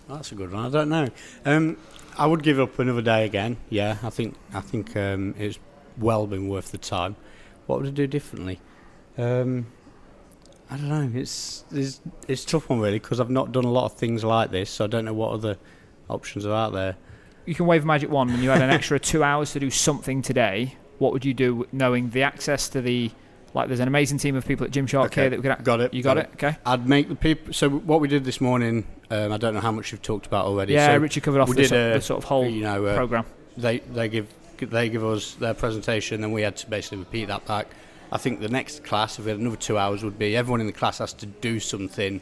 That's 0.10 0.32
a 0.32 0.36
good 0.36 0.52
one. 0.52 0.66
I 0.66 0.70
don't 0.70 0.90
know. 0.90 1.10
Um, 1.46 1.78
I 2.18 2.26
would 2.26 2.42
give 2.42 2.60
up 2.60 2.80
another 2.80 3.02
day 3.02 3.26
again. 3.26 3.58
Yeah, 3.70 3.98
I 4.02 4.10
think 4.10 4.36
I 4.54 4.62
think 4.62 4.96
um, 4.98 5.36
it's 5.38 5.60
well 5.98 6.26
been 6.26 6.48
worth 6.48 6.72
the 6.72 6.78
time. 6.78 7.16
What 7.68 7.80
would 7.80 7.88
I 7.88 7.92
do 7.92 8.08
differently? 8.08 8.60
Um, 9.18 9.68
I 10.70 10.78
don't 10.78 10.90
know. 10.90 11.12
It's 11.20 11.66
it's 11.72 12.02
it's 12.28 12.44
a 12.46 12.48
tough 12.48 12.70
one 12.70 12.80
really 12.80 13.00
because 13.00 13.20
I've 13.20 13.30
not 13.30 13.52
done 13.52 13.66
a 13.66 13.72
lot 13.72 13.86
of 13.86 13.94
things 13.94 14.24
like 14.24 14.52
this, 14.52 14.70
so 14.70 14.86
I 14.86 14.88
don't 14.88 15.06
know 15.06 15.14
what 15.14 15.34
other 15.34 15.58
options 16.10 16.46
are 16.46 16.54
out 16.54 16.74
there. 16.74 16.96
You 17.48 17.56
can 17.56 17.66
wave 17.66 17.84
a 17.84 17.86
magic 17.88 18.12
wand 18.12 18.30
and 18.30 18.44
you 18.44 18.50
had 18.50 18.62
an 18.62 18.70
extra 18.70 19.00
two 19.12 19.24
hours 19.24 19.54
to 19.54 19.60
do 19.60 19.72
something 19.72 20.22
today. 20.22 20.76
What 21.00 21.14
would 21.14 21.24
you 21.24 21.34
do, 21.34 21.66
knowing 21.72 22.10
the 22.10 22.24
access 22.24 22.68
to 22.70 22.82
the 22.82 23.10
like? 23.54 23.70
There's 23.70 23.80
an 23.80 23.88
amazing 23.88 24.18
team 24.18 24.36
of 24.36 24.46
people 24.46 24.66
at 24.66 24.72
Gymshark 24.74 25.06
Okay, 25.06 25.22
here 25.22 25.30
that 25.30 25.38
we 25.38 25.44
could. 25.44 25.52
ac- 25.54 25.64
got 25.64 25.80
it. 25.80 25.94
You 25.94 26.04
got, 26.04 26.18
it. 26.18 26.30
Okay. 26.34 26.58
I'd 26.66 26.88
make 26.90 27.08
the 27.08 27.16
people. 27.16 27.54
So 27.54 27.70
what 27.70 28.02
we 28.02 28.10
did 28.10 28.26
this 28.26 28.42
morning, 28.42 28.86
um, 29.10 29.32
I 29.32 29.38
don't 29.38 29.54
know 29.54 29.62
how 29.62 29.72
much 29.72 29.92
you've 29.94 30.02
talked 30.02 30.26
about 30.26 30.46
already. 30.46 30.74
Yeah, 30.74 30.88
so 30.94 30.98
Richard 30.98 31.24
covered 31.24 31.40
off 31.40 31.48
we 31.50 31.56
the, 31.56 31.62
did 31.62 31.70
so- 31.70 31.92
a- 31.92 31.94
the 31.94 32.02
sort 32.02 32.18
of 32.18 32.24
whole 32.26 32.46
you 32.48 32.62
know, 32.64 32.86
uh, 32.86 32.96
program. 32.96 33.26
they 33.56 33.80
they 33.80 34.10
give 34.10 34.28
they 34.60 34.90
give 34.90 35.06
us 35.06 35.36
their 35.36 35.54
presentation 35.54 36.24
and 36.26 36.34
we 36.34 36.42
had 36.42 36.58
to 36.58 36.70
basically 36.70 36.98
repeat 36.98 37.26
that 37.30 37.46
back. 37.46 37.68
I 38.12 38.18
think 38.18 38.40
the 38.42 38.50
next 38.50 38.84
class, 38.84 39.20
if 39.20 39.26
we 39.26 39.32
had 39.32 39.40
another 39.40 39.56
two 39.56 39.78
hours, 39.78 40.04
would 40.04 40.18
be 40.20 40.36
everyone 40.36 40.60
in 40.62 40.68
the 40.68 40.74
class 40.74 40.98
has 40.98 41.14
to 41.14 41.26
do 41.26 41.60
something 41.62 42.20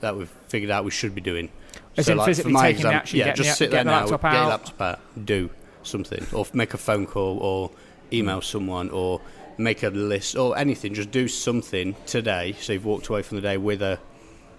that 0.00 0.16
we've 0.16 0.30
figured 0.48 0.70
out 0.70 0.84
we 0.84 0.90
should 0.90 1.14
be 1.14 1.20
doing. 1.20 1.50
As 1.96 2.06
So, 2.06 2.12
in 2.12 2.18
like, 2.18 2.26
physically 2.26 2.52
my 2.52 2.72
taking 2.72 2.82
the 2.86 2.94
action, 2.94 3.18
yeah, 3.18 3.32
just 3.32 3.50
the- 3.50 3.54
sit 3.56 3.70
there 3.70 3.84
the 3.84 3.90
now, 3.90 4.00
laptop 4.00 4.22
get 4.22 4.32
your 4.32 4.40
out. 4.42 4.48
laptop 4.48 4.80
out, 4.80 5.26
do 5.26 5.50
something, 5.82 6.26
or 6.32 6.46
make 6.52 6.74
a 6.74 6.78
phone 6.78 7.06
call, 7.06 7.38
or 7.38 7.70
email 8.12 8.40
someone, 8.40 8.90
or 8.90 9.20
make 9.58 9.82
a 9.82 9.88
list, 9.90 10.36
or 10.36 10.56
anything. 10.58 10.94
Just 10.94 11.10
do 11.10 11.28
something 11.28 11.94
today, 12.06 12.56
so 12.60 12.72
you've 12.72 12.84
walked 12.84 13.08
away 13.08 13.22
from 13.22 13.36
the 13.36 13.42
day 13.42 13.56
with 13.56 13.82
a 13.82 13.98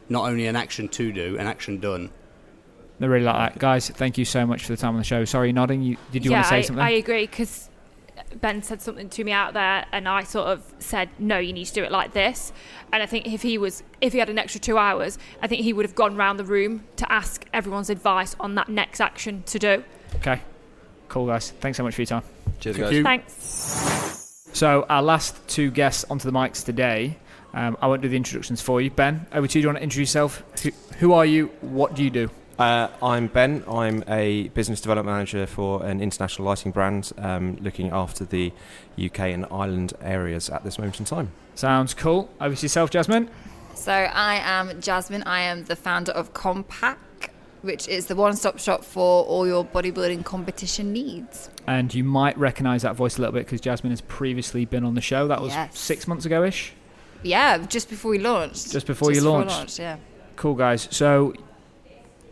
not 0.07 0.29
only 0.29 0.45
an 0.47 0.55
action 0.55 0.87
to 0.87 1.11
do, 1.11 1.37
an 1.37 1.47
action 1.47 1.79
done. 1.79 2.09
They 2.99 3.07
really 3.07 3.25
like 3.25 3.53
that, 3.53 3.59
guys. 3.59 3.89
Thank 3.89 4.17
you 4.17 4.23
so 4.23 4.45
much 4.45 4.63
for 4.63 4.69
the 4.73 4.77
time 4.77 4.91
on 4.91 4.97
the 4.99 5.03
show. 5.03 5.25
Sorry, 5.25 5.51
nodding. 5.51 5.81
You, 5.81 5.97
did 6.13 6.23
you 6.23 6.31
yeah, 6.31 6.37
want 6.37 6.45
to 6.45 6.49
say 6.49 6.57
I, 6.57 6.61
something? 6.61 6.85
I 6.85 6.91
agree 6.91 7.25
because 7.25 7.69
Ben 8.41 8.61
said 8.61 8.81
something 8.81 9.09
to 9.09 9.23
me 9.23 9.31
out 9.31 9.53
there, 9.53 9.85
and 9.91 10.07
I 10.07 10.23
sort 10.23 10.47
of 10.47 10.73
said, 10.79 11.09
"No, 11.19 11.37
you 11.37 11.53
need 11.53 11.65
to 11.65 11.73
do 11.73 11.83
it 11.83 11.91
like 11.91 12.13
this." 12.13 12.51
And 12.91 13.01
I 13.01 13.05
think 13.05 13.27
if 13.27 13.41
he 13.41 13.57
was, 13.57 13.83
if 14.01 14.13
he 14.13 14.19
had 14.19 14.29
an 14.29 14.37
extra 14.37 14.59
two 14.59 14.77
hours, 14.77 15.17
I 15.41 15.47
think 15.47 15.61
he 15.61 15.73
would 15.73 15.85
have 15.85 15.95
gone 15.95 16.15
round 16.15 16.37
the 16.39 16.43
room 16.43 16.83
to 16.97 17.11
ask 17.11 17.45
everyone's 17.53 17.89
advice 17.89 18.35
on 18.39 18.55
that 18.55 18.69
next 18.69 18.99
action 19.01 19.43
to 19.47 19.59
do. 19.59 19.83
okay. 20.15 20.41
Cool, 21.07 21.27
guys. 21.27 21.51
Thanks 21.51 21.77
so 21.77 21.83
much 21.83 21.93
for 21.95 22.01
your 22.01 22.07
time. 22.07 22.23
Cheers, 22.59 22.77
Thank 22.77 22.85
guys. 22.87 22.93
you. 22.95 23.03
Thanks. 23.03 24.49
So 24.53 24.85
our 24.89 25.03
last 25.03 25.35
two 25.47 25.69
guests 25.69 26.03
onto 26.09 26.29
the 26.29 26.37
mics 26.37 26.65
today. 26.65 27.17
Um, 27.53 27.77
I 27.81 27.87
won't 27.87 28.01
do 28.01 28.09
the 28.09 28.17
introductions 28.17 28.59
for 28.61 28.81
you. 28.81 28.89
Ben, 28.89 29.25
over 29.31 29.47
to 29.47 29.59
you. 29.59 29.61
Do 29.61 29.65
you 29.65 29.67
want 29.67 29.77
to 29.77 29.83
introduce 29.83 30.09
yourself? 30.09 30.43
Who, 30.63 30.71
who 30.97 31.13
are 31.13 31.25
you? 31.25 31.47
What 31.61 31.93
do 31.95 32.03
you 32.03 32.09
do? 32.09 32.29
Uh, 32.57 32.87
I'm 33.03 33.27
Ben. 33.27 33.63
I'm 33.69 34.03
a 34.07 34.47
business 34.49 34.79
development 34.79 35.13
manager 35.13 35.45
for 35.45 35.83
an 35.85 36.01
international 36.01 36.47
lighting 36.47 36.71
brand, 36.71 37.11
um, 37.17 37.57
looking 37.61 37.89
after 37.91 38.23
the 38.23 38.53
UK 38.97 39.19
and 39.33 39.45
Ireland 39.51 39.93
areas 40.01 40.49
at 40.49 40.63
this 40.63 40.77
moment 40.79 40.99
in 40.99 41.05
time. 41.05 41.31
Sounds 41.55 41.93
cool. 41.93 42.29
Over 42.39 42.55
to 42.55 42.61
yourself, 42.61 42.89
Jasmine. 42.91 43.29
So 43.73 43.91
I 43.91 44.35
am 44.35 44.79
Jasmine. 44.81 45.23
I 45.23 45.41
am 45.41 45.65
the 45.65 45.75
founder 45.75 46.13
of 46.13 46.33
Compact, 46.33 47.29
which 47.61 47.89
is 47.89 48.05
the 48.05 48.15
one-stop 48.15 48.57
shop 48.57 48.85
for 48.85 49.25
all 49.25 49.45
your 49.45 49.65
bodybuilding 49.65 50.23
competition 50.23 50.93
needs. 50.93 51.49
And 51.67 51.93
you 51.93 52.05
might 52.05 52.37
recognise 52.37 52.83
that 52.83 52.95
voice 52.95 53.17
a 53.17 53.21
little 53.21 53.33
bit 53.33 53.45
because 53.45 53.59
Jasmine 53.59 53.91
has 53.91 53.99
previously 54.01 54.63
been 54.63 54.85
on 54.85 54.95
the 54.95 55.01
show. 55.01 55.27
That 55.27 55.41
was 55.41 55.51
Yes. 55.51 55.77
six 55.77 56.07
months 56.07 56.25
ago 56.25 56.43
ish. 56.45 56.71
Yeah, 57.21 57.57
just 57.67 57.89
before 57.89 58.11
we 58.11 58.19
launched. 58.19 58.71
Just 58.71 58.87
before 58.87 59.11
you 59.11 59.19
launched. 59.21 59.49
launched, 59.51 59.79
yeah. 59.79 59.97
Cool, 60.37 60.55
guys. 60.55 60.87
So, 60.91 61.33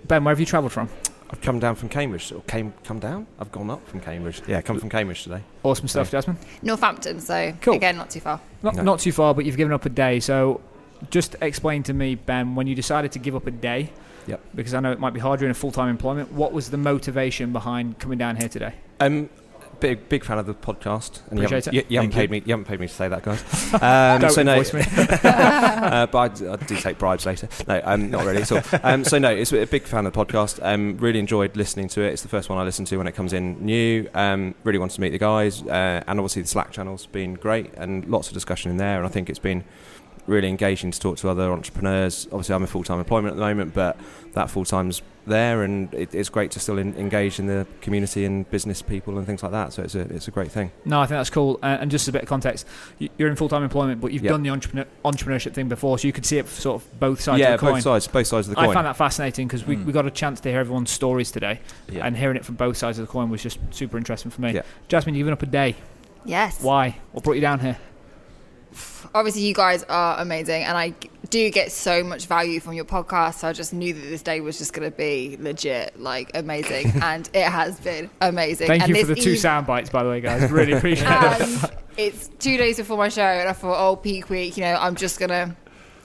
Ben, 0.08 0.24
where 0.24 0.32
have 0.34 0.39
you 0.39 0.46
travelled 0.46 0.72
from? 0.72 0.89
I've 1.30 1.42
come 1.42 1.60
down 1.60 1.76
from 1.76 1.89
Cambridge. 1.89 2.32
Or 2.32 2.42
came, 2.42 2.74
come 2.84 3.00
down? 3.00 3.26
I've 3.39 3.52
gone 3.52 3.70
up 3.70 3.88
from 3.88 4.02
Cambridge. 4.02 4.42
Yeah, 4.48 4.62
come 4.62 4.80
from 4.80 4.89
Cambridge 4.89 5.24
today. 5.24 5.42
Awesome 5.63 5.88
stuff, 5.88 6.12
Jasmine. 6.12 6.38
Northampton, 6.62 7.20
so 7.20 7.54
Cool. 7.62 7.74
again, 7.76 7.98
not 7.98 8.10
too 8.12 8.20
far. 8.20 8.39
Not, 8.62 8.76
No. 8.76 8.84
not 8.84 9.00
too 9.00 9.12
far, 9.12 9.34
but 9.34 9.46
you've 9.46 9.58
given 9.58 9.74
up 9.74 9.86
a 9.86 9.89
day. 9.89 10.20
So, 10.20 10.62
just 11.10 11.36
explain 11.42 11.82
to 11.84 11.94
me, 11.94 12.16
Ben, 12.16 12.54
when 12.56 12.68
you 12.68 12.76
decided 12.76 13.12
to 13.13 13.20
give 13.20 13.36
up 13.36 13.48
a 13.48 13.52
day, 13.52 13.89
Yep. 14.28 14.42
because 14.56 14.74
I 14.74 14.80
know 14.80 14.92
it 14.92 15.00
might 15.00 15.13
be 15.13 15.20
hard 15.20 15.39
during 15.39 15.52
a 15.52 15.56
full 15.56 15.72
time 15.72 15.89
employment, 15.89 16.32
what 16.32 16.54
was 16.54 16.70
the 16.70 16.78
motivation 16.78 17.52
behind 17.52 17.98
coming 18.00 18.18
down 18.18 18.36
here 18.36 18.48
today? 18.48 18.74
Um, 19.00 19.30
big 19.84 20.08
big 20.08 20.24
fan 20.24 20.39
of 20.39 20.46
the 20.46 20.54
podcast. 20.54 21.19
And 21.30 21.38
you 21.38 21.46
Appreciate 21.46 21.65
haven't, 21.65 21.80
it. 21.80 21.86
You, 21.86 21.86
you 21.89 21.98
haven't 21.98 22.13
paid 22.13 22.32
me. 22.32 22.41
You 22.46 22.54
haven't 22.54 22.65
paid 22.65 22.80
me 22.80 22.88
to 22.88 22.93
say 22.93 23.08
that, 23.10 23.22
guys. 23.22 23.43
Um, 23.84 24.22
Don't 24.22 24.32
so 24.32 24.43
no, 24.43 24.56
voice 24.56 24.74
me. 24.74 24.82
uh, 25.24 26.06
but 26.08 26.41
I 26.41 26.56
do 26.56 26.78
take 26.78 27.00
bribes 27.00 27.26
later. 27.26 27.50
No, 27.67 27.82
um, 27.84 28.12
not 28.12 28.24
really 28.24 28.43
at 28.43 28.52
all. 28.52 28.62
Um, 28.84 29.04
so 29.04 29.17
no, 29.17 29.30
it's 29.30 29.52
a 29.52 29.65
big 29.65 29.84
fan 29.84 30.06
of 30.06 30.13
the 30.13 30.26
podcast. 30.26 30.60
Um, 30.63 30.98
really 30.98 31.19
enjoyed 31.19 31.58
listening 31.58 31.89
to 31.89 32.02
it. 32.02 32.13
It's 32.13 32.22
the 32.22 32.30
first 32.30 32.50
one 32.50 32.60
I 32.60 32.63
listen 32.63 32.86
to 32.86 32.98
when 32.98 33.08
it 33.08 33.13
comes 33.13 33.34
in 33.34 33.65
new. 33.65 34.08
Um, 34.13 34.56
really 34.63 34.80
wanted 34.80 34.96
to 34.96 35.02
meet 35.02 35.10
the 35.10 35.17
guys, 35.17 35.63
uh, 35.63 36.04
and 36.08 36.19
obviously 36.19 36.43
the 36.43 36.48
Slack 36.48 36.72
channel's 36.72 37.08
been 37.08 37.34
great 37.34 37.74
and 37.76 38.06
lots 38.06 38.28
of 38.28 38.34
discussion 38.34 38.72
in 38.72 38.78
there. 38.78 38.98
And 38.98 39.06
I 39.06 39.10
think 39.10 39.30
it's 39.30 39.39
been 39.39 39.63
really 40.28 40.48
engaging 40.50 40.92
to 40.92 41.00
talk 41.00 41.18
to 41.18 41.30
other 41.30 41.52
entrepreneurs. 41.52 42.28
Obviously, 42.32 42.56
I'm 42.56 42.62
in 42.62 42.68
full 42.68 42.84
time 42.84 43.00
employment 43.00 43.34
at 43.34 43.36
the 43.36 43.42
moment, 43.42 43.74
but 43.74 43.98
that 44.34 44.50
full 44.50 44.66
time's 44.66 45.02
there, 45.26 45.64
and 45.64 45.94
it, 45.94 46.14
it's 46.14 46.28
great 46.28 46.52
to 46.52 46.60
still 46.60 46.78
in, 46.78 46.94
engage 46.98 47.40
in 47.40 47.48
the 47.48 47.66
community 47.82 48.26
and 48.26 48.50
business 48.52 48.82
people 48.82 49.18
and 49.18 49.26
things 49.26 49.42
like 49.42 49.54
that. 49.54 49.72
So 49.72 49.82
it's 49.84 49.96
a 49.96 50.02
it's 50.02 50.28
a 50.28 50.32
great 50.32 50.52
thing. 50.52 50.72
No, 50.86 51.00
I 51.00 51.06
think 51.06 51.18
that's 51.20 51.30
cool. 51.30 51.60
Uh, 51.64 51.78
and 51.80 51.90
just 51.92 52.08
a 52.08 52.12
bit 52.12 52.24
of 52.24 52.28
context, 52.28 52.68
you're 53.18 53.30
in 53.30 53.36
full 53.36 53.48
time 53.50 53.64
employment, 53.64 54.02
but 54.02 54.12
you've 54.12 54.24
Yep. 54.24 54.32
done 54.32 54.44
the 54.44 54.50
entrepreneur- 54.50 54.88
entrepreneurship 55.06 55.54
thing 55.54 55.70
before, 55.70 55.98
so 56.00 56.08
you 56.08 56.14
could 56.14 56.26
see 56.26 56.38
it 56.40 56.48
sort 56.50 56.82
of 56.82 57.00
both 57.00 57.22
sides 57.22 57.40
yeah, 57.40 57.54
of 57.54 57.60
the 57.60 57.66
coin. 57.66 57.74
both 57.76 57.84
sides, 57.84 58.08
both 58.08 58.28
sides 58.28 58.48
of 58.50 58.56
the 58.56 58.60
I 58.62 58.66
coin. 58.66 58.74
found 58.74 58.88
that 58.88 58.98
fascinating 58.98 59.48
because 59.48 59.66
we, 59.66 59.78
Mm. 59.78 59.86
we 59.86 59.94
got 59.94 60.06
a 60.06 60.12
chance 60.12 60.40
to 60.42 60.50
hear 60.50 60.60
everyone's 60.60 60.92
stories 60.92 61.32
today, 61.32 61.60
Yeah. 61.90 62.06
and 62.06 62.18
hearing 62.18 62.36
it 62.36 62.44
from 62.46 62.56
both 62.56 62.76
sides 62.78 63.00
of 63.00 63.06
the 63.08 63.12
coin 63.12 63.30
was 63.30 63.42
just 63.42 63.60
super 63.72 63.98
interesting 63.98 64.30
for 64.32 64.42
me. 64.42 64.54
Yeah. 64.54 64.62
Jasmine, 64.90 65.16
you've 65.16 65.22
given 65.26 65.34
up 65.34 65.44
a 65.44 65.46
day. 65.46 65.76
Yes. 66.26 66.62
Why? 66.62 66.98
What 67.14 67.24
brought 67.24 67.34
you 67.36 67.42
down 67.42 67.60
here? 67.60 67.78
Obviously, 69.14 69.44
you 69.44 69.54
guys 69.54 69.84
are 69.84 70.20
amazing, 70.20 70.64
and 70.64 70.78
I 70.78 70.94
do 71.30 71.50
get 71.50 71.72
so 71.72 72.04
much 72.04 72.28
value 72.28 72.60
from 72.60 72.74
your 72.74 72.86
podcast. 72.86 73.36
So 73.36 73.48
I 73.48 73.54
just 73.54 73.74
knew 73.74 73.94
that 73.94 74.02
this 74.02 74.22
day 74.22 74.42
was 74.42 74.58
just 74.58 74.74
going 74.74 74.90
to 74.90 74.96
be 74.96 75.38
legit, 75.40 76.00
like 76.00 76.32
amazing, 76.36 76.92
and 77.02 77.30
it 77.34 77.46
has 77.46 77.80
been 77.80 78.10
amazing. 78.22 78.68
Thank 78.68 78.84
and 78.84 78.96
you 78.96 79.06
for 79.06 79.14
the 79.14 79.22
two 79.22 79.36
sound 79.36 79.68
bites, 79.68 79.90
by 79.90 80.04
the 80.04 80.10
way, 80.10 80.22
guys. 80.22 80.52
Really 80.52 80.74
appreciate 80.74 81.08
it. 81.08 81.64
Um, 81.64 81.72
it's 81.98 82.30
two 82.40 82.58
days 82.58 82.78
before 82.78 82.98
my 82.98 83.10
show, 83.10 83.22
and 83.22 83.50
I 83.50 83.54
thought, 83.54 83.78
oh, 83.78 83.96
peak 83.96 84.30
week, 84.30 84.58
you 84.58 84.64
know, 84.64 84.76
I'm 84.76 84.96
just 84.96 85.20
gonna 85.20 85.56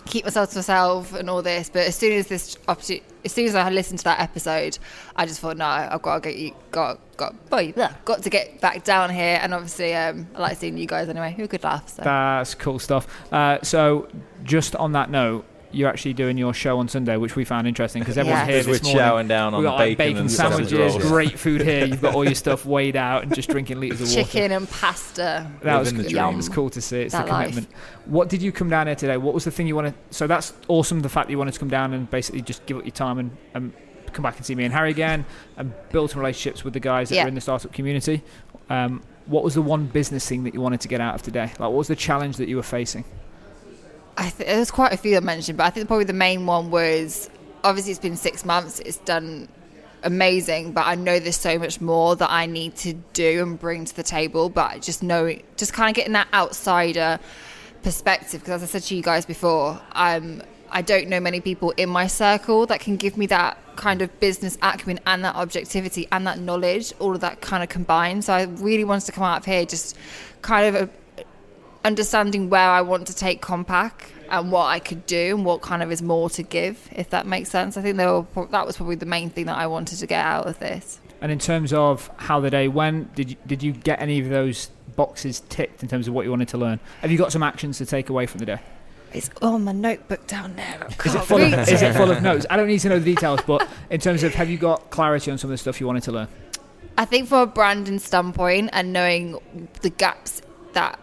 keep 0.08 0.24
myself 0.24 0.50
to 0.50 0.56
myself 0.56 1.14
and 1.14 1.28
all 1.30 1.42
this. 1.42 1.68
But 1.68 1.86
as 1.86 1.96
soon 1.96 2.14
as 2.14 2.26
this 2.26 2.56
opportunity, 2.66 3.04
as 3.24 3.32
soon 3.32 3.46
as 3.46 3.54
I 3.54 3.68
listened 3.70 3.98
to 4.00 4.04
that 4.04 4.20
episode, 4.20 4.78
I 5.14 5.26
just 5.26 5.40
thought, 5.40 5.56
no, 5.56 5.66
I've 5.66 6.02
got 6.02 6.22
to 6.22 6.28
get 6.28 6.38
you, 6.38 6.54
got, 6.70 6.98
got, 7.16 7.50
boy, 7.50 7.72
blah, 7.72 7.92
got 8.04 8.22
to 8.22 8.30
get 8.30 8.60
back 8.60 8.84
down 8.84 9.10
here. 9.10 9.38
And 9.42 9.54
obviously, 9.54 9.94
um, 9.94 10.26
I 10.34 10.40
like 10.40 10.56
seeing 10.56 10.76
you 10.76 10.86
guys 10.86 11.08
anyway. 11.08 11.34
Who 11.36 11.46
could 11.46 11.62
laugh? 11.62 11.88
So. 11.88 12.02
That's 12.02 12.54
cool 12.54 12.78
stuff. 12.78 13.06
Uh, 13.32 13.58
so, 13.62 14.08
just 14.42 14.74
on 14.76 14.92
that 14.92 15.10
note, 15.10 15.44
you're 15.70 15.88
actually 15.88 16.14
doing 16.14 16.38
your 16.38 16.54
show 16.54 16.78
on 16.78 16.88
Sunday, 16.88 17.16
which 17.18 17.36
we 17.36 17.44
found 17.44 17.66
interesting 17.68 18.00
because 18.00 18.16
everyone's 18.16 18.48
Yes. 18.48 18.64
here 18.64 18.72
We're 18.72 18.78
this 18.78 18.84
morning. 18.94 19.02
chowing 19.02 19.28
down 19.28 19.54
on 19.54 19.60
we 19.60 19.64
the 19.66 19.70
got 19.70 19.76
like 19.78 19.98
bacon 19.98 20.12
bacon 20.14 20.20
and 20.22 20.30
sausage 20.32 20.68
sandwiches, 20.70 21.08
great 21.08 21.38
food 21.38 21.60
here. 21.60 21.84
You've 21.84 22.00
got 22.00 22.14
all 22.14 22.24
your 22.24 22.34
stuff 22.34 22.64
weighed 22.64 22.96
out 22.96 23.22
and 23.24 23.34
just 23.34 23.50
drinking 23.50 23.78
liters 23.80 24.00
of 24.00 24.08
water. 24.08 24.22
Chicken 24.22 24.52
and 24.52 24.68
pasta. 24.70 25.46
That 25.62 25.78
was, 25.78 25.88
Living 25.92 25.98
the 26.06 26.14
that 26.14 26.24
dream. 26.24 26.36
was 26.36 26.48
cool 26.48 26.70
to 26.70 26.80
see. 26.80 27.00
It's 27.02 27.12
That 27.12 27.26
the 27.26 27.32
life. 27.32 27.48
commitment. 27.50 27.68
What 28.06 28.28
did 28.30 28.40
you 28.40 28.50
come 28.50 28.70
down 28.70 28.86
here 28.86 28.96
today? 28.96 29.18
What 29.18 29.34
was 29.34 29.44
the 29.44 29.50
thing 29.50 29.66
you 29.66 29.76
wanted? 29.76 29.94
So 30.10 30.26
that's 30.26 30.54
awesome. 30.68 31.00
The 31.00 31.08
fact 31.10 31.26
that 31.26 31.32
you 31.32 31.38
wanted 31.38 31.52
to 31.52 31.60
come 31.60 31.68
down 31.68 31.92
and 31.92 32.10
basically 32.10 32.40
just 32.42 32.64
give 32.66 32.78
up 32.78 32.84
your 32.84 32.92
time 32.92 33.18
and, 33.18 33.36
and 33.54 33.72
come 34.12 34.22
back 34.22 34.36
and 34.38 34.46
see 34.46 34.54
me 34.54 34.64
and 34.64 34.72
Harry 34.72 34.90
again 34.90 35.26
and 35.58 35.74
build 35.92 36.10
some 36.10 36.20
relationships 36.20 36.64
with 36.64 36.72
the 36.72 36.80
guys 36.80 37.10
that 37.10 37.16
Yeah. 37.16 37.24
are 37.26 37.28
in 37.28 37.34
the 37.34 37.42
startup 37.42 37.72
community. 37.74 38.22
Um, 38.70 39.02
what 39.26 39.44
was 39.44 39.52
the 39.54 39.60
one 39.62 39.84
business 39.84 40.26
thing 40.26 40.44
that 40.44 40.54
you 40.54 40.62
wanted 40.62 40.80
to 40.80 40.88
get 40.88 41.02
out 41.02 41.14
of 41.14 41.20
today? 41.22 41.44
Like, 41.44 41.58
what 41.60 41.72
was 41.74 41.88
the 41.88 41.96
challenge 41.96 42.38
that 42.38 42.48
you 42.48 42.56
were 42.56 42.62
facing? 42.62 43.04
I 44.18 44.30
th- 44.30 44.48
there's 44.48 44.72
quite 44.72 44.92
a 44.92 44.96
few 44.96 45.16
I 45.16 45.20
mentioned, 45.20 45.56
but 45.58 45.64
I 45.64 45.70
think 45.70 45.86
probably 45.86 46.04
the 46.04 46.12
main 46.12 46.44
one 46.44 46.70
was 46.70 47.30
obviously 47.62 47.92
it's 47.92 48.00
been 48.00 48.16
six 48.16 48.44
months. 48.44 48.80
It's 48.80 48.96
done 48.98 49.48
amazing, 50.02 50.72
but 50.72 50.86
I 50.86 50.96
know 50.96 51.20
there's 51.20 51.36
so 51.36 51.56
much 51.56 51.80
more 51.80 52.16
that 52.16 52.30
I 52.30 52.46
need 52.46 52.74
to 52.76 52.94
do 53.12 53.42
and 53.42 53.58
bring 53.58 53.84
to 53.84 53.94
the 53.94 54.02
table. 54.02 54.48
But 54.48 54.82
just 54.82 55.04
knowing, 55.04 55.44
just 55.56 55.72
kind 55.72 55.88
of 55.88 55.94
getting 55.94 56.14
that 56.14 56.26
outsider 56.34 57.20
perspective, 57.82 58.40
because 58.40 58.60
as 58.60 58.62
I 58.64 58.66
said 58.66 58.82
to 58.88 58.96
you 58.96 59.02
guys 59.02 59.24
before, 59.24 59.80
um, 59.92 60.42
I 60.70 60.82
don't 60.82 61.08
know 61.08 61.20
many 61.20 61.40
people 61.40 61.70
in 61.76 61.88
my 61.88 62.08
circle 62.08 62.66
that 62.66 62.80
can 62.80 62.96
give 62.96 63.16
me 63.16 63.26
that 63.26 63.56
kind 63.76 64.02
of 64.02 64.18
business 64.18 64.58
acumen 64.62 64.98
and 65.06 65.24
that 65.24 65.36
objectivity 65.36 66.08
and 66.10 66.26
that 66.26 66.40
knowledge, 66.40 66.92
all 66.98 67.14
of 67.14 67.20
that 67.20 67.40
kind 67.40 67.62
of 67.62 67.68
combined. 67.68 68.24
So 68.24 68.32
I 68.34 68.42
really 68.42 68.84
wanted 68.84 69.06
to 69.06 69.12
come 69.12 69.22
out 69.22 69.38
of 69.38 69.44
here 69.44 69.64
just 69.64 69.96
kind 70.42 70.74
of 70.74 70.82
a, 70.82 70.90
understanding 71.84 72.50
where 72.50 72.68
I 72.68 72.80
want 72.82 73.06
to 73.06 73.14
take 73.14 73.40
Compact 73.40 74.12
and 74.30 74.52
what 74.52 74.66
I 74.66 74.78
could 74.78 75.06
do 75.06 75.36
and 75.36 75.44
what 75.44 75.62
kind 75.62 75.82
of 75.82 75.90
is 75.90 76.02
more 76.02 76.28
to 76.30 76.42
give, 76.42 76.88
if 76.92 77.10
that 77.10 77.26
makes 77.26 77.50
sense. 77.50 77.76
I 77.76 77.82
think 77.82 77.96
they 77.96 78.06
were, 78.06 78.26
that 78.50 78.66
was 78.66 78.76
probably 78.76 78.96
the 78.96 79.06
main 79.06 79.30
thing 79.30 79.46
that 79.46 79.56
I 79.56 79.66
wanted 79.66 79.98
to 79.98 80.06
get 80.06 80.24
out 80.24 80.46
of 80.46 80.58
this. 80.58 81.00
And 81.20 81.32
in 81.32 81.38
terms 81.38 81.72
of 81.72 82.10
how 82.16 82.40
the 82.40 82.50
day 82.50 82.68
went, 82.68 83.14
did 83.14 83.30
you, 83.30 83.36
did 83.46 83.62
you 83.62 83.72
get 83.72 84.00
any 84.00 84.20
of 84.20 84.28
those 84.28 84.70
boxes 84.96 85.40
ticked 85.48 85.82
in 85.82 85.88
terms 85.88 86.08
of 86.08 86.14
what 86.14 86.24
you 86.24 86.30
wanted 86.30 86.48
to 86.48 86.58
learn? 86.58 86.78
Have 87.00 87.10
you 87.10 87.18
got 87.18 87.32
some 87.32 87.42
actions 87.42 87.78
to 87.78 87.86
take 87.86 88.08
away 88.08 88.26
from 88.26 88.38
the 88.38 88.46
day? 88.46 88.60
It's 89.12 89.30
on 89.40 89.64
my 89.64 89.72
notebook 89.72 90.26
down 90.26 90.54
there. 90.56 90.86
Is 91.04 91.14
it, 91.14 91.24
full 91.24 91.42
of, 91.42 91.68
is 91.68 91.80
it 91.80 91.94
full 91.94 92.10
of 92.10 92.22
notes? 92.22 92.44
I 92.50 92.56
don't 92.56 92.68
need 92.68 92.80
to 92.80 92.90
know 92.90 92.98
the 92.98 93.14
details, 93.14 93.40
but 93.46 93.66
in 93.88 94.00
terms 94.00 94.22
of 94.22 94.34
have 94.34 94.50
you 94.50 94.58
got 94.58 94.90
clarity 94.90 95.30
on 95.30 95.38
some 95.38 95.48
of 95.48 95.52
the 95.52 95.58
stuff 95.58 95.80
you 95.80 95.86
wanted 95.86 96.02
to 96.04 96.12
learn? 96.12 96.28
I 96.98 97.04
think 97.06 97.28
from 97.28 97.38
a 97.38 97.46
branding 97.46 98.00
standpoint 98.00 98.70
and 98.72 98.92
knowing 98.92 99.38
the 99.80 99.90
gaps 99.90 100.42
that 100.74 100.94
are 100.94 100.98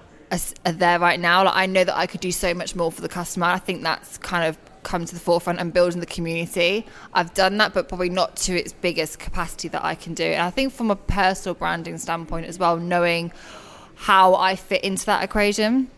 there 0.64 1.00
right 1.00 1.20
now, 1.20 1.44
like 1.46 1.56
I 1.56 1.66
know 1.66 1.84
that 1.84 1.96
I 1.96 2.08
could 2.08 2.22
do 2.22 2.32
so 2.32 2.54
much 2.54 2.76
more 2.76 2.92
for 2.92 3.02
the 3.02 3.10
customer. 3.10 3.48
I 3.48 3.60
think 3.60 3.84
that's 3.84 4.18
kind 4.18 4.48
of 4.48 4.58
come 4.84 5.06
to 5.06 5.14
the 5.14 5.20
forefront 5.20 5.60
and 5.60 5.74
building 5.74 6.00
the 6.00 6.06
community. 6.06 6.86
I've 7.14 7.34
done 7.34 7.58
that, 7.58 7.74
but 7.74 7.88
probably 7.88 8.10
not 8.10 8.36
to 8.38 8.58
its 8.58 8.72
biggest 8.74 9.20
capacity 9.20 9.68
that 9.70 9.84
I 9.84 9.96
can 9.96 10.14
do. 10.14 10.26
And 10.26 10.44
I 10.44 10.52
think 10.52 10.74
from 10.74 10.92
a 10.92 10.96
personal 10.96 11.56
branding 11.56 11.98
standpoint 11.98 12.46
as 12.46 12.60
well, 12.60 12.78
knowing 12.78 13.32
how 13.96 14.36
I 14.36 14.56
fit 14.56 14.84
into 14.84 15.06
that 15.08 15.24
equation 15.24 15.90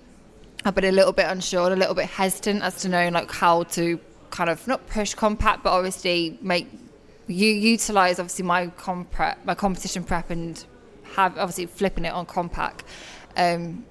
I've 0.66 0.76
been 0.76 0.86
a 0.86 0.92
little 0.92 1.14
bit 1.14 1.28
unsure, 1.28 1.72
a 1.72 1.76
little 1.76 1.96
bit 1.96 2.08
hesitant 2.08 2.62
as 2.62 2.82
to 2.82 2.90
knowing 2.90 3.14
like 3.14 3.32
how 3.32 3.64
to 3.64 4.00
kind 4.32 4.50
of 4.50 4.68
not 4.68 4.86
push 4.88 5.14
compact, 5.14 5.64
but 5.64 5.72
obviously 5.72 6.38
make 6.42 6.68
you 7.28 7.48
utilize 7.48 8.20
obviously 8.20 8.44
my 8.44 8.68
comp 8.68 9.12
prep, 9.12 9.46
my 9.46 9.56
competition 9.56 10.04
prep, 10.04 10.30
and 10.30 10.66
have 11.16 11.38
obviously 11.38 11.68
flipping 11.68 12.06
it 12.06 12.14
on 12.14 12.26
compact. 12.26 12.84
Um, 13.36 13.86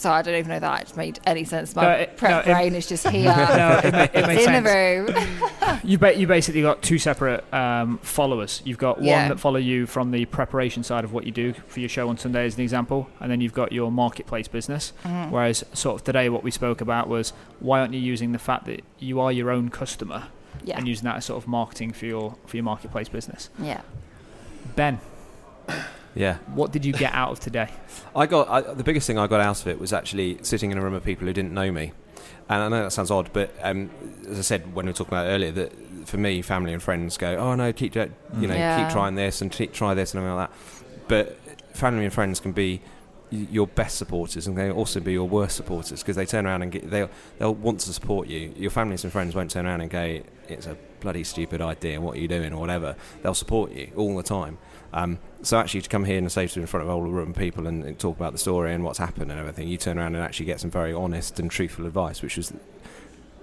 so 0.00 0.10
I 0.10 0.22
don't 0.22 0.34
even 0.34 0.48
know 0.48 0.60
that 0.60 0.88
it 0.88 0.96
made 0.96 1.20
any 1.26 1.44
sense. 1.44 1.76
My 1.76 1.82
no, 1.82 1.90
it, 1.90 2.16
prep 2.16 2.46
no, 2.46 2.54
brain 2.54 2.74
it, 2.74 2.78
is 2.78 2.88
just 2.88 3.06
here. 3.10 3.24
no, 3.24 3.80
it, 3.84 3.94
it, 4.14 4.48
in 4.48 4.64
the 4.64 4.70
room. 4.70 5.80
you 5.84 5.98
bet 5.98 6.16
you 6.16 6.26
basically 6.26 6.62
got 6.62 6.80
two 6.80 6.98
separate 6.98 7.44
um, 7.52 7.98
followers. 7.98 8.62
You've 8.64 8.78
got 8.78 8.96
one 8.96 9.06
yeah. 9.06 9.28
that 9.28 9.38
follow 9.38 9.58
you 9.58 9.84
from 9.84 10.10
the 10.10 10.24
preparation 10.24 10.82
side 10.82 11.04
of 11.04 11.12
what 11.12 11.26
you 11.26 11.32
do 11.32 11.52
for 11.52 11.80
your 11.80 11.90
show 11.90 12.08
on 12.08 12.16
Sunday, 12.16 12.46
as 12.46 12.54
an 12.54 12.62
example, 12.62 13.10
and 13.20 13.30
then 13.30 13.42
you've 13.42 13.52
got 13.52 13.72
your 13.72 13.92
marketplace 13.92 14.48
business. 14.48 14.94
Mm-hmm. 15.04 15.32
Whereas, 15.32 15.64
sort 15.74 16.00
of 16.00 16.04
today, 16.04 16.30
what 16.30 16.42
we 16.42 16.50
spoke 16.50 16.80
about 16.80 17.06
was 17.06 17.34
why 17.58 17.80
aren't 17.80 17.92
you 17.92 18.00
using 18.00 18.32
the 18.32 18.38
fact 18.38 18.64
that 18.64 18.82
you 18.98 19.20
are 19.20 19.30
your 19.30 19.50
own 19.50 19.68
customer 19.68 20.28
yeah. 20.64 20.78
and 20.78 20.88
using 20.88 21.04
that 21.04 21.16
as 21.16 21.26
sort 21.26 21.42
of 21.42 21.46
marketing 21.46 21.92
for 21.92 22.06
your 22.06 22.36
for 22.46 22.56
your 22.56 22.64
marketplace 22.64 23.10
business? 23.10 23.50
Yeah. 23.58 23.82
Ben. 24.76 24.98
Yeah. 26.14 26.38
What 26.54 26.72
did 26.72 26.84
you 26.84 26.92
get 26.92 27.14
out 27.14 27.30
of 27.30 27.40
today? 27.40 27.68
I 28.14 28.26
got 28.26 28.48
I, 28.48 28.60
the 28.60 28.84
biggest 28.84 29.06
thing 29.06 29.18
I 29.18 29.26
got 29.26 29.40
out 29.40 29.60
of 29.60 29.66
it 29.68 29.78
was 29.78 29.92
actually 29.92 30.38
sitting 30.42 30.70
in 30.70 30.78
a 30.78 30.80
room 30.80 30.94
of 30.94 31.04
people 31.04 31.26
who 31.26 31.32
didn't 31.32 31.54
know 31.54 31.70
me. 31.70 31.92
And 32.48 32.62
I 32.62 32.68
know 32.68 32.82
that 32.82 32.90
sounds 32.90 33.12
odd, 33.12 33.32
but 33.32 33.54
um, 33.62 33.90
as 34.28 34.38
I 34.38 34.42
said 34.42 34.74
when 34.74 34.86
we 34.86 34.90
were 34.90 34.96
talking 34.96 35.14
about 35.14 35.26
earlier, 35.26 35.52
that 35.52 35.72
for 36.08 36.16
me, 36.16 36.42
family 36.42 36.72
and 36.72 36.82
friends 36.82 37.16
go, 37.16 37.36
"Oh 37.36 37.54
no, 37.54 37.72
keep 37.72 37.94
you 37.94 38.02
know, 38.02 38.54
yeah. 38.54 38.82
keep 38.82 38.92
trying 38.92 39.14
this 39.14 39.40
and 39.40 39.52
try 39.72 39.94
this 39.94 40.14
and 40.14 40.18
everything 40.18 40.36
like 40.36 40.50
that." 40.50 40.58
But 41.06 41.76
family 41.76 42.04
and 42.04 42.12
friends 42.12 42.40
can 42.40 42.52
be 42.52 42.82
your 43.30 43.68
best 43.68 43.96
supporters 43.96 44.48
and 44.48 44.58
they 44.58 44.72
also 44.72 44.98
be 44.98 45.12
your 45.12 45.28
worst 45.28 45.54
supporters 45.54 46.00
because 46.00 46.16
they 46.16 46.26
turn 46.26 46.46
around 46.46 46.62
and 46.62 46.72
get, 46.72 46.90
they'll 46.90 47.10
they'll 47.38 47.54
want 47.54 47.78
to 47.80 47.92
support 47.92 48.26
you. 48.26 48.52
Your 48.56 48.70
families 48.72 49.04
and 49.04 49.12
friends 49.12 49.36
won't 49.36 49.52
turn 49.52 49.66
around 49.66 49.82
and 49.82 49.90
go, 49.90 50.20
"It's 50.48 50.66
a 50.66 50.76
bloody 50.98 51.22
stupid 51.22 51.60
idea. 51.60 52.00
What 52.00 52.16
are 52.16 52.20
you 52.20 52.28
doing?" 52.28 52.52
or 52.52 52.58
whatever. 52.58 52.96
They'll 53.22 53.34
support 53.34 53.70
you 53.70 53.92
all 53.96 54.16
the 54.16 54.24
time. 54.24 54.58
Um, 54.92 55.18
so 55.42 55.58
actually, 55.58 55.82
to 55.82 55.88
come 55.88 56.04
here 56.04 56.18
and 56.18 56.30
say 56.30 56.46
to 56.46 56.60
in 56.60 56.66
front 56.66 56.82
of 56.82 56.88
a 56.88 56.92
whole 56.92 57.02
room 57.02 57.32
people 57.32 57.66
and, 57.66 57.84
and, 57.84 57.98
talk 57.98 58.16
about 58.16 58.32
the 58.32 58.38
story 58.38 58.74
and 58.74 58.84
what's 58.84 58.98
happened 58.98 59.30
and 59.30 59.38
everything, 59.40 59.68
you 59.68 59.76
turn 59.76 59.98
around 59.98 60.14
and 60.14 60.24
actually 60.24 60.46
get 60.46 60.60
some 60.60 60.70
very 60.70 60.92
honest 60.92 61.38
and 61.38 61.50
truthful 61.50 61.86
advice, 61.86 62.22
which 62.22 62.36
was, 62.36 62.52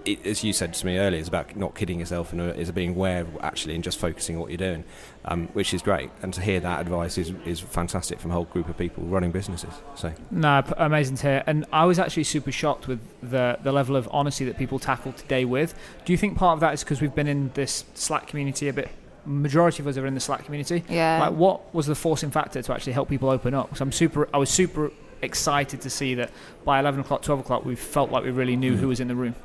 it, 0.06 0.26
as 0.26 0.43
you 0.43 0.54
said 0.54 0.74
to 0.76 0.86
me 0.86 0.98
earlier, 0.98 1.20
it's 1.20 1.28
about 1.28 1.56
not 1.56 1.74
kidding 1.74 2.00
yourself 2.00 2.34
and 2.34 2.41
is 2.58 2.70
being 2.72 2.91
aware 2.91 3.26
actually 3.41 3.76
and 3.76 3.84
just 3.84 3.98
focusing 3.98 4.36
on 4.36 4.41
what 4.41 4.52
you're 4.52 4.58
doing, 4.58 4.84
um, 5.26 5.48
which 5.54 5.74
is 5.74 5.82
great. 5.82 6.12
And 6.22 6.34
to 6.34 6.41
hear 6.41 6.60
that 6.60 6.82
advice 6.82 7.18
is, 7.18 7.32
is 7.45 7.60
fantastic 7.60 8.20
from 8.20 8.32
a 8.32 8.34
whole 8.36 8.45
group 8.45 8.70
of 8.70 8.78
people 8.78 9.04
running 9.06 9.32
businesses. 9.32 9.74
So 9.95 10.14
no, 10.30 10.64
amazing 10.78 11.16
to 11.18 11.24
hear. 11.24 11.43
And 11.48 11.66
I 11.72 11.86
was 11.86 11.98
actually 11.98 12.26
super 12.26 12.52
shocked 12.52 12.88
with 12.88 13.00
the 13.22 13.58
the 13.64 13.72
level 13.72 13.95
of 13.95 14.08
honesty 14.12 14.45
that 14.45 14.58
people 14.58 14.78
tackle 14.80 15.14
today 15.14 15.45
with. 15.45 15.74
Do 16.06 16.14
you 16.14 16.18
think 16.18 16.38
part 16.38 16.56
of 16.56 16.60
that 16.60 16.74
is 16.74 16.84
because 16.84 17.02
we've 17.02 17.16
been 17.16 17.28
in 17.28 17.52
this 17.54 17.86
Slack 17.95 18.28
community 18.28 18.68
a 18.68 18.74
bit 18.74 18.89
majority 19.28 19.84
of 19.84 19.88
us 19.88 19.98
are 19.98 20.08
in 20.08 20.14
the 20.14 20.20
Slack 20.20 20.46
community. 20.46 20.84
Yeah. 20.90 21.20
Like, 21.20 21.34
what 21.34 21.74
was 21.74 21.86
the 21.86 21.96
forcing 21.96 22.32
factor 22.32 22.62
to 22.62 22.74
actually 22.74 22.94
help 22.94 23.10
people 23.10 23.30
open 23.30 23.54
up? 23.54 23.76
So 23.78 23.84
I'm 23.84 23.92
super. 23.92 24.28
I 24.34 24.38
was 24.38 24.50
super 24.50 24.92
excited 25.22 25.82
to 25.82 25.90
see 25.90 26.16
that 26.16 26.32
by 26.64 26.80
11 26.80 27.02
o'clock, 27.02 27.22
12 27.24 27.42
o'clock, 27.42 27.66
we 27.66 27.76
felt 27.76 28.12
like 28.12 28.24
we 28.24 28.32
really 28.32 28.56
knew 28.56 28.76
mm. 28.76 28.80
who 28.80 28.88
was 28.88 29.00
in 29.00 29.08
the 29.08 29.16
room. 29.16 29.36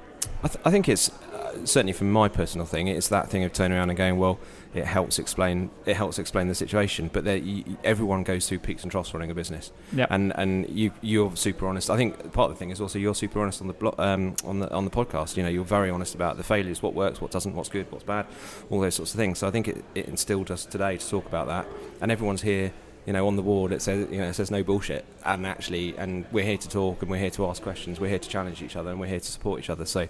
I, 0.43 0.49
th- 0.49 0.61
I 0.65 0.71
think 0.71 0.89
it's 0.89 1.09
uh, 1.09 1.65
certainly 1.65 1.93
from 1.93 2.13
my 2.13 2.29
personal 2.29 2.67
thing, 2.67 2.89
it's 2.89 3.09
that 3.09 3.31
thing 3.31 3.45
of 3.45 3.53
turning 3.53 3.79
around 3.79 3.91
and 3.91 3.97
going, 3.97 4.19
well, 4.19 4.39
it 4.75 4.87
helps 4.87 5.19
explain 5.19 5.71
it 5.85 5.97
helps 5.97 6.19
explain 6.19 6.49
the 6.49 6.55
situation. 6.55 7.11
But 7.13 7.25
there, 7.25 7.37
you, 7.37 7.77
everyone 7.85 8.23
goes 8.23 8.49
through 8.49 8.61
peaks 8.61 8.83
and 8.83 8.91
troughs 8.91 9.13
running 9.13 9.31
a 9.31 9.35
business, 9.35 9.71
yep. 9.93 10.09
and 10.11 10.33
and 10.37 10.69
you 10.69 10.93
you're 11.01 11.35
super 11.37 11.67
honest. 11.67 11.91
I 11.91 11.97
think 11.97 12.33
part 12.33 12.51
of 12.51 12.57
the 12.57 12.59
thing 12.59 12.71
is 12.71 12.81
also 12.81 12.99
you're 12.99 13.15
super 13.15 13.41
honest 13.41 13.61
on 13.61 13.67
the 13.67 13.75
blo- 13.75 13.95
um, 13.99 14.35
on 14.45 14.61
the 14.61 14.73
on 14.73 14.85
the 14.85 14.91
podcast. 14.91 15.37
You 15.37 15.43
know, 15.43 15.49
you're 15.49 15.65
very 15.65 15.91
honest 15.91 16.15
about 16.15 16.37
the 16.37 16.45
failures, 16.45 16.83
what 16.83 16.95
works, 16.95 17.21
what 17.21 17.31
doesn't, 17.31 17.55
what's 17.55 17.69
good, 17.69 17.91
what's 17.91 18.05
bad, 18.05 18.27
all 18.71 18.81
those 18.81 18.95
sorts 18.95 19.13
of 19.13 19.19
things. 19.19 19.39
So 19.39 19.47
I 19.47 19.51
think 19.51 19.69
it, 19.69 19.85
it 19.95 20.07
instilled 20.07 20.51
us 20.51 20.65
today 20.65 20.97
to 20.97 21.09
talk 21.09 21.27
about 21.27 21.49
that, 21.49 21.67
and 22.01 22.11
everyone's 22.11 22.43
here 22.43 22.73
you 23.07 23.13
know, 23.13 23.27
on 23.27 23.37
the 23.37 23.43
ward 23.43 23.73
it 23.73 23.83
says 23.83 24.09
you 24.11 24.19
know 24.19 24.29
it 24.29 24.35
says 24.35 24.51
no 24.51 24.63
bullshit, 24.63 25.05
and 25.25 25.47
actually, 25.47 25.97
and 25.97 26.25
we're 26.31 26.45
here 26.45 26.59
to 26.59 26.69
talk, 26.69 27.03
and 27.03 27.11
we're 27.11 27.19
here 27.19 27.31
to 27.31 27.47
ask 27.47 27.63
questions, 27.63 27.99
we're 27.99 28.09
here 28.09 28.19
to 28.19 28.29
challenge 28.29 28.63
each 28.63 28.77
other, 28.77 28.91
and 28.91 29.01
we're 29.01 29.07
here 29.07 29.21
to 29.21 29.33
support 29.33 29.59
each 29.59 29.71
other. 29.71 29.85
So 29.85 30.07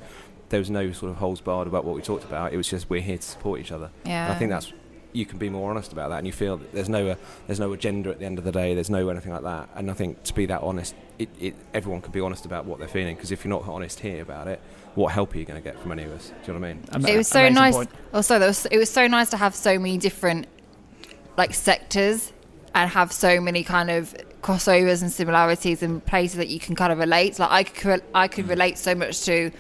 there 0.52 0.60
was 0.60 0.70
no 0.70 0.92
sort 0.92 1.10
of 1.10 1.16
holes 1.16 1.40
barred 1.40 1.66
about 1.66 1.84
what 1.84 1.96
we 1.96 2.02
talked 2.02 2.24
about. 2.24 2.52
It 2.52 2.58
was 2.58 2.68
just 2.68 2.88
we're 2.88 3.00
here 3.00 3.16
to 3.16 3.22
support 3.22 3.58
each 3.58 3.72
other. 3.72 3.90
Yeah. 4.04 4.26
And 4.26 4.34
I 4.34 4.38
think 4.38 4.50
that's 4.50 4.72
you 5.14 5.26
can 5.26 5.38
be 5.38 5.48
more 5.48 5.70
honest 5.70 5.92
about 5.92 6.10
that, 6.10 6.18
and 6.18 6.26
you 6.26 6.32
feel 6.32 6.58
that 6.58 6.72
there's 6.72 6.90
no 6.90 7.08
uh, 7.08 7.14
there's 7.46 7.58
no 7.58 7.72
agenda 7.72 8.10
at 8.10 8.18
the 8.18 8.26
end 8.26 8.38
of 8.38 8.44
the 8.44 8.52
day. 8.52 8.74
There's 8.74 8.90
no 8.90 9.08
anything 9.08 9.32
like 9.32 9.42
that. 9.42 9.70
And 9.74 9.90
I 9.90 9.94
think 9.94 10.22
to 10.24 10.34
be 10.34 10.46
that 10.46 10.60
honest, 10.60 10.94
it, 11.18 11.30
it 11.40 11.54
everyone 11.72 12.02
can 12.02 12.12
be 12.12 12.20
honest 12.20 12.44
about 12.44 12.66
what 12.66 12.78
they're 12.78 12.86
feeling. 12.86 13.16
Because 13.16 13.32
if 13.32 13.44
you're 13.44 13.50
not 13.50 13.66
honest 13.66 14.00
here 14.00 14.20
about 14.20 14.46
it, 14.46 14.60
what 14.94 15.12
help 15.12 15.34
are 15.34 15.38
you 15.38 15.46
going 15.46 15.60
to 15.60 15.64
get 15.64 15.80
from 15.80 15.92
any 15.92 16.04
of 16.04 16.12
us? 16.12 16.28
Do 16.28 16.52
you 16.52 16.58
know 16.58 16.60
what 16.60 16.94
I 16.94 16.98
mean? 16.98 17.08
it 17.08 17.16
was 17.16 17.28
so 17.28 17.48
nice. 17.48 17.74
Point. 17.74 17.90
Also, 18.12 18.38
was, 18.38 18.66
it 18.66 18.76
was 18.76 18.90
so 18.90 19.06
nice 19.06 19.30
to 19.30 19.38
have 19.38 19.54
so 19.54 19.78
many 19.78 19.96
different 19.96 20.46
like 21.38 21.54
sectors 21.54 22.30
and 22.74 22.90
have 22.90 23.10
so 23.10 23.40
many 23.40 23.64
kind 23.64 23.90
of 23.90 24.14
crossovers 24.42 25.02
and 25.02 25.10
similarities 25.10 25.82
and 25.82 26.04
places 26.04 26.36
that 26.36 26.48
you 26.48 26.60
can 26.60 26.74
kind 26.74 26.92
of 26.92 26.98
relate. 26.98 27.38
Like 27.38 27.50
I 27.50 27.62
could 27.62 28.02
I 28.14 28.28
could 28.28 28.48
relate 28.48 28.76
so 28.76 28.94
much 28.94 29.22
to 29.22 29.50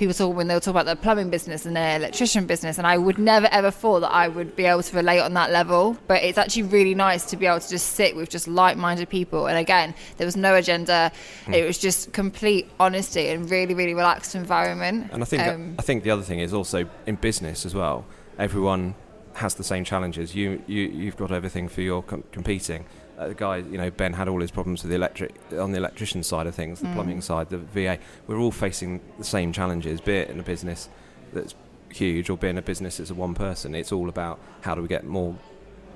people 0.00 0.14
talk 0.14 0.34
when 0.34 0.48
they'll 0.48 0.60
talk 0.60 0.72
about 0.72 0.86
their 0.86 0.96
plumbing 0.96 1.28
business 1.28 1.66
and 1.66 1.76
their 1.76 1.96
electrician 1.96 2.46
business, 2.46 2.78
and 2.78 2.86
I 2.86 2.96
would 2.96 3.18
never 3.18 3.46
ever 3.52 3.70
thought 3.70 4.00
that 4.00 4.10
I 4.10 4.28
would 4.28 4.56
be 4.56 4.64
able 4.64 4.82
to 4.82 4.96
relate 4.96 5.20
on 5.20 5.34
that 5.34 5.52
level. 5.52 5.96
But 6.08 6.24
it's 6.24 6.38
actually 6.38 6.64
really 6.64 6.94
nice 6.94 7.26
to 7.26 7.36
be 7.36 7.46
able 7.46 7.60
to 7.60 7.68
just 7.68 7.90
sit 7.90 8.16
with 8.16 8.30
just 8.30 8.48
like-minded 8.48 9.10
people. 9.10 9.46
And 9.46 9.58
again, 9.58 9.94
there 10.16 10.24
was 10.24 10.36
no 10.36 10.56
agenda; 10.56 11.12
mm. 11.44 11.54
it 11.54 11.66
was 11.66 11.78
just 11.78 12.12
complete 12.12 12.68
honesty 12.80 13.28
and 13.28 13.48
really, 13.50 13.74
really 13.74 13.94
relaxed 13.94 14.34
environment. 14.34 15.10
And 15.12 15.22
I 15.22 15.26
think 15.26 15.42
um, 15.46 15.76
I 15.78 15.82
think 15.82 16.02
the 16.02 16.10
other 16.10 16.22
thing 16.22 16.40
is 16.40 16.54
also 16.54 16.88
in 17.06 17.16
business 17.16 17.66
as 17.66 17.74
well. 17.74 18.06
Everyone 18.38 18.94
has 19.34 19.54
the 19.54 19.64
same 19.64 19.84
challenges. 19.84 20.34
You 20.34 20.62
you 20.66 20.82
you've 20.88 21.18
got 21.18 21.30
everything 21.30 21.68
for 21.68 21.82
your 21.82 22.02
com- 22.02 22.24
competing 22.32 22.86
uh, 23.20 23.28
the 23.28 23.34
guy, 23.34 23.58
you 23.58 23.76
know, 23.76 23.90
Ben 23.90 24.14
had 24.14 24.28
all 24.28 24.40
his 24.40 24.50
problems 24.50 24.82
with 24.82 24.90
the 24.90 24.96
electric 24.96 25.34
on 25.58 25.72
the 25.72 25.78
electrician 25.78 26.22
side 26.22 26.46
of 26.46 26.54
things, 26.54 26.80
the 26.80 26.86
mm. 26.86 26.94
plumbing 26.94 27.20
side, 27.20 27.50
the 27.50 27.58
VA. 27.58 27.98
We're 28.26 28.38
all 28.38 28.50
facing 28.50 29.00
the 29.18 29.24
same 29.24 29.52
challenges, 29.52 30.00
be 30.00 30.14
it 30.14 30.30
in 30.30 30.40
a 30.40 30.42
business 30.42 30.88
that's 31.34 31.54
huge 31.90 32.30
or 32.30 32.38
be 32.38 32.48
in 32.48 32.56
a 32.56 32.62
business 32.62 32.96
that's 32.96 33.10
a 33.10 33.14
one 33.14 33.34
person. 33.34 33.74
It's 33.74 33.92
all 33.92 34.08
about 34.08 34.40
how 34.62 34.74
do 34.74 34.80
we 34.80 34.88
get 34.88 35.04
more 35.04 35.36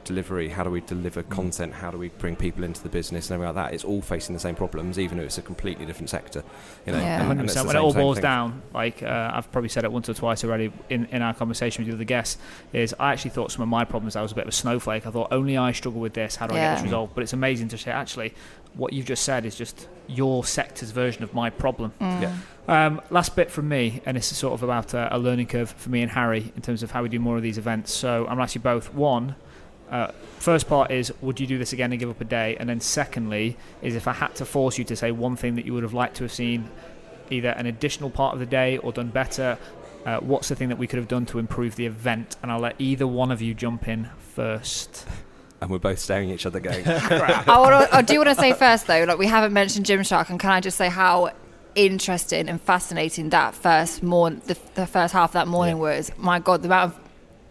delivery? 0.04 0.48
How 0.48 0.62
do 0.64 0.70
we 0.70 0.80
deliver 0.82 1.22
content? 1.24 1.72
How 1.74 1.90
do 1.90 1.98
we 1.98 2.08
bring 2.10 2.36
people 2.36 2.62
into 2.64 2.82
the 2.82 2.88
business 2.88 3.30
and 3.30 3.34
everything 3.34 3.54
like 3.56 3.70
that? 3.70 3.74
It's 3.74 3.84
all 3.84 4.02
facing 4.02 4.34
the 4.34 4.40
same 4.40 4.54
problems, 4.54 4.98
even 4.98 5.18
if 5.18 5.24
it's 5.26 5.38
a 5.38 5.42
completely 5.42 5.86
different 5.86 6.10
sector. 6.10 6.42
You 6.86 6.92
know, 6.92 6.98
Yeah. 6.98 7.04
and- 7.04 7.20
and 7.22 7.26
hundred 7.28 7.44
it's 7.44 7.54
the 7.54 7.60
percent. 7.60 7.66
When 7.68 7.76
it 7.76 7.80
all 7.80 7.92
same 7.92 8.02
boils 8.02 8.16
thing. 8.16 8.22
down, 8.22 8.62
like 8.72 9.02
uh, 9.02 9.30
I've 9.34 9.50
probably 9.50 9.68
said 9.70 9.84
it 9.84 9.92
once 9.92 10.08
or 10.08 10.14
twice 10.14 10.44
already 10.44 10.72
in, 10.90 11.06
in 11.06 11.22
our 11.22 11.34
conversation 11.34 11.82
with 11.84 11.90
the 11.90 11.96
other 11.96 12.04
guests, 12.04 12.38
is 12.72 12.94
I 13.00 13.12
actually 13.12 13.30
thought 13.32 13.50
some 13.52 13.62
of 13.62 13.68
my 13.68 13.84
problems 13.84 14.16
I 14.16 14.22
was 14.22 14.32
a 14.32 14.34
bit 14.34 14.42
of 14.44 14.48
a 14.48 14.52
snowflake. 14.52 15.06
I 15.06 15.10
thought 15.10 15.28
only 15.32 15.56
I 15.56 15.72
struggle 15.72 16.00
with 16.00 16.14
this. 16.14 16.36
How 16.36 16.46
do 16.46 16.54
I 16.54 16.58
get 16.58 16.74
this 16.76 16.84
resolved? 16.84 17.14
But 17.14 17.22
it's 17.22 17.32
amazing 17.32 17.68
to 17.68 17.78
say 17.78 17.90
actually 17.90 18.34
what 18.74 18.92
you've 18.92 19.06
just 19.06 19.22
said 19.22 19.44
is 19.46 19.54
just 19.54 19.88
your 20.08 20.44
sector's 20.44 20.90
version 20.90 21.22
of 21.22 21.32
my 21.32 21.48
problem. 21.48 21.92
Mm. 22.00 22.22
Yeah. 22.22 22.32
Um, 22.66 23.00
last 23.10 23.36
bit 23.36 23.50
from 23.50 23.68
me, 23.68 24.00
and 24.04 24.16
this 24.16 24.32
is 24.32 24.38
sort 24.38 24.52
of 24.54 24.62
about 24.62 24.94
uh, 24.94 25.08
a 25.12 25.18
learning 25.18 25.46
curve 25.46 25.70
for 25.70 25.90
me 25.90 26.02
and 26.02 26.10
Harry 26.10 26.52
in 26.56 26.62
terms 26.62 26.82
of 26.82 26.90
how 26.90 27.02
we 27.02 27.08
do 27.08 27.20
more 27.20 27.36
of 27.36 27.42
these 27.42 27.56
events. 27.58 27.92
So 27.92 28.20
I'm 28.22 28.24
going 28.26 28.38
to 28.38 28.42
ask 28.42 28.54
you 28.54 28.60
both. 28.60 28.92
One, 28.94 29.36
uh, 29.90 30.08
first 30.38 30.68
part 30.68 30.90
is 30.90 31.12
would 31.20 31.40
you 31.40 31.46
do 31.46 31.58
this 31.58 31.72
again 31.72 31.92
and 31.92 32.00
give 32.00 32.10
up 32.10 32.20
a 32.20 32.24
day? 32.24 32.56
And 32.58 32.68
then 32.68 32.80
secondly 32.80 33.56
is 33.82 33.94
if 33.94 34.08
I 34.08 34.12
had 34.12 34.34
to 34.36 34.44
force 34.44 34.78
you 34.78 34.84
to 34.84 34.96
say 34.96 35.10
one 35.12 35.36
thing 35.36 35.56
that 35.56 35.64
you 35.64 35.74
would 35.74 35.82
have 35.82 35.94
liked 35.94 36.16
to 36.16 36.24
have 36.24 36.32
seen, 36.32 36.68
either 37.30 37.50
an 37.50 37.66
additional 37.66 38.10
part 38.10 38.34
of 38.34 38.40
the 38.40 38.46
day 38.46 38.78
or 38.78 38.92
done 38.92 39.08
better. 39.08 39.58
Uh, 40.04 40.18
what's 40.18 40.48
the 40.48 40.54
thing 40.54 40.68
that 40.68 40.76
we 40.76 40.86
could 40.86 40.98
have 40.98 41.08
done 41.08 41.24
to 41.26 41.38
improve 41.38 41.76
the 41.76 41.86
event? 41.86 42.36
And 42.42 42.52
I'll 42.52 42.60
let 42.60 42.76
either 42.78 43.06
one 43.06 43.30
of 43.30 43.40
you 43.40 43.54
jump 43.54 43.88
in 43.88 44.10
first. 44.18 45.06
and 45.60 45.70
we're 45.70 45.78
both 45.78 45.98
staring 45.98 46.30
at 46.30 46.34
each 46.34 46.46
other, 46.46 46.60
going, 46.60 46.86
I, 46.86 47.58
wanna, 47.58 47.88
I 47.90 48.02
do 48.02 48.18
want 48.18 48.28
to 48.28 48.34
say 48.34 48.52
first 48.52 48.86
though, 48.86 49.04
like 49.04 49.18
we 49.18 49.26
haven't 49.26 49.54
mentioned 49.54 49.86
Gymshark, 49.86 50.28
and 50.28 50.38
can 50.38 50.50
I 50.50 50.60
just 50.60 50.76
say 50.76 50.90
how 50.90 51.30
interesting 51.74 52.48
and 52.48 52.60
fascinating 52.60 53.30
that 53.30 53.54
first 53.54 54.02
morning, 54.02 54.42
the, 54.46 54.58
the 54.74 54.86
first 54.86 55.14
half 55.14 55.30
of 55.30 55.32
that 55.32 55.48
morning 55.48 55.78
was? 55.78 56.12
My 56.18 56.38
God, 56.38 56.62
the 56.62 56.68
amount 56.68 56.94
of 56.94 57.03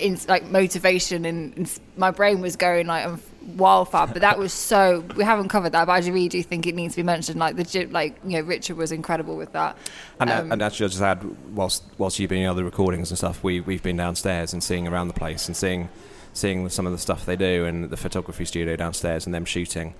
in, 0.03 0.19
like 0.27 0.45
motivation 0.45 1.25
and, 1.25 1.57
and 1.57 1.79
my 1.97 2.11
brain 2.11 2.41
was 2.41 2.55
going 2.55 2.87
like 2.87 3.05
on 3.05 3.21
wildfire. 3.55 4.07
But 4.07 4.21
that 4.21 4.37
was 4.37 4.53
so. 4.53 5.03
We 5.15 5.23
haven't 5.23 5.49
covered 5.49 5.71
that, 5.71 5.87
but 5.87 5.93
I 5.93 6.07
really 6.07 6.29
do 6.29 6.43
think 6.43 6.67
it 6.67 6.75
needs 6.75 6.95
to 6.95 7.01
be 7.01 7.03
mentioned. 7.03 7.39
Like 7.39 7.55
the 7.55 7.63
gym, 7.63 7.91
like 7.91 8.19
you 8.23 8.37
know, 8.37 8.41
Richard 8.41 8.77
was 8.77 8.91
incredible 8.91 9.35
with 9.35 9.53
that. 9.53 9.77
And, 10.19 10.29
uh, 10.29 10.39
Um, 10.39 10.51
and 10.51 10.61
actually, 10.61 10.85
I'll 10.85 10.89
just 10.89 11.01
add, 11.01 11.23
whilst 11.55 11.83
whilst 11.97 12.19
you've 12.19 12.29
been 12.29 12.43
in 12.43 12.49
other 12.49 12.63
recordings 12.63 13.09
and 13.09 13.17
stuff, 13.17 13.43
we 13.43 13.61
we've 13.61 13.83
been 13.83 13.97
downstairs 13.97 14.53
and 14.53 14.63
seeing 14.63 14.87
around 14.87 15.07
the 15.07 15.13
place 15.13 15.47
and 15.47 15.55
seeing 15.55 15.89
seeing 16.33 16.67
some 16.69 16.85
of 16.85 16.91
the 16.91 16.99
stuff 16.99 17.25
they 17.25 17.35
do 17.35 17.65
and 17.65 17.89
the 17.89 17.97
photography 17.97 18.45
studio 18.45 18.75
downstairs 18.75 19.25
and 19.25 19.33
them 19.33 19.45
shooting 19.45 19.93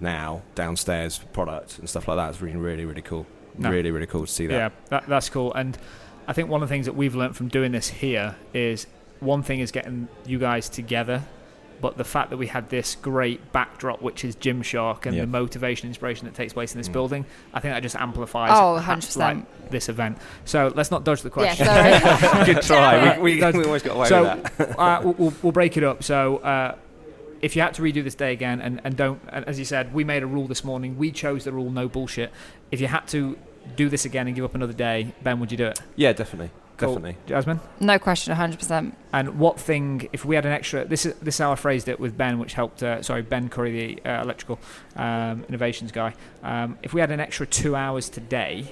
now 0.00 0.42
downstairs 0.54 1.18
product 1.32 1.78
and 1.78 1.88
stuff 1.88 2.08
like 2.08 2.16
that 2.16 2.30
is 2.30 2.42
really 2.42 2.56
really 2.56 2.84
really 2.84 3.02
cool. 3.02 3.26
No. 3.56 3.70
Really 3.70 3.92
really 3.92 4.06
cool 4.06 4.26
to 4.26 4.32
see 4.32 4.46
that. 4.48 4.54
Yeah, 4.54 4.70
that, 4.88 5.06
that's 5.06 5.28
cool. 5.30 5.52
And 5.54 5.78
I 6.26 6.32
think 6.32 6.48
one 6.48 6.62
of 6.62 6.68
the 6.68 6.74
things 6.74 6.86
that 6.86 6.96
we've 6.96 7.14
learned 7.14 7.36
from 7.36 7.48
doing 7.48 7.72
this 7.72 7.88
here 7.88 8.34
is 8.52 8.86
one 9.24 9.42
thing 9.42 9.60
is 9.60 9.70
getting 9.72 10.08
you 10.26 10.38
guys 10.38 10.68
together, 10.68 11.22
but 11.80 11.96
the 11.98 12.04
fact 12.04 12.30
that 12.30 12.36
we 12.36 12.46
had 12.46 12.70
this 12.70 12.94
great 12.94 13.52
backdrop, 13.52 14.00
which 14.00 14.24
is 14.24 14.36
Gymshark, 14.36 15.06
and 15.06 15.14
Yeah. 15.16 15.22
the 15.22 15.26
motivation, 15.26 15.88
inspiration 15.88 16.26
that 16.26 16.34
takes 16.34 16.52
place 16.52 16.72
in 16.72 16.78
this 16.78 16.88
Mm. 16.88 16.92
building, 16.92 17.24
I 17.52 17.60
think 17.60 17.74
that 17.74 17.82
just 17.82 17.96
amplifies 17.96 18.52
Oh, 18.54 18.74
100%. 18.76 19.16
like, 19.38 19.70
this 19.70 19.88
event. 19.88 20.18
So 20.44 20.72
let's 20.74 20.90
not 20.90 21.04
dodge 21.04 21.22
the 21.22 21.28
Yeah, 21.30 21.54
question. 21.54 21.66
sorry. 21.66 22.44
Good 22.54 22.62
try. 22.62 23.18
We, 23.18 23.42
we, 23.42 23.52
we 23.52 23.64
always 23.64 23.82
got 23.82 23.96
away 23.96 24.08
so 24.08 24.22
with 24.36 24.56
that. 24.58 24.78
uh, 24.78 25.00
we'll, 25.02 25.14
we'll, 25.14 25.34
we'll 25.42 25.52
break 25.52 25.76
it 25.76 25.84
up. 25.84 26.02
So 26.04 26.36
uh, 26.38 26.76
if 27.42 27.56
you 27.56 27.62
had 27.62 27.74
to 27.74 27.82
redo 27.82 28.02
this 28.04 28.14
day 28.14 28.32
again, 28.32 28.60
and, 28.60 28.80
and 28.84 28.96
don't, 28.96 29.20
and 29.30 29.44
as 29.46 29.58
you 29.58 29.64
said, 29.64 29.92
we 29.92 30.04
made 30.04 30.22
a 30.22 30.26
rule 30.26 30.46
this 30.46 30.64
morning. 30.64 30.96
We 30.96 31.10
chose 31.10 31.44
the 31.44 31.52
rule, 31.52 31.70
no 31.70 31.88
bullshit. 31.88 32.30
If 32.70 32.80
you 32.80 32.86
had 32.86 33.06
to 33.08 33.36
do 33.76 33.88
this 33.88 34.04
again 34.04 34.26
and 34.26 34.36
give 34.36 34.44
up 34.44 34.54
another 34.54 34.72
day, 34.72 35.12
Ben, 35.22 35.40
would 35.40 35.50
you 35.50 35.58
do 35.58 35.66
it? 35.66 35.80
Yeah, 35.96 36.12
definitely, 36.12 36.50
Cool. 36.76 36.94
definitely. 36.94 37.16
Jasmine. 37.26 37.60
no 37.80 37.98
question, 37.98 38.34
hundred 38.34 38.58
percent. 38.58 38.96
And 39.12 39.38
what 39.38 39.60
thing, 39.60 40.08
if 40.12 40.24
we 40.24 40.34
had 40.34 40.44
an 40.44 40.52
extra, 40.52 40.84
this 40.84 41.06
is 41.06 41.14
this 41.16 41.36
is 41.36 41.38
how 41.38 41.52
I 41.52 41.54
phrased 41.54 41.88
it 41.88 42.00
with 42.00 42.16
Ben, 42.16 42.38
which 42.38 42.54
helped. 42.54 42.82
Uh, 42.82 43.02
sorry, 43.02 43.22
Ben 43.22 43.48
Curry, 43.48 43.98
the 44.00 44.10
uh, 44.10 44.22
electrical 44.22 44.58
um, 44.96 45.44
innovations 45.48 45.92
guy. 45.92 46.14
Um, 46.42 46.78
if 46.82 46.92
we 46.92 47.00
had 47.00 47.10
an 47.10 47.20
extra 47.20 47.46
two 47.46 47.76
hours 47.76 48.08
today, 48.08 48.66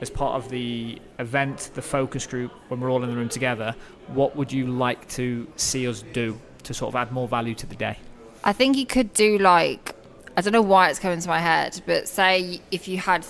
as 0.00 0.10
part 0.10 0.42
of 0.42 0.50
the 0.50 1.00
event, 1.18 1.70
the 1.74 1.82
focus 1.82 2.26
group, 2.26 2.52
when 2.68 2.80
we're 2.80 2.90
all 2.90 3.02
in 3.02 3.10
the 3.10 3.16
room 3.16 3.28
together, 3.28 3.74
what 4.08 4.34
would 4.36 4.52
you 4.52 4.66
like 4.66 5.06
to 5.10 5.46
see 5.56 5.86
us 5.88 6.02
do 6.12 6.38
to 6.64 6.74
sort 6.74 6.94
of 6.94 6.96
add 6.96 7.12
more 7.12 7.28
value 7.28 7.54
to 7.54 7.66
the 7.66 7.76
day? 7.76 7.98
I 8.42 8.52
think 8.52 8.76
you 8.76 8.86
could 8.86 9.12
do 9.14 9.38
like 9.38 9.94
I 10.36 10.40
don't 10.40 10.52
know 10.52 10.62
why 10.62 10.90
it's 10.90 10.98
coming 10.98 11.20
to 11.20 11.28
my 11.28 11.38
head, 11.38 11.80
but 11.86 12.08
say 12.08 12.60
if 12.70 12.88
you 12.88 12.98
had 12.98 13.24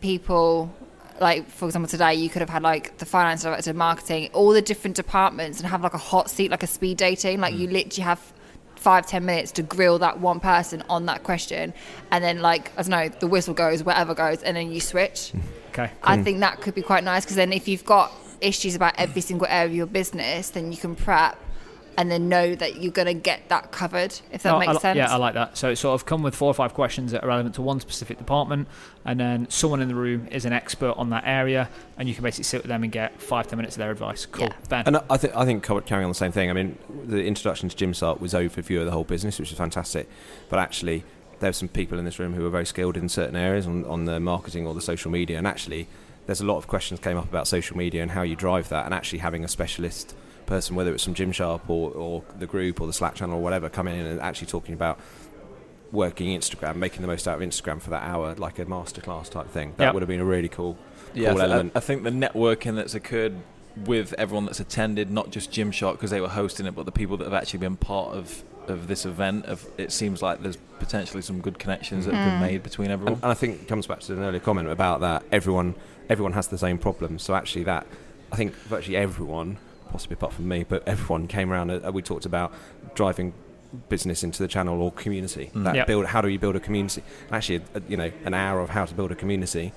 people 0.00 0.72
like 1.20 1.48
for 1.48 1.66
example 1.66 1.88
today 1.88 2.14
you 2.14 2.28
could 2.28 2.40
have 2.40 2.48
had 2.48 2.62
like 2.62 2.96
the 2.98 3.06
finance 3.06 3.42
director, 3.42 3.72
marketing, 3.74 4.30
all 4.32 4.50
the 4.50 4.62
different 4.62 4.96
departments 4.96 5.60
and 5.60 5.68
have 5.68 5.82
like 5.82 5.94
a 5.94 5.98
hot 5.98 6.30
seat 6.30 6.50
like 6.50 6.62
a 6.62 6.66
speed 6.66 6.96
dating. 6.96 7.40
Like 7.40 7.54
you 7.54 7.68
mm. 7.68 7.72
literally 7.72 8.04
have 8.04 8.32
five, 8.76 9.06
ten 9.06 9.24
minutes 9.26 9.52
to 9.52 9.62
grill 9.62 9.98
that 9.98 10.20
one 10.20 10.40
person 10.40 10.82
on 10.88 11.06
that 11.06 11.22
question 11.22 11.74
and 12.10 12.24
then 12.24 12.40
like 12.40 12.72
I 12.76 12.82
don't 12.82 12.90
know, 12.90 13.08
the 13.08 13.26
whistle 13.26 13.54
goes, 13.54 13.84
whatever 13.84 14.14
goes, 14.14 14.42
and 14.42 14.56
then 14.56 14.72
you 14.72 14.80
switch. 14.80 15.32
Okay. 15.70 15.88
I 16.02 16.20
think 16.20 16.40
that 16.40 16.60
could 16.60 16.74
be 16.74 16.82
quite 16.82 17.04
nice 17.04 17.24
because 17.24 17.36
then 17.36 17.52
if 17.52 17.68
you've 17.68 17.84
got 17.84 18.12
issues 18.40 18.74
about 18.74 18.92
every 18.98 19.22
single 19.22 19.46
area 19.46 19.66
of 19.66 19.74
your 19.76 19.86
business, 19.86 20.50
then 20.50 20.72
you 20.72 20.78
can 20.78 20.96
prep 20.96 21.38
and 21.98 22.10
then 22.10 22.28
know 22.28 22.54
that 22.54 22.80
you're 22.82 22.92
going 22.92 23.06
to 23.06 23.14
get 23.14 23.48
that 23.48 23.70
covered, 23.72 24.14
if 24.32 24.42
that 24.42 24.54
Oh, 24.54 24.58
makes 24.58 24.72
li- 24.74 24.78
sense. 24.80 24.96
Yeah, 24.96 25.12
I 25.12 25.16
like 25.16 25.34
that. 25.34 25.56
So 25.56 25.70
it's 25.70 25.80
sort 25.80 25.94
of 26.00 26.06
come 26.06 26.22
with 26.22 26.34
four 26.34 26.48
or 26.50 26.54
five 26.54 26.72
questions 26.74 27.12
that 27.12 27.22
are 27.24 27.26
relevant 27.28 27.54
to 27.56 27.62
one 27.62 27.80
specific 27.80 28.18
department, 28.18 28.68
and 29.04 29.18
then 29.20 29.48
someone 29.50 29.80
in 29.80 29.88
the 29.88 29.94
room 29.94 30.28
is 30.30 30.44
an 30.44 30.52
expert 30.52 30.92
on 30.96 31.10
that 31.10 31.24
area, 31.26 31.68
and 31.98 32.08
you 32.08 32.14
can 32.14 32.22
basically 32.24 32.44
sit 32.44 32.62
with 32.62 32.68
them 32.68 32.82
and 32.82 32.92
get 32.92 33.20
five, 33.20 33.46
ten 33.48 33.56
minutes 33.56 33.76
of 33.76 33.78
their 33.80 33.90
advice. 33.90 34.26
Cool. 34.26 34.46
Yeah. 34.46 34.54
Ben. 34.68 34.82
And 34.86 34.96
I 35.10 35.16
think 35.16 35.36
I 35.36 35.44
think 35.44 35.62
carrying 35.64 36.04
on 36.04 36.10
the 36.10 36.14
same 36.14 36.32
thing. 36.32 36.50
I 36.50 36.52
mean, 36.52 36.78
the 37.06 37.24
introduction 37.24 37.68
to 37.68 37.76
Gymshark 37.76 38.20
was 38.20 38.32
overview 38.34 38.80
of 38.80 38.86
the 38.86 38.92
whole 38.92 39.04
business, 39.04 39.38
which 39.38 39.52
is 39.52 39.58
fantastic. 39.58 40.08
But 40.48 40.58
actually, 40.58 41.04
there's 41.40 41.56
some 41.56 41.68
people 41.68 41.98
in 41.98 42.04
this 42.04 42.18
room 42.18 42.34
who 42.34 42.44
are 42.46 42.50
very 42.50 42.66
skilled 42.66 42.96
in 42.96 43.08
certain 43.08 43.36
areas 43.36 43.66
on, 43.66 43.84
on 43.86 44.04
the 44.04 44.20
marketing 44.20 44.66
or 44.66 44.74
the 44.74 44.82
social 44.82 45.10
media. 45.10 45.38
And 45.38 45.46
actually, 45.46 45.88
there's 46.26 46.40
a 46.40 46.46
lot 46.46 46.58
of 46.58 46.66
questions 46.68 47.00
came 47.00 47.16
up 47.16 47.24
about 47.28 47.48
social 47.48 47.76
media 47.76 48.02
and 48.02 48.10
how 48.12 48.22
you 48.22 48.36
drive 48.36 48.68
that, 48.68 48.84
and 48.84 48.94
actually 48.94 49.20
having 49.20 49.44
a 49.44 49.48
specialist 49.48 50.14
person, 50.50 50.76
whether 50.76 50.92
it's 50.92 51.04
from 51.04 51.14
Gymshark 51.14 51.60
or, 51.68 51.90
or 51.92 52.22
the 52.38 52.46
group 52.46 52.80
or 52.80 52.86
the 52.86 52.92
Slack 52.92 53.14
channel 53.14 53.36
or 53.38 53.42
whatever, 53.42 53.70
coming 53.70 53.98
in 53.98 54.04
and 54.04 54.20
actually 54.20 54.48
talking 54.48 54.74
about 54.74 54.98
working 55.92 56.28
Instagram, 56.38 56.76
making 56.76 57.00
the 57.02 57.06
most 57.08 57.26
out 57.26 57.40
of 57.40 57.48
Instagram 57.48 57.80
for 57.80 57.90
that 57.90 58.02
hour, 58.02 58.34
like 58.34 58.58
a 58.58 58.64
masterclass 58.66 59.30
type 59.30 59.48
thing. 59.48 59.72
That 59.78 59.86
Yep. 59.86 59.94
would 59.94 60.02
have 60.02 60.08
been 60.08 60.20
a 60.20 60.24
really 60.24 60.48
cool, 60.48 60.76
Yeah, 61.14 61.30
cool 61.30 61.38
thi- 61.38 61.42
I- 61.42 61.46
element. 61.46 61.72
I 61.74 61.80
think 61.80 62.02
the 62.04 62.10
networking 62.10 62.76
that's 62.76 62.94
occurred 62.94 63.36
with 63.86 64.12
everyone 64.18 64.44
that's 64.46 64.60
attended, 64.60 65.10
not 65.10 65.30
just 65.30 65.50
Gymshark 65.52 65.92
because 65.92 66.10
they 66.10 66.20
were 66.20 66.28
hosting 66.28 66.66
it, 66.66 66.74
but 66.74 66.84
the 66.86 66.92
people 66.92 67.16
that 67.16 67.24
have 67.24 67.34
actually 67.34 67.60
been 67.60 67.76
part 67.76 68.14
of, 68.14 68.42
of 68.68 68.86
this 68.88 69.04
event, 69.06 69.46
of, 69.46 69.66
it 69.78 69.90
seems 69.92 70.20
like 70.22 70.42
there's 70.42 70.58
potentially 70.78 71.22
some 71.22 71.40
good 71.40 71.58
connections 71.58 72.06
that 72.06 72.14
have 72.14 72.24
been 72.30 72.38
Mm. 72.40 72.52
made 72.52 72.62
between 72.62 72.90
everyone. 72.90 73.14
and 73.14 73.24
I 73.30 73.34
think 73.34 73.62
it 73.62 73.68
comes 73.68 73.86
back 73.86 74.00
to 74.00 74.12
an 74.12 74.20
earlier 74.22 74.40
comment 74.40 74.68
about 74.68 75.00
that 75.00 75.22
everyone 75.32 75.74
everyone 76.08 76.32
has 76.32 76.48
the 76.48 76.58
same 76.58 76.76
problems. 76.76 77.22
So 77.22 77.34
actually, 77.36 77.62
that 77.64 77.86
I 78.32 78.36
think 78.36 78.52
virtually 78.68 78.96
everyone, 78.96 79.58
possibly 79.90 80.14
apart 80.14 80.32
from 80.32 80.48
me, 80.48 80.64
but 80.68 80.86
everyone 80.86 81.26
came 81.26 81.52
around. 81.52 81.70
Uh, 81.70 81.90
we 81.92 82.02
talked 82.02 82.26
about 82.26 82.52
driving 82.94 83.32
business 83.88 84.24
into 84.24 84.42
the 84.42 84.48
channel 84.48 84.80
or 84.82 84.90
community. 84.92 85.50
Mm. 85.54 85.64
That 85.64 85.74
Yep. 85.76 85.86
build 85.86 86.06
how 86.06 86.20
do 86.20 86.28
you 86.28 86.38
build 86.38 86.56
a 86.56 86.60
community? 86.60 87.02
Actually, 87.30 87.62
uh, 87.74 87.80
you 87.88 87.96
know, 87.96 88.10
an 88.24 88.34
hour 88.34 88.60
of 88.60 88.70
how 88.70 88.84
to 88.84 88.94
build 88.94 89.12
a 89.12 89.14
community, 89.14 89.72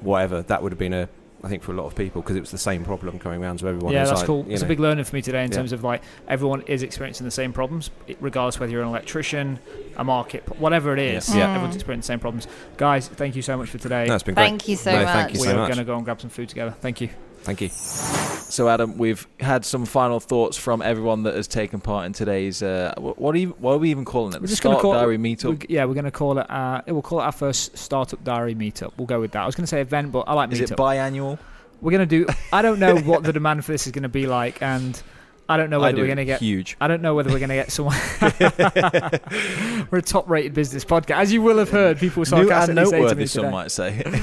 whatever 0.00 0.42
that 0.42 0.62
would 0.62 0.72
have 0.72 0.78
been 0.78 0.92
a. 0.94 1.08
I 1.44 1.48
think 1.48 1.62
for 1.62 1.70
a 1.70 1.76
lot 1.76 1.84
of 1.86 1.94
people 1.94 2.22
because 2.22 2.34
it 2.34 2.40
was 2.40 2.50
the 2.50 2.58
same 2.58 2.82
problem 2.82 3.18
coming 3.20 3.40
around 3.42 3.58
to 3.58 3.68
everyone. 3.68 3.92
yeah, 3.92 4.00
It's 4.00 4.10
that's 4.10 4.20
like, 4.22 4.26
cool. 4.26 4.44
you 4.48 4.54
It's 4.54 4.62
a 4.62 4.66
big 4.66 4.80
learning 4.80 5.04
for 5.04 5.14
me 5.14 5.22
today 5.22 5.44
in 5.44 5.50
Yeah. 5.52 5.58
terms 5.58 5.72
of 5.72 5.84
like 5.84 6.02
everyone 6.26 6.62
is 6.62 6.82
experiencing 6.82 7.24
the 7.24 7.30
same 7.30 7.52
problems, 7.52 7.90
regardless 8.20 8.58
whether 8.58 8.72
you're 8.72 8.82
an 8.82 8.88
electrician, 8.88 9.60
a 9.96 10.02
market, 10.02 10.42
whatever 10.58 10.92
it 10.94 10.98
is. 10.98 11.32
Yeah. 11.32 11.50
Everyone's 11.50 11.76
experiencing 11.76 12.06
the 12.08 12.14
same 12.14 12.20
problems. 12.20 12.48
Guys, 12.78 13.06
thank 13.06 13.36
you 13.36 13.42
so 13.42 13.56
much 13.56 13.68
for 13.68 13.78
today. 13.78 14.06
No, 14.08 14.14
it's 14.14 14.24
been 14.24 14.34
great. 14.34 14.44
Thank 14.44 14.66
you 14.66 14.76
so 14.76 14.90
No, 14.90 15.04
much. 15.04 15.12
thank 15.12 15.30
you 15.34 15.36
so 15.36 15.42
we 15.42 15.48
so 15.52 15.58
are 15.58 15.66
going 15.66 15.78
to 15.78 15.84
go 15.84 15.94
and 15.96 16.04
grab 16.04 16.20
some 16.20 16.30
food 16.30 16.48
together. 16.48 16.74
Thank 16.80 17.00
you. 17.02 17.10
Thank 17.42 17.60
you. 17.60 18.35
So, 18.48 18.68
Adam, 18.68 18.96
we've 18.96 19.26
had 19.40 19.64
some 19.64 19.84
final 19.86 20.20
thoughts 20.20 20.56
from 20.56 20.80
everyone 20.80 21.24
that 21.24 21.34
has 21.34 21.48
taken 21.48 21.80
part 21.80 22.06
in 22.06 22.12
today's. 22.12 22.62
Uh, 22.62 22.94
what, 22.96 23.34
are 23.34 23.38
you, 23.38 23.48
what 23.58 23.72
are 23.72 23.78
we 23.78 23.90
even 23.90 24.04
calling 24.04 24.32
it? 24.34 24.36
We're 24.36 24.42
The 24.42 24.48
just 24.48 24.62
Startup 24.62 24.80
call- 24.80 24.92
Diary 24.94 25.18
meetup. 25.18 25.60
We- 25.68 25.74
yeah, 25.74 25.84
we're 25.84 25.94
going 25.94 26.04
to 26.04 26.10
call 26.12 26.38
it. 26.38 26.48
Uh, 26.50 26.80
we'll 26.86 27.02
call 27.02 27.20
it 27.20 27.24
our 27.24 27.32
first 27.32 27.76
startup 27.76 28.22
diary 28.24 28.54
meetup. 28.54 28.92
We'll 28.96 29.06
go 29.06 29.20
with 29.20 29.32
that. 29.32 29.42
I 29.42 29.46
was 29.46 29.54
going 29.56 29.64
to 29.64 29.68
say 29.68 29.80
event, 29.80 30.12
but 30.12 30.20
I 30.28 30.34
like 30.34 30.52
Is 30.52 30.60
meetup. 30.60 30.72
it 30.72 30.76
biannual? 30.78 31.38
we're 31.80 31.90
going 31.90 32.08
to 32.08 32.24
do. 32.24 32.26
I 32.52 32.62
don't 32.62 32.78
know 32.78 32.96
what 32.96 33.22
the 33.24 33.32
demand 33.32 33.64
for 33.64 33.72
this 33.72 33.86
is 33.86 33.92
going 33.92 34.04
to 34.04 34.08
be 34.08 34.26
like, 34.26 34.62
and 34.62 35.00
I 35.48 35.56
don't 35.58 35.68
know 35.68 35.78
whether 35.80 35.96
do. 35.96 36.02
we're 36.02 36.06
going 36.06 36.16
to 36.18 36.24
get. 36.24 36.40
huge. 36.40 36.76
I 36.80 36.88
don't 36.88 37.02
know 37.02 37.14
whether 37.14 37.30
we're 37.30 37.38
going 37.40 37.50
to 37.50 37.54
get 37.56 37.70
someone. 37.72 37.96
we're 39.90 39.98
a 39.98 40.02
top-rated 40.02 40.54
business 40.54 40.84
podcast, 40.84 41.16
as 41.16 41.32
you 41.32 41.42
will 41.42 41.58
have 41.58 41.70
heard. 41.70 41.98
People 41.98 42.20
New 42.30 42.38
and 42.38 42.48
sarcastically 42.48 42.86
say 42.86 43.08
to 43.08 43.14
me 43.16 43.26
some 43.26 43.42
today. 43.42 43.52
might 43.52 43.70
say. 43.70 44.22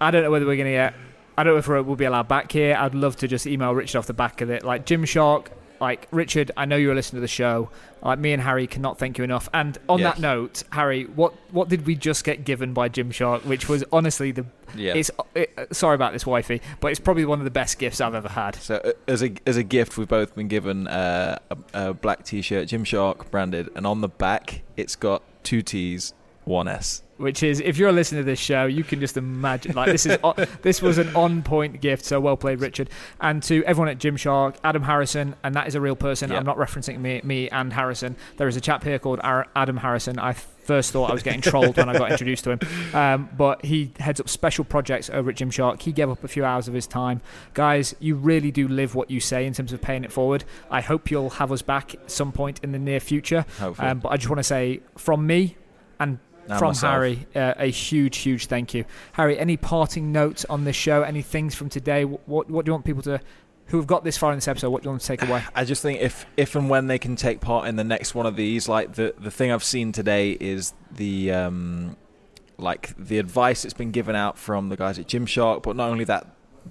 I 0.00 0.10
don't 0.10 0.24
know 0.24 0.30
whether 0.30 0.44
we're 0.44 0.56
going 0.56 0.66
to 0.66 0.72
get. 0.72 0.94
I 1.36 1.42
don't 1.44 1.54
know 1.54 1.58
if 1.58 1.86
we'll 1.86 1.96
be 1.96 2.04
allowed 2.04 2.28
back 2.28 2.52
here. 2.52 2.76
I'd 2.78 2.94
love 2.94 3.16
to 3.16 3.28
just 3.28 3.46
email 3.46 3.74
Richard 3.74 3.98
off 3.98 4.06
the 4.06 4.14
back 4.14 4.40
of 4.40 4.50
it. 4.50 4.64
Like 4.64 4.86
Gymshark, 4.86 5.48
like 5.80 6.06
Richard, 6.12 6.52
I 6.56 6.64
know 6.64 6.76
you're 6.76 6.94
listening 6.94 7.18
to 7.18 7.22
the 7.22 7.28
show. 7.28 7.70
Like 8.02 8.18
me 8.18 8.32
and 8.32 8.40
Harry 8.42 8.66
cannot 8.66 8.98
thank 8.98 9.18
you 9.18 9.24
enough. 9.24 9.48
And 9.52 9.76
on 9.88 9.98
Yes. 9.98 10.14
that 10.14 10.20
note, 10.20 10.62
Harry, 10.70 11.04
what 11.04 11.32
what 11.50 11.68
did 11.68 11.86
we 11.86 11.94
just 11.96 12.22
get 12.24 12.44
given 12.44 12.72
by 12.72 12.88
Gymshark? 12.88 13.44
Which 13.44 13.68
was 13.68 13.82
honestly 13.92 14.30
the 14.30 14.44
Yeah. 14.76 14.94
It's 14.94 15.10
it, 15.34 15.50
sorry 15.72 15.94
about 15.96 16.12
this, 16.12 16.24
wifey, 16.26 16.60
but 16.80 16.88
it's 16.92 17.00
probably 17.00 17.24
one 17.24 17.38
of 17.40 17.44
the 17.44 17.50
best 17.50 17.78
gifts 17.78 18.00
I've 18.00 18.14
ever 18.14 18.28
had. 18.28 18.54
So 18.56 18.76
uh, 18.76 18.92
as 19.08 19.22
a 19.22 19.32
as 19.46 19.56
a 19.56 19.62
gift, 19.64 19.98
we've 19.98 20.08
both 20.08 20.34
been 20.36 20.48
given 20.48 20.86
uh, 20.86 21.38
a, 21.50 21.56
a 21.72 21.94
black 21.94 22.24
T-shirt, 22.24 22.68
Gymshark 22.68 23.30
branded, 23.30 23.70
and 23.74 23.86
on 23.86 24.00
the 24.02 24.08
back 24.08 24.62
it's 24.76 24.94
got 24.96 25.22
two 25.42 25.62
T's, 25.62 26.12
one 26.44 26.68
S. 26.68 27.02
Which 27.16 27.44
is, 27.44 27.60
if 27.60 27.78
you're 27.78 27.92
listening 27.92 28.22
to 28.22 28.24
this 28.24 28.40
show, 28.40 28.66
you 28.66 28.82
can 28.82 28.98
just 28.98 29.16
imagine. 29.16 29.72
Like 29.74 29.92
this 29.92 30.04
is, 30.04 30.18
this 30.62 30.82
was 30.82 30.98
an 30.98 31.14
on-point 31.14 31.80
gift. 31.80 32.04
So 32.04 32.18
well 32.18 32.36
played, 32.36 32.60
Richard. 32.60 32.90
And 33.20 33.40
to 33.44 33.64
everyone 33.64 33.88
at 33.88 33.98
Gymshark, 33.98 34.56
Adam 34.64 34.82
Harrison, 34.82 35.36
and 35.44 35.54
that 35.54 35.68
is 35.68 35.76
a 35.76 35.80
real 35.80 35.94
person. 35.94 36.30
Yeah. 36.30 36.38
I'm 36.38 36.44
not 36.44 36.56
referencing 36.56 36.98
me, 36.98 37.20
me 37.22 37.48
and 37.50 37.72
Harrison. 37.72 38.16
There 38.36 38.48
is 38.48 38.56
a 38.56 38.60
chap 38.60 38.82
here 38.82 38.98
called 38.98 39.20
Ar- 39.22 39.46
Adam 39.54 39.76
Harrison. 39.76 40.18
I 40.18 40.32
first 40.32 40.92
thought 40.92 41.10
I 41.10 41.12
was 41.12 41.22
getting 41.22 41.40
trolled 41.40 41.76
when 41.76 41.88
I 41.88 41.96
got 41.96 42.10
introduced 42.10 42.44
to 42.44 42.52
him, 42.52 42.60
um, 42.94 43.28
but 43.36 43.64
he 43.64 43.92
heads 44.00 44.18
up 44.18 44.28
special 44.28 44.64
projects 44.64 45.10
over 45.10 45.30
at 45.30 45.36
Gymshark. 45.36 45.82
He 45.82 45.92
gave 45.92 46.08
up 46.10 46.24
a 46.24 46.28
few 46.28 46.44
hours 46.44 46.68
of 46.68 46.74
his 46.74 46.86
time. 46.86 47.20
Guys, 47.52 47.94
you 48.00 48.16
really 48.16 48.50
do 48.50 48.66
live 48.66 48.94
what 48.94 49.10
you 49.10 49.20
say 49.20 49.46
in 49.46 49.52
terms 49.52 49.72
of 49.72 49.80
paying 49.80 50.04
it 50.04 50.10
forward. 50.10 50.44
I 50.70 50.80
hope 50.80 51.10
you'll 51.10 51.30
have 51.30 51.52
us 51.52 51.62
back 51.62 51.94
at 51.94 52.10
some 52.10 52.32
point 52.32 52.60
in 52.64 52.72
the 52.72 52.78
near 52.78 52.98
future. 52.98 53.44
Hopefully. 53.58 53.88
Um, 53.88 54.00
but 54.00 54.08
I 54.08 54.16
just 54.16 54.28
want 54.28 54.38
to 54.38 54.44
say 54.44 54.80
from 54.96 55.26
me 55.26 55.56
and 56.48 56.58
from 56.58 56.68
myself. 56.68 56.92
Harry, 56.92 57.26
uh, 57.34 57.54
a 57.56 57.70
huge, 57.70 58.18
huge 58.18 58.46
thank 58.46 58.74
you. 58.74 58.84
Harry, 59.12 59.38
any 59.38 59.56
parting 59.56 60.12
notes 60.12 60.44
on 60.50 60.64
this 60.64 60.76
show? 60.76 61.02
Any 61.02 61.22
things 61.22 61.54
from 61.54 61.68
today? 61.68 62.02
Wh- 62.04 62.28
What, 62.28 62.50
what 62.50 62.64
do 62.64 62.70
you 62.70 62.72
want 62.74 62.84
people 62.84 63.02
to, 63.02 63.20
who 63.66 63.76
have 63.78 63.86
got 63.86 64.04
this 64.04 64.18
far 64.18 64.30
in 64.32 64.36
this 64.36 64.48
episode, 64.48 64.70
what 64.70 64.82
do 64.82 64.86
you 64.86 64.90
want 64.90 65.00
to 65.02 65.06
take 65.06 65.22
away? 65.22 65.42
I 65.54 65.64
just 65.64 65.82
think 65.82 66.00
if 66.00 66.26
if 66.36 66.54
and 66.54 66.68
when 66.68 66.86
they 66.86 66.98
can 66.98 67.16
take 67.16 67.40
part 67.40 67.66
in 67.68 67.76
the 67.76 67.84
next 67.84 68.14
one 68.14 68.26
of 68.26 68.36
these, 68.36 68.68
like 68.68 68.94
the 68.94 69.14
the 69.18 69.30
thing 69.30 69.50
I've 69.50 69.64
seen 69.64 69.92
today 69.92 70.32
is 70.32 70.74
the 70.92 71.32
um, 71.32 71.96
like 72.58 72.94
the 72.98 73.18
advice 73.18 73.62
that's 73.62 73.74
been 73.74 73.90
given 73.90 74.14
out 74.14 74.38
from 74.38 74.68
the 74.68 74.76
guys 74.76 74.98
at 74.98 75.06
Gymshark, 75.06 75.62
but 75.62 75.76
not 75.76 75.90
only 75.90 76.04
that, 76.04 76.26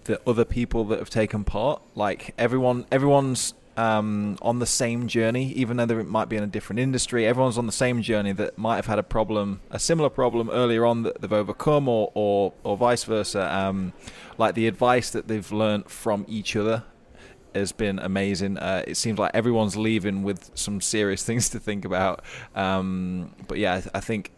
the 0.06 0.22
other 0.28 0.46
people 0.46 0.86
that 0.86 1.00
have 1.00 1.10
taken 1.10 1.44
part, 1.44 1.82
like 1.96 2.34
everyone, 2.38 2.86
everyone's 2.92 3.54
um, 3.78 4.38
on 4.42 4.60
the 4.60 4.66
same 4.66 5.08
journey, 5.08 5.52
even 5.54 5.78
though 5.78 6.00
it 6.00 6.08
might 6.08 6.30
be 6.30 6.36
in 6.36 6.44
a 6.44 6.48
different 6.48 6.80
industry. 6.80 7.26
Everyone's 7.26 7.58
on 7.58 7.66
the 7.66 7.72
same 7.72 8.02
journey 8.02 8.32
that 8.34 8.58
might 8.58 8.76
have 8.78 8.86
had 8.86 9.00
a 9.00 9.04
problem, 9.04 9.62
a 9.72 9.80
similar 9.80 10.10
problem 10.10 10.50
earlier 10.50 10.86
on 10.86 11.04
that 11.04 11.22
they've 11.22 11.34
overcome, 11.34 11.88
or 11.88 12.12
or, 12.14 12.54
or 12.64 12.78
vice 12.78 13.04
versa. 13.04 13.54
Um, 13.54 13.94
like 14.38 14.56
the 14.56 14.68
advice 14.68 15.10
that 15.12 15.28
they've 15.28 15.52
learned 15.52 15.90
from 15.90 16.26
each 16.28 16.56
other 16.56 16.84
has 17.56 17.72
been 17.72 18.00
amazing. 18.00 18.58
Uh, 18.58 18.84
it 18.88 18.98
seems 18.98 19.20
like 19.20 19.32
everyone's 19.34 19.76
leaving 19.78 20.24
with 20.24 20.52
some 20.56 20.82
serious 20.82 21.24
things 21.26 21.50
to 21.50 21.60
think 21.60 21.86
about. 21.86 22.24
Um, 22.56 23.34
but 23.48 23.58
yeah, 23.58 23.76
I, 23.76 23.82
th- 23.82 23.92
I 23.94 24.00
think 24.00 24.32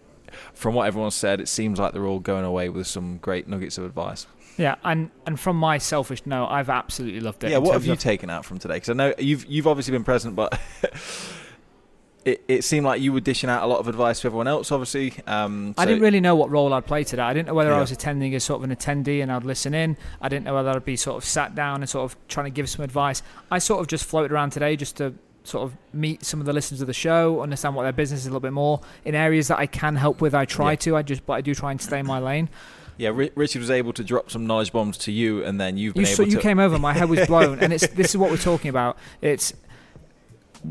from 0.53 0.75
what 0.75 0.87
everyone 0.87 1.11
said, 1.11 1.39
it 1.39 1.47
seems 1.47 1.79
like 1.79 1.93
they're 1.93 2.05
all 2.05 2.19
going 2.19 2.45
away 2.45 2.69
with 2.69 2.87
some 2.87 3.17
great 3.17 3.47
nuggets 3.47 3.77
of 3.77 3.85
advice. 3.85 4.27
Yeah, 4.57 4.75
and, 4.83 5.11
and 5.25 5.39
from 5.39 5.57
my 5.57 5.77
selfish 5.79 6.25
note, 6.25 6.47
I've 6.47 6.69
absolutely 6.69 7.19
loved 7.19 7.43
it. 7.43 7.51
Yeah, 7.51 7.57
what 7.57 7.73
have 7.73 7.85
you 7.85 7.93
of- 7.93 7.99
taken 7.99 8.29
out 8.29 8.45
from 8.45 8.57
today? 8.59 8.75
Because 8.75 8.89
I 8.89 8.93
know 8.93 9.13
you've 9.17 9.45
you've 9.45 9.67
obviously 9.67 9.91
been 9.91 10.03
present, 10.05 10.35
but 10.35 10.57
it, 12.25 12.43
it 12.47 12.63
seemed 12.63 12.85
like 12.85 13.01
you 13.01 13.13
were 13.13 13.19
dishing 13.19 13.49
out 13.49 13.61
a 13.63 13.67
lot 13.67 13.79
of 13.79 13.87
advice 13.87 14.21
to 14.21 14.27
everyone 14.27 14.47
else. 14.47 14.71
Obviously, 14.71 15.13
um, 15.27 15.75
I 15.77 15.85
didn't 15.85 16.01
really 16.01 16.19
know 16.21 16.35
what 16.35 16.49
role 16.49 16.73
I'd 16.73 16.85
play 16.87 17.03
today. 17.03 17.21
I 17.21 17.33
didn't 17.33 17.47
know 17.49 17.53
whether 17.53 17.71
I 17.73 17.79
was 17.79 17.91
attending 17.91 18.33
as 18.33 18.43
sort 18.43 18.63
of 18.63 18.69
an 18.69 18.75
attendee 18.75 19.21
and 19.21 19.31
I'd 19.31 19.43
listen 19.43 19.73
in. 19.75 19.95
I 20.21 20.29
didn't 20.29 20.45
know 20.45 20.55
whether 20.55 20.71
I'd 20.71 20.85
be 20.85 20.95
sort 20.95 21.17
of 21.17 21.25
sat 21.27 21.53
down 21.53 21.81
and 21.81 21.89
sort 21.89 22.05
of 22.11 22.17
trying 22.27 22.45
to 22.45 22.49
give 22.51 22.67
some 22.67 22.83
advice. 22.83 23.21
I 23.51 23.59
sort 23.59 23.81
of 23.81 23.87
just 23.87 24.05
floated 24.05 24.31
around 24.31 24.51
today 24.51 24.75
just 24.75 24.97
to 24.97 25.13
sort 25.43 25.63
of 25.65 25.77
meet 25.93 26.25
some 26.25 26.39
of 26.39 26.47
the 26.47 26.53
listeners 26.53 26.81
of 26.81 26.87
the 26.87 26.93
show, 26.93 27.41
understand 27.41 27.75
what 27.75 27.83
their 27.83 27.91
business 27.93 28.21
is 28.21 28.25
a 28.25 28.29
little 28.29 28.39
bit 28.39 28.53
more. 28.53 28.81
In 29.03 29.13
areas 29.13 29.49
that 29.49 29.59
I 29.59 29.67
can 29.67 29.95
help 29.95 30.19
with, 30.19 30.33
I 30.33 30.45
try 30.45 30.71
Yeah. 30.71 30.75
to. 30.77 30.95
I 30.95 31.01
just, 31.03 31.23
but 31.27 31.33
I 31.33 31.41
do 31.41 31.53
try 31.53 31.69
and 31.69 31.79
stay 31.79 31.99
in 31.99 32.07
my 32.07 32.17
lane. 32.17 32.49
Yeah, 32.97 33.09
Ri- 33.13 33.31
Richard 33.35 33.59
was 33.59 33.69
able 33.71 33.91
to 33.93 34.03
drop 34.03 34.31
some 34.31 34.47
knowledge 34.47 34.71
bombs 34.71 34.97
to 34.99 35.11
you, 35.11 35.43
and 35.43 35.59
then 35.59 35.77
you've 35.77 35.93
been 35.95 36.03
You, 36.03 36.07
able 36.07 36.15
so 36.15 36.23
to. 36.25 36.29
you 36.31 36.39
came 36.39 36.59
over, 36.59 36.79
my 36.79 36.93
head 36.93 37.09
was 37.09 37.25
blown, 37.27 37.59
and 37.59 37.73
it's 37.73 37.87
this 37.87 38.09
is 38.11 38.17
what 38.17 38.29
we're 38.31 38.37
talking 38.37 38.69
about. 38.69 38.97
It's 39.21 39.53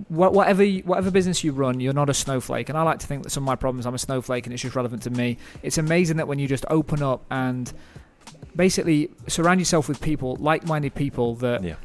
whatever 0.09 0.64
whatever 0.64 1.11
business 1.11 1.45
you 1.45 1.53
run, 1.53 1.81
you're 1.81 1.93
not 1.93 2.11
a 2.11 2.14
snowflake, 2.14 2.68
and 2.68 2.77
I 2.79 2.83
like 2.83 2.99
to 3.01 3.07
think 3.07 3.22
that 3.25 3.31
some 3.31 3.43
of 3.43 3.47
my 3.47 3.57
problems, 3.57 3.87
I'm 3.87 3.95
a 3.95 3.99
snowflake, 3.99 4.47
and 4.47 4.53
it's 4.53 4.62
just 4.62 4.75
relevant 4.75 5.03
to 5.03 5.11
me. 5.11 5.39
It's 5.62 5.79
amazing 5.79 6.16
that 6.16 6.27
when 6.29 6.39
you 6.39 6.49
just 6.49 6.64
open 6.70 7.03
up 7.03 7.25
and 7.31 7.72
basically 8.57 9.11
surround 9.29 9.61
yourself 9.61 9.89
with 9.89 10.01
people, 10.01 10.37
like-minded 10.37 10.95
people 10.95 11.35
that. 11.37 11.62
Yeah. 11.62 11.77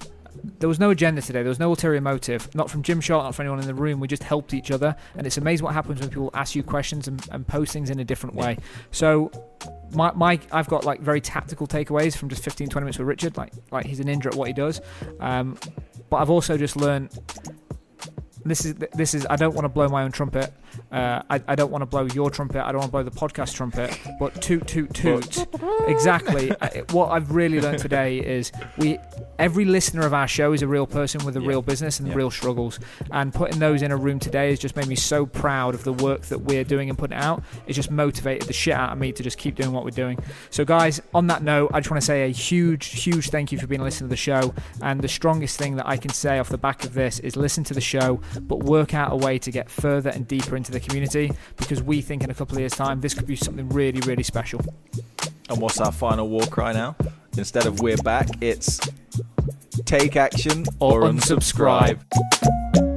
There 0.60 0.70
was 0.70 0.80
no 0.80 0.90
agenda 0.90 1.22
today. 1.22 1.42
There 1.42 1.50
was 1.50 1.60
no 1.60 1.70
ulterior 1.70 2.02
motive. 2.02 2.54
Not 2.56 2.70
from 2.70 2.84
Gymshark, 2.84 3.24
not 3.24 3.36
from 3.36 3.46
anyone 3.46 3.60
in 3.60 3.68
the 3.68 3.74
room. 3.74 4.00
We 4.00 4.08
just 4.08 4.24
helped 4.24 4.54
each 4.54 4.72
other, 4.72 4.96
and 5.16 5.26
it's 5.26 5.38
amazing 5.38 5.66
what 5.66 5.74
happens 5.74 6.00
when 6.00 6.10
people 6.10 6.30
ask 6.34 6.56
you 6.56 6.64
questions 6.64 7.08
and, 7.08 7.26
and 7.32 7.48
post 7.48 7.74
things 7.74 7.90
in 7.90 8.00
a 8.00 8.06
different 8.06 8.36
way. 8.36 8.58
So 8.92 9.32
my, 9.94 10.12
my 10.14 10.40
I've 10.52 10.68
got 10.68 10.86
like 10.86 11.02
very 11.02 11.22
tactical 11.22 11.68
takeaways 11.68 12.16
from 12.16 12.30
just 12.30 12.44
15 12.44 12.70
20 12.70 12.86
minutes 12.86 12.98
with 13.00 13.08
Richard 13.08 13.38
like 13.38 13.54
like 13.72 13.86
he's 13.86 14.00
a 14.00 14.04
ninja 14.04 14.28
at 14.28 14.36
what 14.36 14.48
he 14.48 14.54
does 14.54 14.82
um, 15.20 15.58
but 16.10 16.18
I've 16.18 16.30
also 16.30 16.58
just 16.58 16.76
learned 16.76 17.10
this 18.46 18.66
is 18.66 18.76
this 18.94 19.14
is 19.14 19.26
I 19.30 19.36
don't 19.36 19.54
want 19.54 19.66
to 19.66 19.70
blow 19.70 19.88
my 19.88 20.04
own 20.04 20.12
trumpet 20.12 20.54
uh, 20.92 21.22
I, 21.30 21.42
I 21.48 21.56
don't 21.56 21.72
want 21.72 21.82
to 21.82 21.86
blow 21.86 22.06
your 22.14 22.30
trumpet 22.30 22.66
I 22.66 22.72
don't 22.72 22.80
want 22.80 22.88
to 22.90 22.92
blow 22.92 23.04
the 23.04 23.12
podcast 23.12 23.54
trumpet 23.56 23.98
but 24.20 24.42
toot 24.42 24.68
toot 24.68 24.94
toot. 24.94 25.46
Exactly. 25.88 26.52
I- 26.62 26.84
what 26.92 27.10
I've 27.12 27.32
really 27.32 27.60
learned 27.62 27.80
today 27.80 28.20
is 28.20 28.52
we 28.78 28.98
every 29.38 29.66
listener 29.66 30.06
of 30.06 30.14
our 30.14 30.28
show 30.28 30.52
is 30.54 30.62
a 30.62 30.68
real 30.68 30.86
person 30.88 31.24
with 31.26 31.36
a 31.38 31.42
real 31.42 31.62
business 31.62 32.00
and 32.00 32.08
Yeah. 32.10 32.16
real 32.16 32.32
struggles. 32.32 32.80
And 33.12 33.34
putting 33.34 33.60
those 33.60 33.82
in 33.82 33.92
a 33.92 33.98
room 33.98 34.20
today 34.20 34.50
has 34.50 34.60
just 34.60 34.76
made 34.76 34.88
me 34.88 34.96
so 34.96 35.26
proud 35.26 35.74
of 35.76 35.84
the 35.84 35.94
work 35.94 36.24
that 36.24 36.40
we're 36.40 36.64
doing 36.64 36.90
and 36.90 36.98
putting 36.98 37.18
out. 37.18 37.44
It's 37.68 37.76
just 37.76 37.92
motivated 37.92 38.48
the 38.48 38.54
shit 38.54 38.74
out 38.74 38.92
of 38.92 38.98
me 38.98 39.12
to 39.14 39.24
just 39.24 39.38
keep 39.38 39.56
doing 39.56 39.72
what 39.72 39.84
we're 39.86 39.92
doing. 39.92 40.20
So 40.50 40.66
guys 40.66 41.02
on 41.14 41.28
that 41.28 41.44
note 41.44 41.72
I 41.74 41.80
just 41.80 41.90
want 41.92 42.02
to 42.02 42.06
say 42.06 42.24
a 42.26 42.32
huge 42.34 42.88
huge 43.04 43.30
thank 43.30 43.52
you 43.52 43.58
for 43.60 43.68
being 43.68 43.82
a 43.82 43.84
listener 43.84 44.08
to 44.08 44.10
the 44.10 44.18
show. 44.18 44.54
And 44.82 45.02
the 45.02 45.08
strongest 45.08 45.58
thing 45.58 45.76
that 45.78 45.88
I 45.88 45.98
can 45.98 46.12
say 46.12 46.40
off 46.40 46.50
the 46.50 46.58
back 46.58 46.84
of 46.84 46.94
this 46.94 47.20
is 47.20 47.36
listen 47.36 47.64
to 47.66 47.74
the 47.74 47.82
show 47.82 48.20
but 48.42 48.60
work 48.64 48.94
out 48.94 49.12
a 49.12 49.16
way 49.16 49.40
to 49.40 49.52
get 49.52 49.70
further 49.70 50.10
and 50.10 50.28
deeper 50.28 50.56
into 50.60 50.72
the 50.72 50.80
community 50.80 51.32
because 51.58 51.82
we 51.82 52.02
think 52.02 52.24
in 52.24 52.30
a 52.30 52.34
couple 52.40 52.56
of 52.56 52.60
years 52.60 52.74
time 52.74 53.00
this 53.02 53.14
could 53.14 53.26
be 53.26 53.36
something 53.36 53.68
really 53.70 54.02
really 54.02 54.24
special 54.24 54.60
And 55.50 55.60
what's 55.64 55.80
our 55.82 55.92
final 55.92 56.28
war 56.30 56.46
cry 56.56 56.74
now? 56.74 56.96
Instead 57.38 57.66
of 57.66 57.80
we're 57.80 57.98
back, 57.98 58.28
it's 58.42 58.80
take 59.86 60.16
action 60.16 60.66
or, 60.80 61.02
Or 61.04 61.10
unsubscribe. 61.10 61.98
unsubscribe. 61.98 62.89